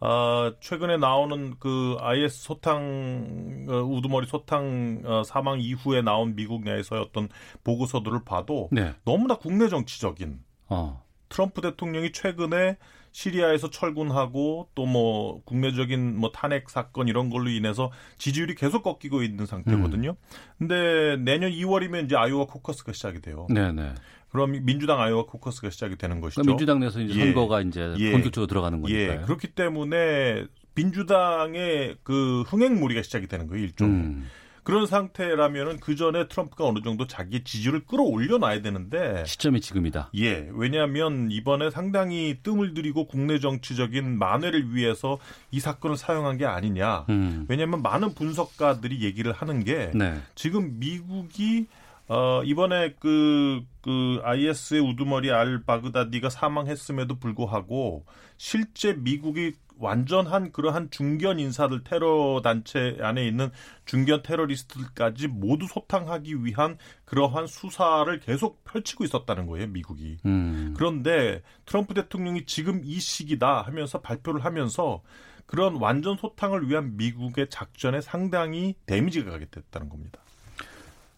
어, 0.00 0.52
최근에 0.60 0.96
나오는 0.96 1.56
그 1.58 1.96
IS 2.00 2.42
소탕 2.42 3.66
어, 3.68 3.82
우두머리 3.82 4.26
소탕 4.26 5.02
어, 5.04 5.22
사망 5.24 5.60
이후에 5.60 6.00
나온 6.00 6.34
미국 6.34 6.64
내에서의 6.64 7.02
어떤 7.02 7.28
보고서들을 7.64 8.24
봐도 8.24 8.70
네. 8.72 8.94
너무나 9.04 9.36
국내 9.36 9.68
정치적인 9.68 10.40
어. 10.68 11.04
트럼프 11.28 11.60
대통령이 11.60 12.12
최근에 12.12 12.78
시리아에서 13.12 13.70
철군하고 13.70 14.68
또 14.74 14.88
뭐 14.88 15.42
국내적인 15.44 16.16
뭐 16.16 16.32
탄핵 16.32 16.70
사건 16.70 17.08
이런 17.08 17.28
걸로 17.28 17.50
인해서 17.50 17.90
지지율이 18.16 18.54
계속 18.54 18.82
꺾이고 18.82 19.22
있는 19.22 19.44
상태거든요. 19.44 20.16
근데 20.56 21.16
내년 21.18 21.50
2월이면 21.50 22.06
이제 22.06 22.16
아이오와 22.16 22.46
코커스가 22.46 22.92
시작이 22.92 23.20
돼요. 23.20 23.46
네, 23.50 23.70
네. 23.72 23.92
그럼 24.30 24.52
민주당 24.64 25.00
아이오와 25.00 25.26
코커스가 25.26 25.70
시작이 25.70 25.96
되는 25.96 26.20
것이죠. 26.20 26.42
민주당 26.42 26.80
내에서 26.80 27.00
이제 27.00 27.18
예. 27.20 27.24
선거가 27.26 27.60
이제 27.62 27.94
예. 27.98 28.12
본격적으로 28.12 28.46
들어가는 28.46 28.82
예. 28.88 29.06
거니까요. 29.08 29.26
그렇기 29.26 29.48
때문에 29.48 30.46
민주당의 30.74 31.96
그 32.02 32.42
흥행 32.42 32.78
무리가 32.80 33.02
시작이 33.02 33.26
되는 33.26 33.46
거예요, 33.46 33.64
일종의. 33.64 33.94
음. 33.94 34.26
그런 34.68 34.84
상태라면은 34.84 35.80
그 35.80 35.96
전에 35.96 36.28
트럼프가 36.28 36.66
어느 36.66 36.82
정도 36.82 37.06
자기의 37.06 37.42
지지를 37.42 37.86
끌어올려 37.86 38.36
놔야 38.36 38.60
되는데 38.60 39.24
시점이 39.24 39.62
지금이다. 39.62 40.10
예, 40.16 40.46
왜냐하면 40.52 41.30
이번에 41.30 41.70
상당히 41.70 42.36
뜸을 42.42 42.74
들이고 42.74 43.06
국내 43.06 43.38
정치적인 43.38 44.18
만회를 44.18 44.74
위해서 44.74 45.16
이 45.50 45.58
사건을 45.58 45.96
사용한 45.96 46.36
게 46.36 46.44
아니냐. 46.44 47.06
음. 47.08 47.46
왜냐하면 47.48 47.80
많은 47.80 48.12
분석가들이 48.12 49.00
얘기를 49.00 49.32
하는 49.32 49.64
게 49.64 49.90
네. 49.94 50.20
지금 50.34 50.78
미국이 50.78 51.66
어 52.08 52.42
이번에 52.44 52.94
그, 53.00 53.62
그 53.80 54.20
IS의 54.22 54.82
우두머리 54.82 55.30
알 55.30 55.62
바그다디가 55.62 56.28
사망했음에도 56.28 57.18
불구하고 57.18 58.04
실제 58.36 58.92
미국이 58.92 59.54
완전한 59.78 60.52
그러한 60.52 60.90
중견 60.90 61.38
인사들 61.38 61.84
테러 61.84 62.40
단체 62.42 62.96
안에 63.00 63.26
있는 63.26 63.50
중견 63.84 64.22
테러리스트들까지 64.22 65.28
모두 65.28 65.66
소탕하기 65.66 66.44
위한 66.44 66.78
그러한 67.04 67.46
수사를 67.46 68.18
계속 68.20 68.64
펼치고 68.64 69.04
있었다는 69.04 69.46
거예요, 69.46 69.68
미국이. 69.68 70.18
음. 70.26 70.74
그런데 70.76 71.42
트럼프 71.66 71.94
대통령이 71.94 72.44
지금 72.46 72.82
이 72.84 72.98
시기다 72.98 73.62
하면서 73.62 74.00
발표를 74.00 74.44
하면서 74.44 75.02
그런 75.46 75.76
완전 75.76 76.16
소탕을 76.16 76.68
위한 76.68 76.96
미국의 76.96 77.48
작전에 77.48 78.00
상당히 78.00 78.74
데미지가 78.86 79.30
가게 79.30 79.46
됐다는 79.50 79.88
겁니다. 79.88 80.20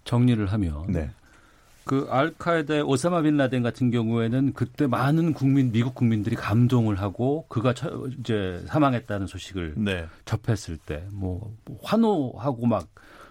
정리를 0.04 0.46
하면 0.46 0.86
네. 0.86 1.11
그 1.91 2.07
알카에다의 2.09 2.82
오사마 2.82 3.22
빈 3.22 3.36
라덴 3.36 3.62
같은 3.64 3.91
경우에는 3.91 4.53
그때 4.53 4.86
많은 4.86 5.32
국민 5.32 5.72
미국 5.72 5.97
국민들이 5.97 6.36
감동을 6.36 7.01
하고 7.01 7.47
그가 7.49 7.74
처, 7.74 8.07
이제 8.20 8.62
사망했다는 8.66 9.26
소식을 9.26 9.74
네. 9.76 10.07
접했을 10.24 10.76
때 10.76 11.05
뭐 11.12 11.53
환호하고 11.82 12.66
막 12.66 12.86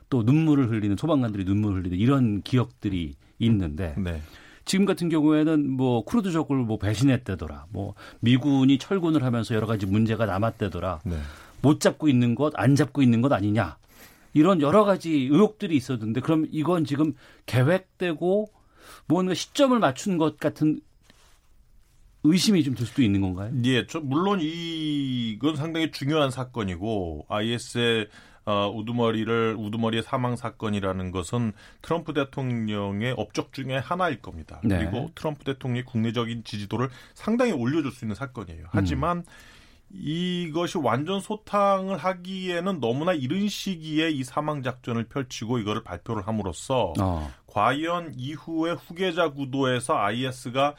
또 0.10 0.24
눈물을 0.24 0.70
흘리는 0.70 0.98
소방관들이 0.98 1.46
눈물을 1.46 1.82
흘리는 1.82 1.98
이런 1.98 2.42
기억들이 2.42 3.14
있는데 3.40 3.96
네. 3.98 4.22
지금 4.66 4.86
같은 4.86 5.10
경우에는 5.10 5.70
뭐 5.70 6.04
쿠르드족을 6.04 6.58
뭐 6.58 6.78
배신했다더라. 6.78 7.68
뭐 7.70 7.96
미군이 8.20 8.78
철군을 8.78 9.24
하면서 9.24 9.56
여러 9.56 9.66
가지 9.66 9.86
문제가 9.86 10.26
남았다더라. 10.26 11.02
네. 11.06 11.18
못 11.62 11.80
잡고 11.80 12.08
있는 12.08 12.36
것, 12.36 12.54
안 12.56 12.76
잡고 12.76 13.02
있는 13.02 13.22
것 13.22 13.32
아니냐. 13.32 13.78
이런 14.34 14.62
여러 14.62 14.84
가지 14.86 15.12
의혹들이 15.12 15.76
있었는데 15.76 16.22
그럼 16.22 16.46
이건 16.52 16.86
지금 16.86 17.14
계획되고 17.46 18.50
뭔가 19.08 19.34
시점을 19.34 19.78
맞춘 19.80 20.18
것 20.18 20.38
같은 20.38 20.80
의심이 22.24 22.64
좀 22.64 22.76
들 22.76 22.86
수도 22.86 23.02
있는 23.02 23.22
건가요? 23.22 23.52
예, 23.64 23.88
저 23.88 24.00
물론 24.02 24.40
이건 24.42 25.56
상당히 25.56 25.92
중요한 25.92 26.32
사건이고 26.32 27.26
IS의 27.30 28.08
어, 28.46 28.68
우두머리를 28.70 29.56
우두머리의 29.58 30.02
사망 30.04 30.36
사건이라는 30.36 31.12
것은 31.12 31.54
트럼프 31.82 32.14
대통령의 32.14 33.14
업적 33.16 33.54
중에 33.54 33.78
하나일 33.78 34.22
겁니다. 34.22 34.60
네. 34.64 34.80
그리고 34.80 35.12
트럼프 35.14 35.44
대통령의 35.44 35.86
국내적인 35.86 36.44
지지도를 36.44 36.90
상당히 37.14 37.52
올려줄 37.52 37.92
수 37.92 38.06
있는 38.06 38.16
사건이에요. 38.16 38.66
하지만 38.70 39.24
이것이 39.92 40.78
완전 40.78 41.20
소탕을 41.20 41.98
하기에는 41.98 42.80
너무나 42.80 43.14
이른 43.14 43.48
시기에 43.48 44.10
이 44.12 44.24
사망 44.24 44.62
작전을 44.62 45.06
펼치고 45.06 45.60
이거를 45.60 45.84
발표를 45.84 46.28
함으로써 46.28 46.94
어. 47.00 47.32
과연 47.48 48.14
이후에 48.16 48.74
후계자 48.74 49.30
구도에서 49.30 49.98
IS가 49.98 50.76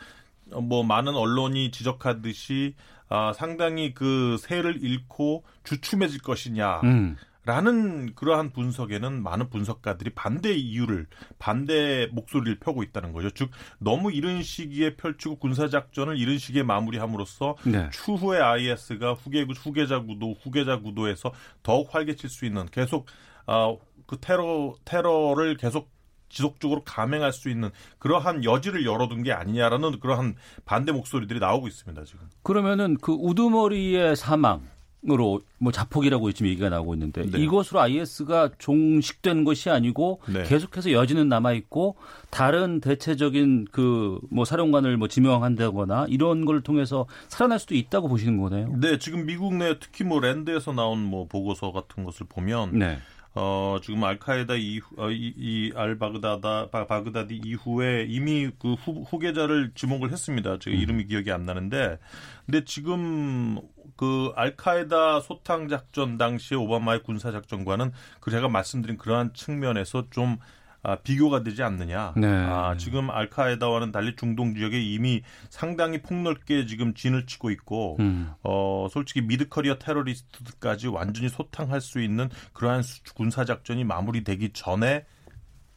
뭐 0.63 0.83
많은 0.83 1.15
언론이 1.15 1.71
지적하듯이 1.71 2.75
아, 3.09 3.33
상당히 3.33 3.93
그 3.93 4.37
세를 4.39 4.83
잃고 4.85 5.43
주춤해질 5.65 6.23
것이냐. 6.23 6.81
음. 6.85 7.17
라는 7.45 8.15
그러한 8.15 8.53
분석에는 8.53 9.23
많은 9.23 9.49
분석가들이 9.49 10.11
반대 10.11 10.53
이유를 10.53 11.07
반대 11.39 12.07
목소리를 12.13 12.59
펴고 12.61 12.83
있다는 12.83 13.13
거죠. 13.13 13.31
즉 13.31 13.51
너무 13.79 14.13
이른 14.13 14.43
시기에 14.43 14.97
펼치고 14.97 15.37
군사 15.37 15.69
작전을 15.69 16.19
이른 16.19 16.37
시기에 16.37 16.63
마무리함으로써 16.63 17.57
네. 17.65 17.89
추후에 17.91 18.41
IS가 18.41 19.15
후계 19.15 19.47
후계자 19.57 20.01
구도 20.01 20.35
후계자 20.43 20.79
구도에서 20.79 21.33
더욱 21.63 21.95
활개칠 21.95 22.29
수 22.29 22.45
있는 22.45 22.67
계속 22.67 23.07
어, 23.47 23.79
그 24.07 24.19
테러 24.21 24.75
테러를 24.85 25.57
계속 25.57 25.91
지속적으로 26.31 26.83
감행할 26.85 27.33
수 27.33 27.51
있는 27.51 27.71
그러한 27.99 28.45
여지를 28.45 28.87
열어둔 28.87 29.23
게 29.23 29.33
아니냐라는 29.33 29.99
그러한 30.01 30.37
반대 30.65 30.93
목소리들이 30.93 31.41
나오고 31.41 31.69
있습니다 31.69 32.05
지금. 32.05 32.29
그러면은 32.43 32.97
그 33.01 33.13
우두머리의 33.13 34.17
사망 34.17 34.70
으로 35.09 35.41
뭐 35.59 35.73
자폭이라고 35.73 36.31
지금 36.33 36.49
얘기가 36.51 36.69
나오고 36.69 36.93
있는데 36.95 37.25
네. 37.25 37.39
이것으로 37.39 37.81
IS가 37.81 38.51
종식된 38.59 39.45
것이 39.45 39.71
아니고 39.71 40.21
네. 40.31 40.43
계속해서 40.43 40.93
여지는 40.93 41.29
남아 41.29 41.53
있고 41.53 41.97
다른 42.31 42.81
대체적인 42.81 43.69
그 43.73 44.11
뭐 44.31 44.45
사령관을 44.45 44.97
뭐 44.97 45.09
지명한다거나 45.09 46.07
이런 46.09 46.45
걸 46.45 46.63
통해서 46.63 47.07
살아날 47.29 47.59
수도 47.59 47.75
있다고 47.75 48.09
보시는 48.09 48.39
거네요. 48.39 48.75
네, 48.81 48.99
지금 48.99 49.27
미국 49.27 49.55
내 49.55 49.79
특히 49.79 50.05
뭐 50.05 50.21
랜드에서 50.21 50.73
나온 50.73 50.99
뭐 51.03 51.27
보고서 51.27 51.73
같은 51.73 52.05
것을 52.05 52.27
보면 52.29 52.79
네. 52.79 52.99
어, 53.33 53.79
지금 53.81 54.03
알카에다 54.03 54.57
이후, 54.57 54.85
어, 54.97 55.09
이, 55.09 55.33
이 55.37 55.73
알바그다다, 55.77 56.71
바, 56.71 56.87
바그다디 56.87 57.41
이후에 57.45 58.07
이미 58.09 58.51
그 58.59 58.73
후, 58.73 59.05
후계자를 59.09 59.71
지목을 59.77 60.11
했습니다. 60.11 60.59
제가 60.59 60.77
이름이 60.77 61.07
기억이 61.07 61.31
안 61.31 61.47
나는데. 61.47 61.99
근데 62.45 62.65
지금 62.65 63.61
그 64.01 64.33
알카에다 64.35 65.21
소탕 65.21 65.69
작전 65.69 66.17
당시에 66.17 66.57
오바마의 66.57 67.03
군사 67.03 67.31
작전과는 67.31 67.93
그 68.21 68.31
제가 68.31 68.49
말씀드린 68.49 68.97
그러한 68.97 69.35
측면에서 69.35 70.07
좀 70.09 70.39
아, 70.83 70.97
비교가 70.97 71.43
되지 71.43 71.63
않느냐. 71.63 72.15
네. 72.17 72.27
아, 72.27 72.75
지금 72.79 73.11
알카에다와는 73.11 73.93
달리 73.93 74.17
중동 74.17 74.55
지역에 74.55 74.81
이미 74.81 75.21
상당히 75.51 76.01
폭넓게 76.01 76.65
지금 76.65 76.95
진을 76.95 77.27
치고 77.27 77.51
있고, 77.51 77.99
음. 78.01 78.33
어, 78.43 78.87
솔직히 78.91 79.21
미드커리어 79.21 79.75
테러리스트들까지 79.79 80.89
완전히 80.89 81.29
소탕할 81.29 81.83
수 81.83 82.01
있는 82.01 82.31
그러한 82.55 82.83
수- 82.83 83.03
군사작전이 83.13 83.85
마무리되기 83.85 84.55
전에 84.55 85.05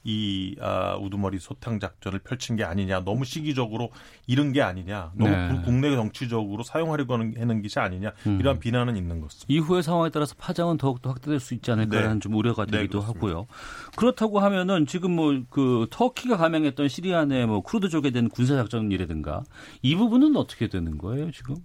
이 0.03 0.55
아, 0.59 0.95
우두머리 0.97 1.39
소탕 1.39 1.79
작전을 1.79 2.19
펼친 2.19 2.55
게 2.55 2.63
아니냐, 2.63 3.01
너무 3.05 3.25
시기적으로 3.25 3.89
이른 4.27 4.51
게 4.51 4.61
아니냐, 4.61 5.11
너무 5.15 5.31
네. 5.31 5.49
구- 5.49 5.61
국내 5.63 5.95
정치적으로 5.95 6.63
사용하려고 6.63 7.13
하는 7.13 7.61
것이 7.61 7.79
아니냐 7.79 8.11
음. 8.27 8.39
이러한 8.39 8.59
비난은 8.59 8.97
있는 8.97 9.21
것입니다. 9.21 9.45
이후의 9.47 9.83
상황에 9.83 10.09
따라서 10.09 10.35
파장은 10.37 10.77
더욱더 10.77 11.09
확대될 11.09 11.39
수 11.39 11.53
있지 11.53 11.71
않을까라는 11.71 12.15
네. 12.15 12.19
좀 12.19 12.33
우려가 12.35 12.65
네, 12.65 12.71
되기도 12.79 12.99
그렇습니다. 12.99 13.27
하고요. 13.27 13.47
그렇다고 13.95 14.39
하면은 14.39 14.85
지금 14.85 15.15
뭐 15.15 15.33
그 15.49 15.87
터키가 15.89 16.37
감행했던 16.37 16.87
시리아 16.87 17.25
내뭐 17.25 17.61
쿠르드족에 17.61 18.11
대한 18.11 18.29
군사 18.29 18.55
작전이라든가 18.55 19.43
이 19.81 19.95
부분은 19.95 20.35
어떻게 20.35 20.67
되는 20.67 20.97
거예요 20.97 21.31
지금? 21.31 21.55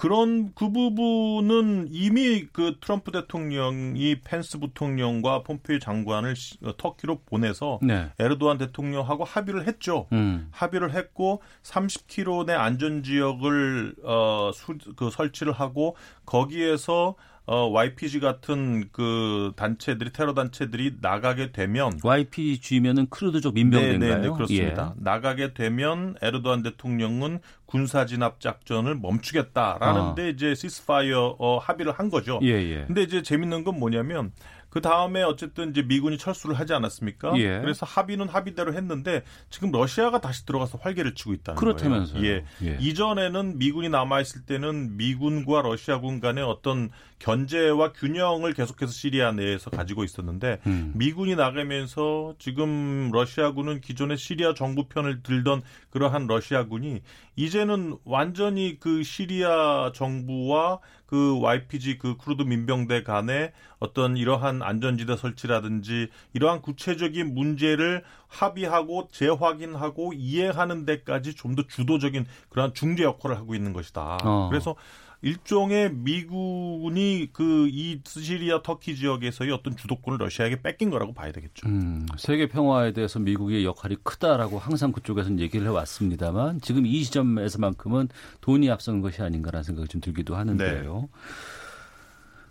그런 0.00 0.54
그 0.54 0.72
부분은 0.72 1.88
이미 1.90 2.46
그 2.54 2.76
트럼프 2.80 3.12
대통령이 3.12 4.22
펜스 4.24 4.58
부통령과 4.58 5.42
폼페이 5.42 5.78
장관을 5.78 6.36
시- 6.36 6.56
어, 6.64 6.74
터키로 6.78 7.20
보내서 7.26 7.80
네. 7.82 8.08
에르도안 8.18 8.56
대통령하고 8.56 9.24
합의를 9.24 9.66
했죠. 9.68 10.06
음. 10.12 10.48
합의를 10.52 10.94
했고 10.94 11.42
30km 11.62 12.46
내 12.46 12.54
안전 12.54 13.02
지역을 13.02 13.96
어, 14.02 14.50
수, 14.54 14.78
그 14.96 15.10
설치를 15.10 15.52
하고 15.52 15.96
거기에서 16.24 17.14
어, 17.50 17.68
YPG 17.68 18.20
같은 18.20 18.90
그 18.92 19.52
단체들이 19.56 20.12
테러 20.12 20.34
단체들이 20.34 20.98
나가게 21.00 21.50
되면 21.50 21.98
YPG면은 22.00 23.08
크루드족 23.10 23.54
민병대인가요? 23.54 24.08
네, 24.08 24.20
네, 24.20 24.28
네, 24.28 24.32
그렇습니다. 24.32 24.94
예. 24.96 25.02
나가게 25.02 25.52
되면 25.52 26.14
에르도안 26.22 26.62
대통령은 26.62 27.40
군사 27.66 28.06
진압 28.06 28.38
작전을 28.38 28.94
멈추겠다라는데 28.94 30.30
이제 30.30 30.54
ceasefire 30.54 31.36
어, 31.40 31.58
합의를 31.58 31.90
한 31.90 32.08
거죠. 32.08 32.38
예, 32.44 32.50
예. 32.50 32.84
근데 32.86 33.02
이제 33.02 33.20
재밌는 33.20 33.64
건 33.64 33.80
뭐냐면 33.80 34.30
그 34.70 34.80
다음에 34.80 35.22
어쨌든 35.22 35.70
이제 35.70 35.82
미군이 35.82 36.16
철수를 36.16 36.58
하지 36.58 36.72
않았습니까? 36.72 37.36
예. 37.36 37.58
그래서 37.60 37.84
합의는 37.84 38.28
합의대로 38.28 38.72
했는데 38.72 39.22
지금 39.50 39.70
러시아가 39.72 40.20
다시 40.20 40.46
들어가서 40.46 40.78
활개를 40.80 41.14
치고 41.14 41.32
있다는 41.34 41.58
그렇다면서요. 41.58 42.20
거예요. 42.20 42.34
예. 42.34 42.44
예. 42.62 42.76
이전에는 42.80 43.58
미군이 43.58 43.88
남아 43.88 44.20
있을 44.20 44.46
때는 44.46 44.96
미군과 44.96 45.62
러시아군 45.62 46.20
간의 46.20 46.44
어떤 46.44 46.90
견제와 47.18 47.92
균형을 47.92 48.54
계속해서 48.54 48.92
시리아 48.92 49.32
내에서 49.32 49.70
가지고 49.70 50.04
있었는데 50.04 50.60
음. 50.66 50.92
미군이 50.94 51.36
나가면서 51.36 52.34
지금 52.38 53.10
러시아군은 53.12 53.80
기존의 53.80 54.16
시리아 54.16 54.54
정부 54.54 54.88
편을 54.88 55.22
들던 55.22 55.62
그러한 55.90 56.26
러시아군이 56.26 57.02
이제는 57.36 57.98
완전히 58.04 58.78
그 58.80 59.02
시리아 59.02 59.92
정부와 59.94 60.78
그 61.10 61.40
YPG 61.40 61.98
그 61.98 62.16
쿠르드 62.16 62.42
민병대 62.42 63.02
간의 63.02 63.52
어떤 63.80 64.16
이러한 64.16 64.62
안전지대 64.62 65.16
설치라든지 65.16 66.08
이러한 66.34 66.62
구체적인 66.62 67.34
문제를 67.34 68.04
합의하고 68.28 69.08
재확인하고 69.10 70.12
이해하는 70.14 70.86
데까지 70.86 71.34
좀 71.34 71.50
더 71.56 71.64
주도적인 71.66 72.26
그러한 72.50 72.74
중재 72.74 73.02
역할을 73.02 73.36
하고 73.36 73.56
있는 73.56 73.72
것이다. 73.72 74.18
어. 74.22 74.48
그래서 74.48 74.76
일종의 75.22 75.92
미군이 75.94 77.28
그 77.32 77.68
이 77.68 78.00
시리아 78.04 78.62
터키 78.62 78.96
지역에서의 78.96 79.52
어떤 79.52 79.76
주도권을 79.76 80.18
러시아에게 80.18 80.62
뺏긴 80.62 80.90
거라고 80.90 81.12
봐야 81.12 81.30
되겠죠. 81.32 81.68
음, 81.68 82.06
세계 82.18 82.48
평화에 82.48 82.92
대해서 82.92 83.18
미국의 83.18 83.64
역할이 83.64 83.96
크다라고 84.02 84.58
항상 84.58 84.92
그쪽에서는 84.92 85.40
얘기를 85.40 85.66
해왔습니다만 85.66 86.60
지금 86.60 86.86
이 86.86 87.02
시점에서만큼은 87.02 88.08
돈이 88.40 88.70
앞선 88.70 89.00
것이 89.00 89.22
아닌가라는 89.22 89.62
생각이 89.62 89.88
좀 89.88 90.00
들기도 90.00 90.36
하는데요. 90.36 91.08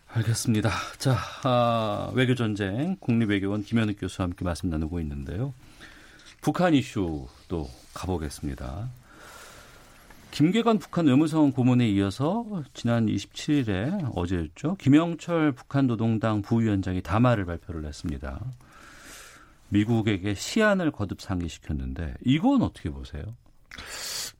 알겠습니다. 0.08 0.72
자, 0.98 1.18
아, 1.44 2.12
외교 2.14 2.34
전쟁 2.34 2.96
국립외교원 3.00 3.64
김현욱 3.64 3.98
교수와 4.00 4.26
함께 4.26 4.44
말씀 4.44 4.70
나누고 4.70 5.00
있는데요. 5.02 5.54
북한 6.42 6.74
이슈도 6.74 7.70
가보겠습니다. 7.94 8.90
김계관 10.32 10.78
북한 10.80 11.08
외무성 11.08 11.52
고문에 11.52 11.88
이어서 11.90 12.46
지난 12.74 13.08
27일에 13.08 14.12
어제였죠. 14.16 14.76
김영철 14.76 15.54
북한 15.54 15.88
노동당 15.88 16.42
부위원장이 16.42 17.02
담화를 17.02 17.46
발표를 17.46 17.86
했습니다. 17.86 18.40
미국에게 19.70 20.34
시안을 20.36 20.92
거듭 20.92 21.22
상기시켰는데 21.22 22.16
이건 22.26 22.62
어떻게 22.62 22.90
보세요? 22.90 23.24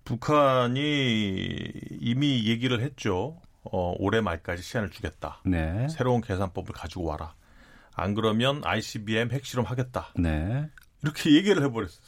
북한이 0.06 1.72
이미 2.00 2.48
얘기를 2.48 2.82
했죠. 2.82 3.40
어, 3.64 3.94
올해 4.00 4.22
말까지 4.22 4.64
시한을 4.64 4.90
주겠다. 4.90 5.42
네. 5.46 5.88
새로운 5.90 6.22
계산법을 6.22 6.74
가지고 6.74 7.06
와라. 7.06 7.34
안 7.94 8.14
그러면 8.14 8.62
ICBM 8.64 9.32
핵실험 9.32 9.66
하겠다. 9.66 10.10
네. 10.18 10.70
이렇게 11.04 11.32
얘기를 11.36 11.64
해버렸어요. 11.64 12.02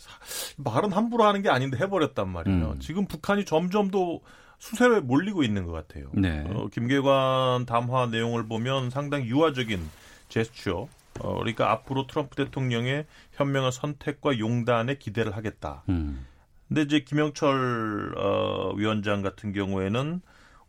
말은 0.58 0.92
함부로 0.92 1.24
하는 1.24 1.42
게 1.42 1.50
아닌데 1.50 1.78
해버렸단 1.78 2.30
말이에요. 2.30 2.72
음. 2.72 2.80
지금 2.80 3.06
북한이 3.06 3.46
점점 3.46 3.89
더 3.89 4.20
수세에 4.60 5.00
몰리고 5.00 5.44
있는 5.44 5.66
것 5.66 5.72
같아요. 5.72 6.10
네. 6.14 6.46
어, 6.48 6.68
김계관 6.68 7.66
담화 7.66 8.06
내용을 8.06 8.48
보면 8.48 8.89
상당히 8.89 9.26
유화적인 9.28 9.82
제스처. 10.30 10.88
어, 11.20 11.34
그러니까 11.39 11.72
앞으로 11.72 12.08
트럼프 12.08 12.36
대통령의 12.36 13.06
현명한 13.34 13.72
선택과 13.72 14.39
용단에 14.39 14.96
기대를 14.96 15.36
하겠다. 15.36 15.84
음. 15.89 16.26
근데 16.68 16.84
이제 16.84 17.00
김영철 17.02 18.16
어, 18.18 18.74
위원장 18.76 19.22
같은 19.22 19.52
경우에는 19.52 20.22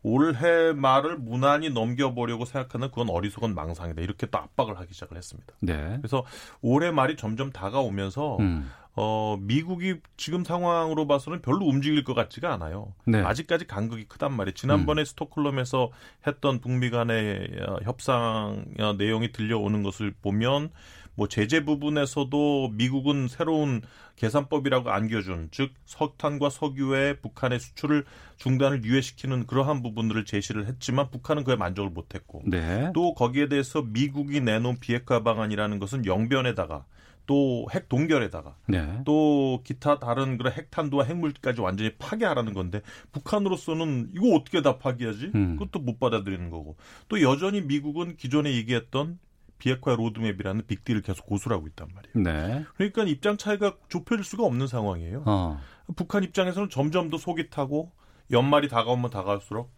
올해 0.03 0.73
말을 0.73 1.19
무난히 1.19 1.71
넘겨보려고 1.71 2.45
생각하는 2.45 2.89
그건 2.89 3.09
어리석은 3.09 3.55
망상이다. 3.55 4.03
이렇게 4.03 4.27
또 4.27 4.39
압박을 4.39 4.79
하기 4.79 4.93
시작을 4.95 5.17
했습니다. 5.17 5.55
네. 5.61 5.97
그래서 5.99 6.25
올해 6.61 6.91
말이 6.91 7.17
점점 7.17 7.51
다가오면서 7.51 8.39
음. 8.39 8.69
어, 8.95 9.39
미국이 9.41 9.97
지금 10.17 10.45
상황으로 10.45 11.07
봐서는 11.07 11.41
별로 11.41 11.65
움직일 11.65 12.05
것 12.05 12.15
같지가 12.15 12.53
않아요. 12.55 12.93
네. 13.07 13.21
음. 13.21 13.27
아직까지 13.27 13.67
간극이 13.67 14.05
크단 14.05 14.33
말이에요. 14.33 14.55
지난번에 14.55 15.05
스톡홀름에서 15.05 15.91
했던 16.27 16.61
북미 16.61 16.91
간의 16.91 17.49
어, 17.67 17.77
협상 17.85 18.65
어, 18.81 18.93
내용이 18.99 19.33
들려오는 19.33 19.83
것을 19.83 20.13
보면 20.21 20.71
뭐 21.15 21.29
제재 21.29 21.65
부분에서도 21.65 22.71
미국은 22.75 23.29
새로운 23.29 23.83
계산법이라고 24.17 24.91
안겨준 24.91 25.49
즉 25.51 25.73
석탄과 25.85 26.51
석유의 26.51 27.21
북한의 27.21 27.61
수출을 27.61 28.05
중단을 28.37 28.85
유예시키는 28.85 29.47
그러한 29.47 29.83
부분들을 29.83 30.25
제시를 30.25 30.67
했지만 30.67 31.11
북한은 31.11 31.45
그에 31.45 31.57
만족을 31.57 31.91
못했고 31.91 32.43
네. 32.47 32.91
또 32.95 33.15
거기에 33.15 33.49
대해서 33.49 33.83
미국이 33.83 34.41
내놓은 34.41 34.79
비핵화 34.81 35.23
방안이라는 35.23 35.79
것은 35.79 36.07
영변에다가 36.07 36.85
또핵 37.27 37.89
동결에다가 37.89 38.57
네. 38.67 39.01
또 39.05 39.63
기타 39.65 39.99
다른 39.99 40.37
그런 40.39 40.53
핵탄두와 40.53 41.05
핵물까지 41.05 41.61
완전히 41.61 41.93
파괴하라는 41.99 42.53
건데 42.53 42.83
북한으로서는 43.13 44.11
이거 44.15 44.35
어떻게 44.35 44.61
다 44.61 44.79
파괴하지? 44.79 45.31
음. 45.35 45.57
그것도 45.57 45.81
못 45.81 46.01
받아들이는 46.01 46.51
거고 46.51 46.77
또 47.09 47.23
여전히 47.23 47.61
미국은 47.61 48.17
기존에 48.17 48.53
얘기했던 48.55 49.19
비핵화 49.63 49.95
로드맵이라는 49.95 50.67
빅딜을 50.67 51.03
계속 51.03 51.25
고수를 51.25 51.57
하고 51.57 51.69
있단 51.69 51.89
말이에요. 51.95 52.15
네. 52.25 52.65
그러니까 52.75 53.05
입장 53.05 53.37
차이가 53.37 53.77
좁혀질 53.89 54.25
수가 54.25 54.43
없는 54.45 54.67
상황이에요. 54.67 55.23
어. 55.25 55.61
북한 55.95 56.25
입장에서는 56.25 56.69
점점 56.69 57.11
더 57.11 57.17
속이 57.17 57.49
타고 57.49 57.93
연말이 58.33 58.69
다가오면 58.69 59.11
다가올수록 59.11 59.73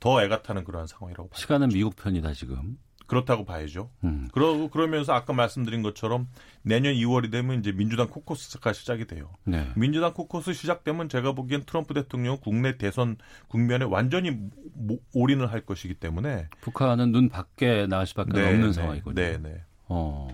더 0.00 0.20
애가 0.24 0.42
타는 0.42 0.64
그러한 0.64 0.88
상황이라고 0.88 1.28
봐요. 1.28 1.38
시간은 1.38 1.68
미국 1.68 1.94
편이다 1.94 2.32
지금. 2.32 2.78
그렇다고 3.08 3.44
봐야죠. 3.44 3.90
음. 4.04 4.28
그러고 4.32 4.68
그러면서 4.68 5.14
아까 5.14 5.32
말씀드린 5.32 5.82
것처럼 5.82 6.28
내년 6.62 6.92
2월이 6.94 7.32
되면 7.32 7.58
이제 7.58 7.72
민주당 7.72 8.06
코커스가 8.08 8.72
시작이 8.74 9.06
돼요. 9.06 9.32
네. 9.44 9.66
민주당 9.74 10.12
코커스 10.12 10.52
시작되면 10.52 11.08
제가 11.08 11.32
보기엔 11.32 11.64
트럼프 11.64 11.94
대통령은 11.94 12.38
국내 12.40 12.76
대선 12.76 13.16
국면에 13.48 13.86
완전히 13.86 14.36
모- 14.74 15.00
올인을 15.14 15.50
할 15.50 15.62
것이기 15.62 15.94
때문에 15.94 16.48
북한은 16.60 17.10
눈 17.10 17.30
밖에 17.30 17.86
나갈 17.86 18.06
수밖에 18.06 18.32
네, 18.34 18.46
없는 18.46 18.66
네, 18.68 18.72
상황이군요. 18.74 19.14
네, 19.14 19.38
네. 19.38 19.64
어. 19.88 20.28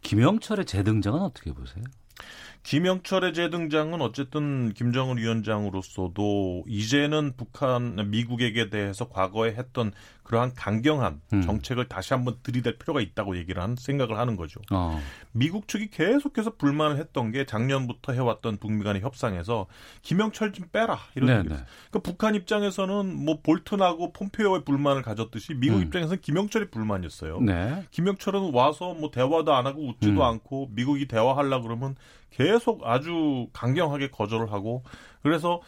김영철의 0.00 0.64
재등장은 0.64 1.20
어떻게 1.20 1.52
보세요? 1.52 1.84
김영철의 2.62 3.34
재등장은 3.34 4.00
어쨌든 4.00 4.72
김정은 4.74 5.16
위원장으로서도 5.16 6.64
이제는 6.66 7.34
북한 7.36 8.10
미국에게 8.10 8.70
대해서 8.70 9.08
과거에 9.08 9.54
했던 9.54 9.92
그러한 10.28 10.52
강경한 10.54 11.22
음. 11.32 11.40
정책을 11.40 11.88
다시 11.88 12.12
한번 12.12 12.36
들이댈 12.42 12.76
필요가 12.76 13.00
있다고 13.00 13.38
얘기를 13.38 13.62
한 13.62 13.76
생각을 13.76 14.18
하는 14.18 14.36
거죠. 14.36 14.60
어. 14.70 15.00
미국 15.32 15.68
측이 15.68 15.88
계속해서 15.88 16.56
불만을 16.56 16.98
했던 16.98 17.32
게 17.32 17.46
작년부터 17.46 18.12
해왔던 18.12 18.58
북미 18.58 18.84
간의 18.84 19.00
협상에서 19.00 19.66
김영철 20.02 20.52
좀 20.52 20.66
빼라 20.70 20.98
이런 21.14 21.28
네, 21.28 21.38
얘기였어요. 21.38 21.58
네. 21.58 21.64
그러니까 21.90 22.10
북한 22.10 22.34
입장에서는 22.34 23.24
뭐 23.24 23.40
볼튼하고 23.42 24.12
폼페오의 24.12 24.64
불만을 24.66 25.00
가졌듯이 25.00 25.54
미국 25.54 25.78
음. 25.78 25.82
입장에서는 25.84 26.20
김영철이 26.20 26.70
불만이었어요. 26.70 27.40
네. 27.40 27.86
김영철은 27.90 28.52
와서 28.52 28.92
뭐 28.92 29.10
대화도 29.10 29.54
안 29.54 29.66
하고 29.66 29.88
웃지도 29.88 30.20
음. 30.20 30.22
않고 30.22 30.68
미국이 30.72 31.08
대화하려 31.08 31.62
그러면 31.62 31.96
계속 32.30 32.82
아주 32.84 33.48
강경하게 33.52 34.10
거절을 34.10 34.52
하고 34.52 34.82
그래서 35.22 35.60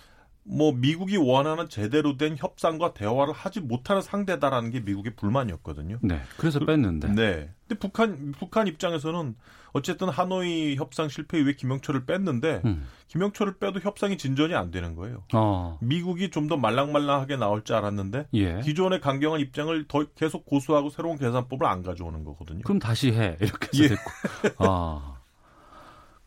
뭐 0.42 0.72
미국이 0.72 1.16
원하는 1.16 1.68
제대로 1.68 2.16
된 2.16 2.34
협상과 2.36 2.94
대화를 2.94 3.32
하지 3.34 3.60
못하는 3.60 4.00
상대다라는 4.02 4.70
게 4.70 4.80
미국의 4.80 5.14
불만이었거든요. 5.14 5.98
네. 6.02 6.20
그래서 6.38 6.58
뺐는데. 6.60 7.08
네. 7.08 7.50
근데 7.68 7.78
북한 7.78 8.32
북한 8.32 8.66
입장에서는 8.66 9.36
어쨌든 9.72 10.08
하노이 10.08 10.74
협상 10.76 11.08
실패 11.08 11.38
이후에 11.38 11.52
김영철을 11.52 12.04
뺐는데 12.04 12.62
음. 12.64 12.86
김영철을 13.08 13.58
빼도 13.58 13.80
협상이 13.80 14.16
진전이 14.18 14.54
안 14.54 14.70
되는 14.72 14.96
거예요. 14.96 15.22
어. 15.34 15.78
미국이 15.80 16.30
좀 16.30 16.48
더 16.48 16.56
말랑말랑하게 16.56 17.36
나올 17.36 17.62
줄 17.62 17.76
알았는데 17.76 18.26
예. 18.34 18.60
기존의 18.62 19.00
강경한 19.00 19.40
입장을 19.40 19.84
더 19.86 20.04
계속 20.16 20.46
고수하고 20.46 20.90
새로운 20.90 21.16
계산법을 21.16 21.64
안 21.64 21.82
가져오는 21.82 22.24
거거든요. 22.24 22.62
그럼 22.64 22.80
다시 22.80 23.12
해. 23.12 23.36
이렇게 23.40 23.68
해서 23.84 23.84
예. 23.84 23.88
됐고. 23.88 24.10
아. 24.58 25.19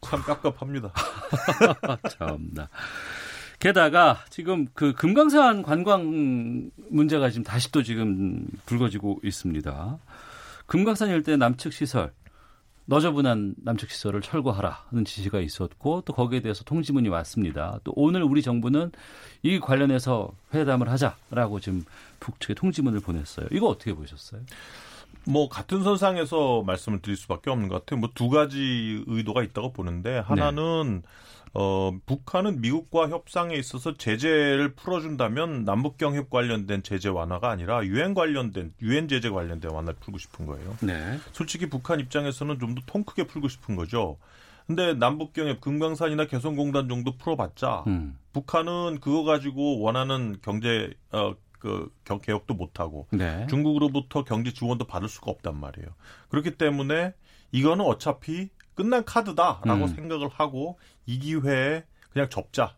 참 0.04 0.22
깝깝합니다. 0.22 0.91
참나. 2.10 2.70
게다가 3.60 4.20
지금 4.30 4.68
그 4.74 4.93
금강산 4.93 5.64
관광 5.64 6.70
문제가 6.89 7.30
지금 7.30 7.43
다시 7.43 7.72
또 7.72 7.82
지금 7.82 8.45
불거지고 8.66 9.22
있습니다. 9.24 9.99
금강산 10.66 11.10
일대 11.10 11.38
남측 11.38 11.72
시설 11.72 12.12
너저분한 12.86 13.56
남측 13.64 13.89
시설을 13.89 14.22
철거하라는 14.22 15.06
지시가 15.06 15.39
있었고 15.39 16.01
또 16.01 16.14
거기에 16.14 16.41
대해서 16.41 16.64
통지문이 16.64 17.08
왔습니다. 17.10 17.80
또 17.84 17.93
오늘 17.95 18.24
우리 18.24 18.41
정부는 18.41 18.91
이 19.41 19.60
관련해서 19.60 20.32
회담을 20.54 20.89
하자라고 20.89 21.60
지금 21.62 21.86
북측에 22.20 22.54
통지문을 22.56 22.99
보냈어요. 22.99 23.47
이거 23.51 23.68
어떻게 23.68 23.93
보셨어요? 23.93 24.41
뭐 25.26 25.47
같은 25.49 25.84
선상에서 25.84 26.63
말씀을 26.63 27.01
드릴 27.01 27.15
수밖에 27.17 27.49
없는 27.49 27.67
것 27.69 27.86
같아요. 27.86 27.99
뭐 27.99 28.09
두 28.13 28.30
가지 28.30 29.03
의도가 29.07 29.43
있다고 29.43 29.74
보는데 29.74 30.19
하나는 30.19 31.03
어 31.55 31.91
북한은 32.07 32.61
미국과 32.61 33.09
협상에 33.09 33.55
있어서 33.55 33.95
제재를 33.95 34.74
풀어준다면 34.76 35.65
남북 35.65 35.97
경협 35.97 36.30
관련된 36.32 36.82
제재 36.84 37.09
완화가 37.09 37.49
아니라 37.51 37.86
유엔 37.86 38.13
관련된 38.15 38.74
유엔 38.82 39.07
제재 39.07 39.30
관련된 39.30 39.71
완화를 39.71 39.95
풀고 39.99 40.17
싶은 40.17 40.45
거예요. 40.47 40.76
네. 40.82 41.19
솔직히 41.32 41.69
북한 41.69 41.99
입장에서는 41.99 42.59
좀 42.59 42.76
더 42.76 42.82
통 42.88 43.03
크게 43.03 43.28
풀고 43.28 43.47
싶은 43.49 43.76
거죠. 43.76 44.17
근데 44.65 44.93
남북 44.93 45.34
경협 45.34 45.61
금강산이나 45.61 46.26
개성공단 46.26 46.88
정도 46.89 47.15
풀어봤자 47.17 47.84
음. 47.88 48.17
북한은 48.34 48.99
그거 48.99 49.24
가지고 49.24 49.80
원하는 49.82 50.38
경제 50.41 50.89
어 51.11 51.36
그 51.64 51.89
개혁도 52.22 52.53
못 52.55 52.82
하고 52.82 53.07
네. 53.11 53.47
중국으로부터 53.49 54.26
경제 54.26 54.51
지원도 54.51 54.86
받을 54.86 55.07
수가 55.07 55.32
없단 55.32 55.57
말이에요. 55.57 55.88
그렇기 56.28 56.57
때문에 56.57 57.14
이거는 57.53 57.86
어차피 57.86 58.49
끝난 58.76 59.05
카드다라고 59.05 59.86
음. 59.86 59.88
생각을 59.88 60.28
하고 60.28 60.78
이 61.05 61.20
기회에 61.20 61.86
그냥 62.11 62.30
접자 62.30 62.76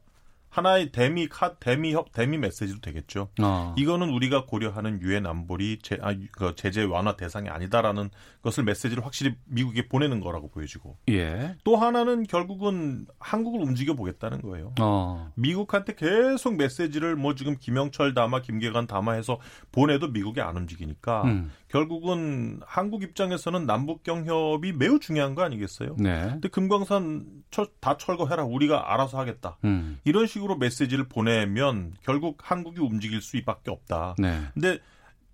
하나의 0.56 0.94
대미 0.94 1.28
카 1.28 1.56
대미 1.56 1.94
협 1.94 2.14
대미 2.14 2.38
메시지도 2.38 2.80
되겠죠. 2.80 3.28
어. 3.42 3.76
이거는 3.78 4.10
우리가 4.10 4.46
고려하는 4.46 5.02
유엔 5.02 5.26
안보리 5.26 5.80
제, 5.82 5.98
아, 6.02 6.16
그 6.32 6.56
제재 6.56 6.84
완화 6.84 7.18
대상이 7.18 7.50
아니다라는 7.50 8.10
것을 8.42 8.64
메시지를 8.64 9.04
확실히 9.06 9.36
미국에 9.46 9.90
보내는 9.90 10.22
거라고 10.22 10.50
보여지고 10.50 10.98
예. 11.10 11.58
또 11.66 11.76
하나는 11.76 12.24
결국은 12.24 13.06
한국을 13.20 13.62
움직여 13.62 13.96
보겠다는 13.96 14.42
거예요. 14.42 14.74
어. 14.80 15.30
미국한테 15.36 15.94
계속 15.96 16.56
메시지를 16.56 17.18
뭐 17.18 17.36
지금 17.36 17.58
김영철 17.60 18.14
담아 18.14 18.42
김계관 18.42 18.88
담아 18.88 19.14
해서 19.14 19.40
보내도 19.74 20.08
미국이 20.08 20.40
안 20.40 20.56
움직이니까 20.56 21.24
음. 21.24 21.52
결국은 21.68 22.60
한국 22.66 23.04
입장에서는 23.04 23.66
남북 23.66 24.04
경협이 24.04 24.74
매우 24.74 25.00
중요한 25.00 25.36
거 25.36 25.44
아니겠어요? 25.44 25.96
네. 25.98 26.28
근데 26.30 26.48
금강산 26.48 27.26
철, 27.52 27.68
다 27.80 27.98
철거해라. 27.98 28.44
우리가 28.46 28.94
알아서 28.94 29.18
하겠다. 29.18 29.58
음. 29.64 30.00
이런 30.04 30.28
식으로 30.28 30.58
메시지를 30.58 31.08
보내면 31.08 31.94
결국 32.04 32.38
한국이 32.42 32.80
움직일 32.80 33.22
수밖에 33.22 33.72
없다. 33.72 34.16
네. 34.20 34.42
근데 34.54 34.80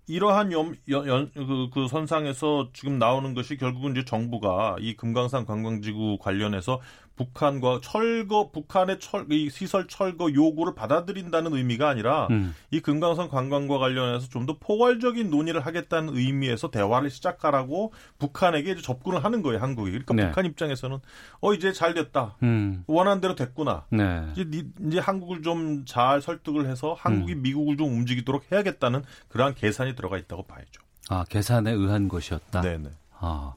이러한 0.08 0.52
연, 0.52 0.76
연, 0.88 1.06
연, 1.06 1.30
그, 1.32 1.68
그 1.72 1.86
선상에서 1.86 2.70
지금 2.72 2.98
나오는 2.98 3.34
것이 3.34 3.56
결국은 3.56 3.92
이제 3.92 4.04
정부가 4.04 4.76
이 4.80 4.96
금강산 4.96 5.46
관광지구 5.46 6.18
관련해서 6.20 6.80
북한과 7.24 7.80
철거, 7.82 8.50
북한의 8.50 8.98
철, 9.00 9.26
이 9.30 9.48
시설 9.50 9.86
철거 9.88 10.32
요구를 10.32 10.74
받아들인다는 10.74 11.52
의미가 11.54 11.88
아니라 11.88 12.26
음. 12.30 12.54
이 12.70 12.80
금강산 12.80 13.28
관광과 13.28 13.78
관련해서 13.78 14.28
좀 14.28 14.46
더 14.46 14.56
포괄적인 14.58 15.30
논의를 15.30 15.64
하겠다는 15.64 16.16
의미에서 16.16 16.70
대화를 16.70 17.10
시작하라고 17.10 17.92
북한에게 18.18 18.72
이제 18.72 18.82
접근을 18.82 19.22
하는 19.24 19.42
거예요, 19.42 19.60
한국이. 19.60 19.90
그러니까 19.90 20.14
네. 20.14 20.26
북한 20.26 20.46
입장에서는 20.46 20.98
어, 21.40 21.54
이제 21.54 21.72
잘 21.72 21.94
됐다. 21.94 22.36
음. 22.42 22.82
원하는 22.88 23.20
대로 23.20 23.34
됐구나. 23.34 23.84
네. 23.90 24.26
이제, 24.32 24.44
니- 24.44 24.64
이제 24.88 24.98
한국을 24.98 25.42
좀 25.42 25.84
잘 25.86 26.20
설득을 26.20 26.66
해서 26.66 26.94
한국이 26.98 27.34
음. 27.34 27.42
미국을 27.42 27.76
좀 27.76 27.88
움직이도록 27.92 28.50
해야겠다는 28.50 29.02
그러한 29.28 29.54
계산이 29.54 29.94
들어가 29.94 30.18
있다고 30.18 30.42
봐야죠. 30.44 30.82
아, 31.08 31.24
계산에 31.28 31.70
의한 31.72 32.08
것이었다. 32.08 32.60
네네. 32.62 32.88
아. 33.20 33.54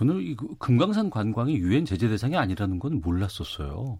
저는 0.00 0.22
이 0.22 0.34
그- 0.34 0.54
금강산 0.58 1.10
관광이 1.10 1.56
유엔 1.58 1.84
제재 1.84 2.08
대상이 2.08 2.34
아니라는 2.34 2.78
건 2.78 3.02
몰랐었어요. 3.04 3.98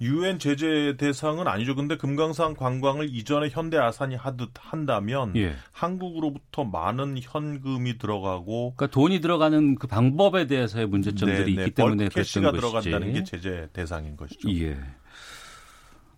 유엔 0.00 0.38
제재 0.38 0.96
대상은 0.96 1.46
아니죠. 1.46 1.74
근데 1.74 1.98
금강산 1.98 2.56
관광을 2.56 3.14
이전에 3.14 3.50
현대 3.50 3.76
아산이 3.76 4.14
하듯 4.16 4.52
한다면 4.56 5.36
예. 5.36 5.54
한국으로부터 5.72 6.64
많은 6.64 7.18
현금이 7.20 7.98
들어가고 7.98 8.72
그러니까 8.74 8.86
돈이 8.86 9.20
들어가는 9.20 9.74
그 9.74 9.86
방법에 9.86 10.46
대해서의 10.46 10.86
문제점들이 10.86 11.54
네, 11.56 11.64
있기 11.64 11.74
때문에 11.74 12.04
벌크 12.04 12.14
캐시가. 12.14 12.52
들어간다는 12.52 13.12
게 13.12 13.22
제재 13.24 13.68
대상인 13.74 14.16
것이죠. 14.16 14.50
예. 14.62 14.78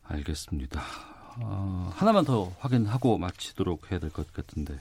알겠습니다. 0.05 0.81
어, 1.41 1.91
하나만 1.97 2.25
더 2.25 2.53
확인하고 2.61 3.19
마치도록 3.19 3.91
해야 3.91 3.99
될 3.99 4.11
것 4.11 4.33
같은데. 4.33 4.79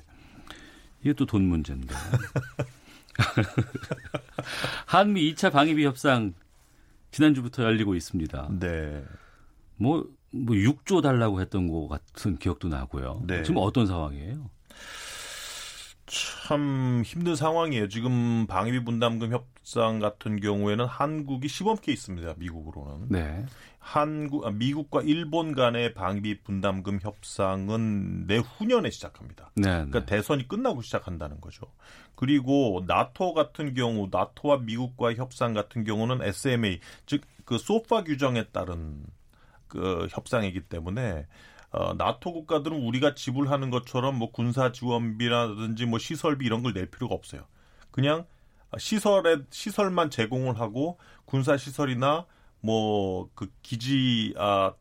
이게 1.02 1.14
또 1.14 1.26
돈 1.26 1.46
문제인데. 1.46 1.96
한미 4.88 5.34
2차 5.34 5.52
방위비 5.52 5.86
협상 5.86 6.34
지난주부터 7.12 7.64
열리고 7.64 7.96
있습니다. 7.96 8.50
네. 8.60 9.04
뭐, 9.76 10.08
뭐 10.32 10.56
6조 10.56 11.02
달라고 11.02 11.42
했던 11.42 11.68
것 11.68 11.88
같은 11.88 12.38
기억도 12.38 12.68
나고요. 12.68 13.24
네. 13.28 13.44
지금 13.44 13.62
어떤 13.62 13.86
상황이에요? 13.86 14.50
참 16.12 17.04
힘든 17.06 17.36
상황이에요. 17.36 17.88
지금 17.88 18.46
방위비 18.48 18.84
분담금 18.84 19.32
협상 19.32 20.00
같은 20.00 20.40
경우에는 20.40 20.86
한국이 20.86 21.48
시범 21.48 21.78
케이스입니다. 21.78 22.34
미국으로는. 22.38 23.08
네. 23.10 23.46
한국 23.80 24.46
아, 24.46 24.52
미국과 24.52 25.02
일본 25.04 25.56
간의 25.56 25.94
방위비 25.94 26.42
분담금 26.44 27.00
협상은 27.02 28.28
내후년에 28.28 28.90
시작합니다. 28.90 29.52
네. 29.56 29.70
그러니까 29.70 30.06
대선이 30.06 30.48
끝나고 30.48 30.82
시작한다는 30.82 31.40
거죠. 31.40 31.66
그리고 32.16 32.84
나토 32.86 33.34
같은 33.34 33.74
경우 33.74 34.10
나토와 34.12 34.58
미국과의 34.58 35.16
협상 35.16 35.54
같은 35.54 35.84
경우는 35.84 36.22
SMA 36.22 36.80
즉 37.06 37.32
그 37.52 37.58
소파 37.58 38.04
규정에 38.04 38.46
따른 38.54 39.04
그 39.68 40.08
협상이기 40.10 40.62
때문에 40.70 41.28
어, 41.72 41.94
나토 41.94 42.34
국가들은 42.34 42.78
우리가 42.86 43.16
지불하는 43.16 43.70
것처럼 43.70 44.18
뭐 44.18 44.32
군사 44.32 44.72
지원비라든지 44.72 45.86
뭐 45.86 46.00
시설비 46.00 46.46
이런 46.46 46.64
걸 46.64 46.74
낼 46.74 46.86
필요가 46.90 47.16
없어요. 47.16 47.44
그냥 47.92 48.26
시설에 48.78 49.38
시설만 49.52 50.10
제공을 50.10 50.60
하고 50.60 50.98
군사 51.26 51.58
시설이나 51.58 52.26
뭐 52.62 53.30
그 53.36 53.52
기지 53.62 54.34
아 54.38 54.74
에, 54.74 54.81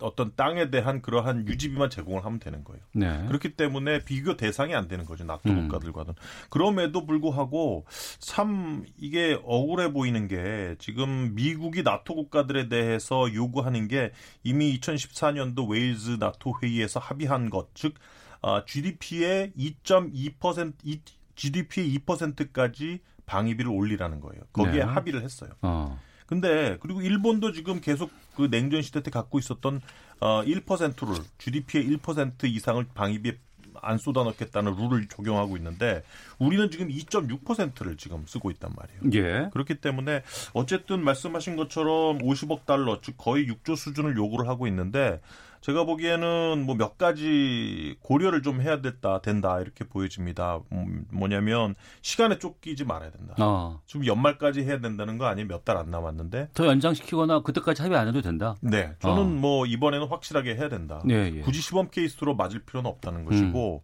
어떤 0.00 0.34
땅에 0.36 0.70
대한 0.70 1.00
그러한 1.02 1.46
유지비만 1.48 1.90
제공을 1.90 2.24
하면 2.24 2.38
되는 2.40 2.64
거예요. 2.64 2.82
네. 2.92 3.24
그렇기 3.28 3.54
때문에 3.56 4.04
비교 4.04 4.36
대상이 4.36 4.74
안 4.74 4.88
되는 4.88 5.04
거죠. 5.04 5.24
나토 5.24 5.48
음. 5.50 5.68
국가들과는. 5.68 6.14
그럼에도 6.48 7.06
불구하고 7.06 7.86
참 8.18 8.84
이게 8.98 9.38
억울해 9.44 9.92
보이는 9.92 10.28
게 10.28 10.76
지금 10.78 11.34
미국이 11.34 11.82
나토 11.82 12.14
국가들에 12.14 12.68
대해서 12.68 13.32
요구하는 13.34 13.88
게 13.88 14.12
이미 14.42 14.78
2014년도 14.80 15.68
웨일즈 15.68 16.16
나토 16.20 16.54
회의에서 16.62 17.00
합의한 17.00 17.50
것, 17.50 17.68
즉 17.74 17.94
아, 18.42 18.64
GDP의 18.66 19.52
2.2% 19.56 20.74
이- 20.84 21.00
GDP의 21.34 21.98
2%까지 21.98 23.00
방위비를 23.26 23.70
올리라는 23.70 24.20
거예요. 24.20 24.42
거기에 24.52 24.72
네. 24.72 24.80
합의를 24.82 25.22
했어요. 25.22 25.50
어. 25.62 25.98
근데 26.30 26.78
그리고 26.80 27.02
일본도 27.02 27.50
지금 27.50 27.80
계속 27.80 28.10
그 28.36 28.48
냉전 28.48 28.82
시대 28.82 29.02
때 29.02 29.10
갖고 29.10 29.40
있었던 29.40 29.80
어 30.20 30.42
1%를 30.44 31.24
GDP의 31.38 31.98
1% 31.98 32.44
이상을 32.44 32.86
방위비에 32.94 33.36
안 33.82 33.98
쏟아넣겠다는 33.98 34.76
룰을 34.76 35.08
적용하고 35.08 35.56
있는데 35.56 36.04
우리는 36.38 36.70
지금 36.70 36.88
2.6%를 36.88 37.96
지금 37.96 38.24
쓰고 38.26 38.50
있단 38.52 38.72
말이에요. 38.76 39.00
예. 39.14 39.50
그렇기 39.52 39.76
때문에 39.76 40.22
어쨌든 40.52 41.02
말씀하신 41.02 41.56
것처럼 41.56 42.18
50억 42.18 42.64
달러 42.64 43.00
즉 43.00 43.16
거의 43.18 43.46
6조 43.48 43.76
수준을 43.76 44.16
요구를 44.16 44.48
하고 44.48 44.68
있는데 44.68 45.20
제가 45.60 45.84
보기에는 45.84 46.64
뭐 46.66 46.74
몇 46.80 46.96
가지 46.96 47.94
고려를 48.00 48.42
좀 48.42 48.62
해야 48.62 48.80
됐다 48.80 49.20
된다 49.20 49.60
이렇게 49.60 49.84
보여집니다. 49.84 50.60
음, 50.72 51.04
뭐냐면 51.12 51.74
시간에 52.00 52.38
쫓기지 52.38 52.84
말아야 52.84 53.10
된다. 53.10 53.34
어. 53.38 53.80
지금 53.86 54.06
연말까지 54.06 54.62
해야 54.62 54.80
된다는 54.80 55.18
거 55.18 55.26
아니에요? 55.26 55.46
몇 55.48 55.64
달 55.64 55.76
안 55.76 55.90
남았는데. 55.90 56.48
더 56.54 56.66
연장시키거나 56.66 57.42
그때까지 57.42 57.82
합의 57.82 57.98
안 57.98 58.08
해도 58.08 58.22
된다. 58.22 58.56
네, 58.62 58.94
저는 59.00 59.22
어. 59.22 59.24
뭐 59.26 59.66
이번에는 59.66 60.06
확실하게 60.08 60.54
해야 60.56 60.68
된다. 60.70 61.02
예, 61.10 61.30
예. 61.36 61.40
굳이 61.42 61.60
시범 61.60 61.90
케이스로 61.90 62.34
맞을 62.34 62.60
필요는 62.60 62.88
없다는 62.90 63.26
것이고, 63.26 63.82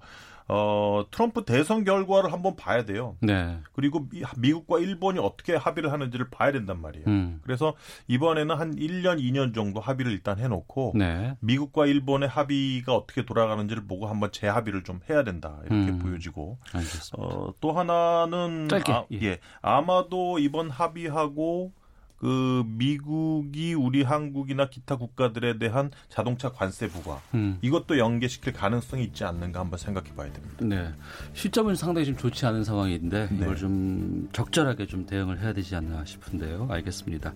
어 0.48 1.04
트럼프 1.10 1.44
대선 1.44 1.84
결과를 1.84 2.32
한번 2.32 2.54
봐야 2.56 2.84
돼요. 2.84 3.16
네. 3.20 3.58
그리고 3.72 4.08
미, 4.08 4.22
미국과 4.36 4.78
일본이 4.78 5.18
어떻게 5.18 5.54
합의를 5.56 5.92
하는지를 5.92 6.30
봐야 6.30 6.52
된단 6.52 6.80
말이에요. 6.80 7.04
음. 7.08 7.40
그래서 7.42 7.74
이번에는 8.06 8.54
한 8.56 8.76
1년, 8.76 9.20
2년 9.20 9.54
정도 9.54 9.80
합의를 9.80 10.12
일단 10.12 10.38
해놓고 10.38 10.92
네. 10.94 11.36
미국과 11.40 11.86
일본의 11.86 12.28
합의가 12.28 12.94
어떻게 12.94 13.24
돌아가는지를 13.24 13.86
보고 13.86 14.06
한번 14.06 14.30
재합의를 14.30 14.84
좀 14.84 15.00
해야 15.10 15.24
된다 15.24 15.58
이렇게 15.62 15.92
음. 15.92 15.98
보여지고 15.98 16.58
알겠습니다. 16.72 17.16
어, 17.18 17.52
또 17.60 17.72
하나는 17.72 18.68
짧게, 18.68 18.92
아, 18.92 19.04
예. 19.12 19.22
예. 19.22 19.38
아마도 19.62 20.38
이번 20.38 20.70
합의하고 20.70 21.72
그 22.18 22.64
미국이 22.66 23.74
우리 23.74 24.02
한국이나 24.02 24.68
기타 24.68 24.96
국가들에 24.96 25.58
대한 25.58 25.90
자동차 26.08 26.50
관세 26.50 26.88
부과 26.88 27.20
음. 27.34 27.58
이것도 27.60 27.98
연계시킬 27.98 28.52
가능성이 28.52 29.04
있지 29.04 29.24
않는가 29.24 29.60
한번 29.60 29.78
생각해 29.78 30.14
봐야 30.14 30.32
됩니다. 30.32 30.64
네. 30.64 30.92
시점은 31.34 31.74
상당히 31.74 32.06
좀 32.06 32.16
좋지 32.16 32.46
않은 32.46 32.64
상황인데 32.64 33.28
네. 33.30 33.38
이걸 33.42 33.56
좀 33.56 34.28
적절하게 34.32 34.86
좀 34.86 35.04
대응을 35.06 35.40
해야 35.40 35.52
되지 35.52 35.76
않나 35.76 36.04
싶은데요. 36.04 36.68
알겠습니다. 36.70 37.34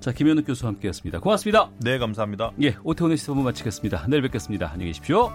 자, 0.00 0.12
김현욱 0.12 0.46
교수와 0.46 0.72
함께 0.72 0.88
했습니다. 0.88 1.20
고맙습니다. 1.20 1.70
네, 1.78 1.98
감사합니다. 1.98 2.52
예, 2.62 2.76
오태훈의 2.82 3.16
시사본 3.16 3.44
마치겠습니다. 3.44 4.06
내일 4.08 4.22
뵙겠습니다. 4.22 4.70
안녕히 4.72 4.90
계십시오. 4.90 5.30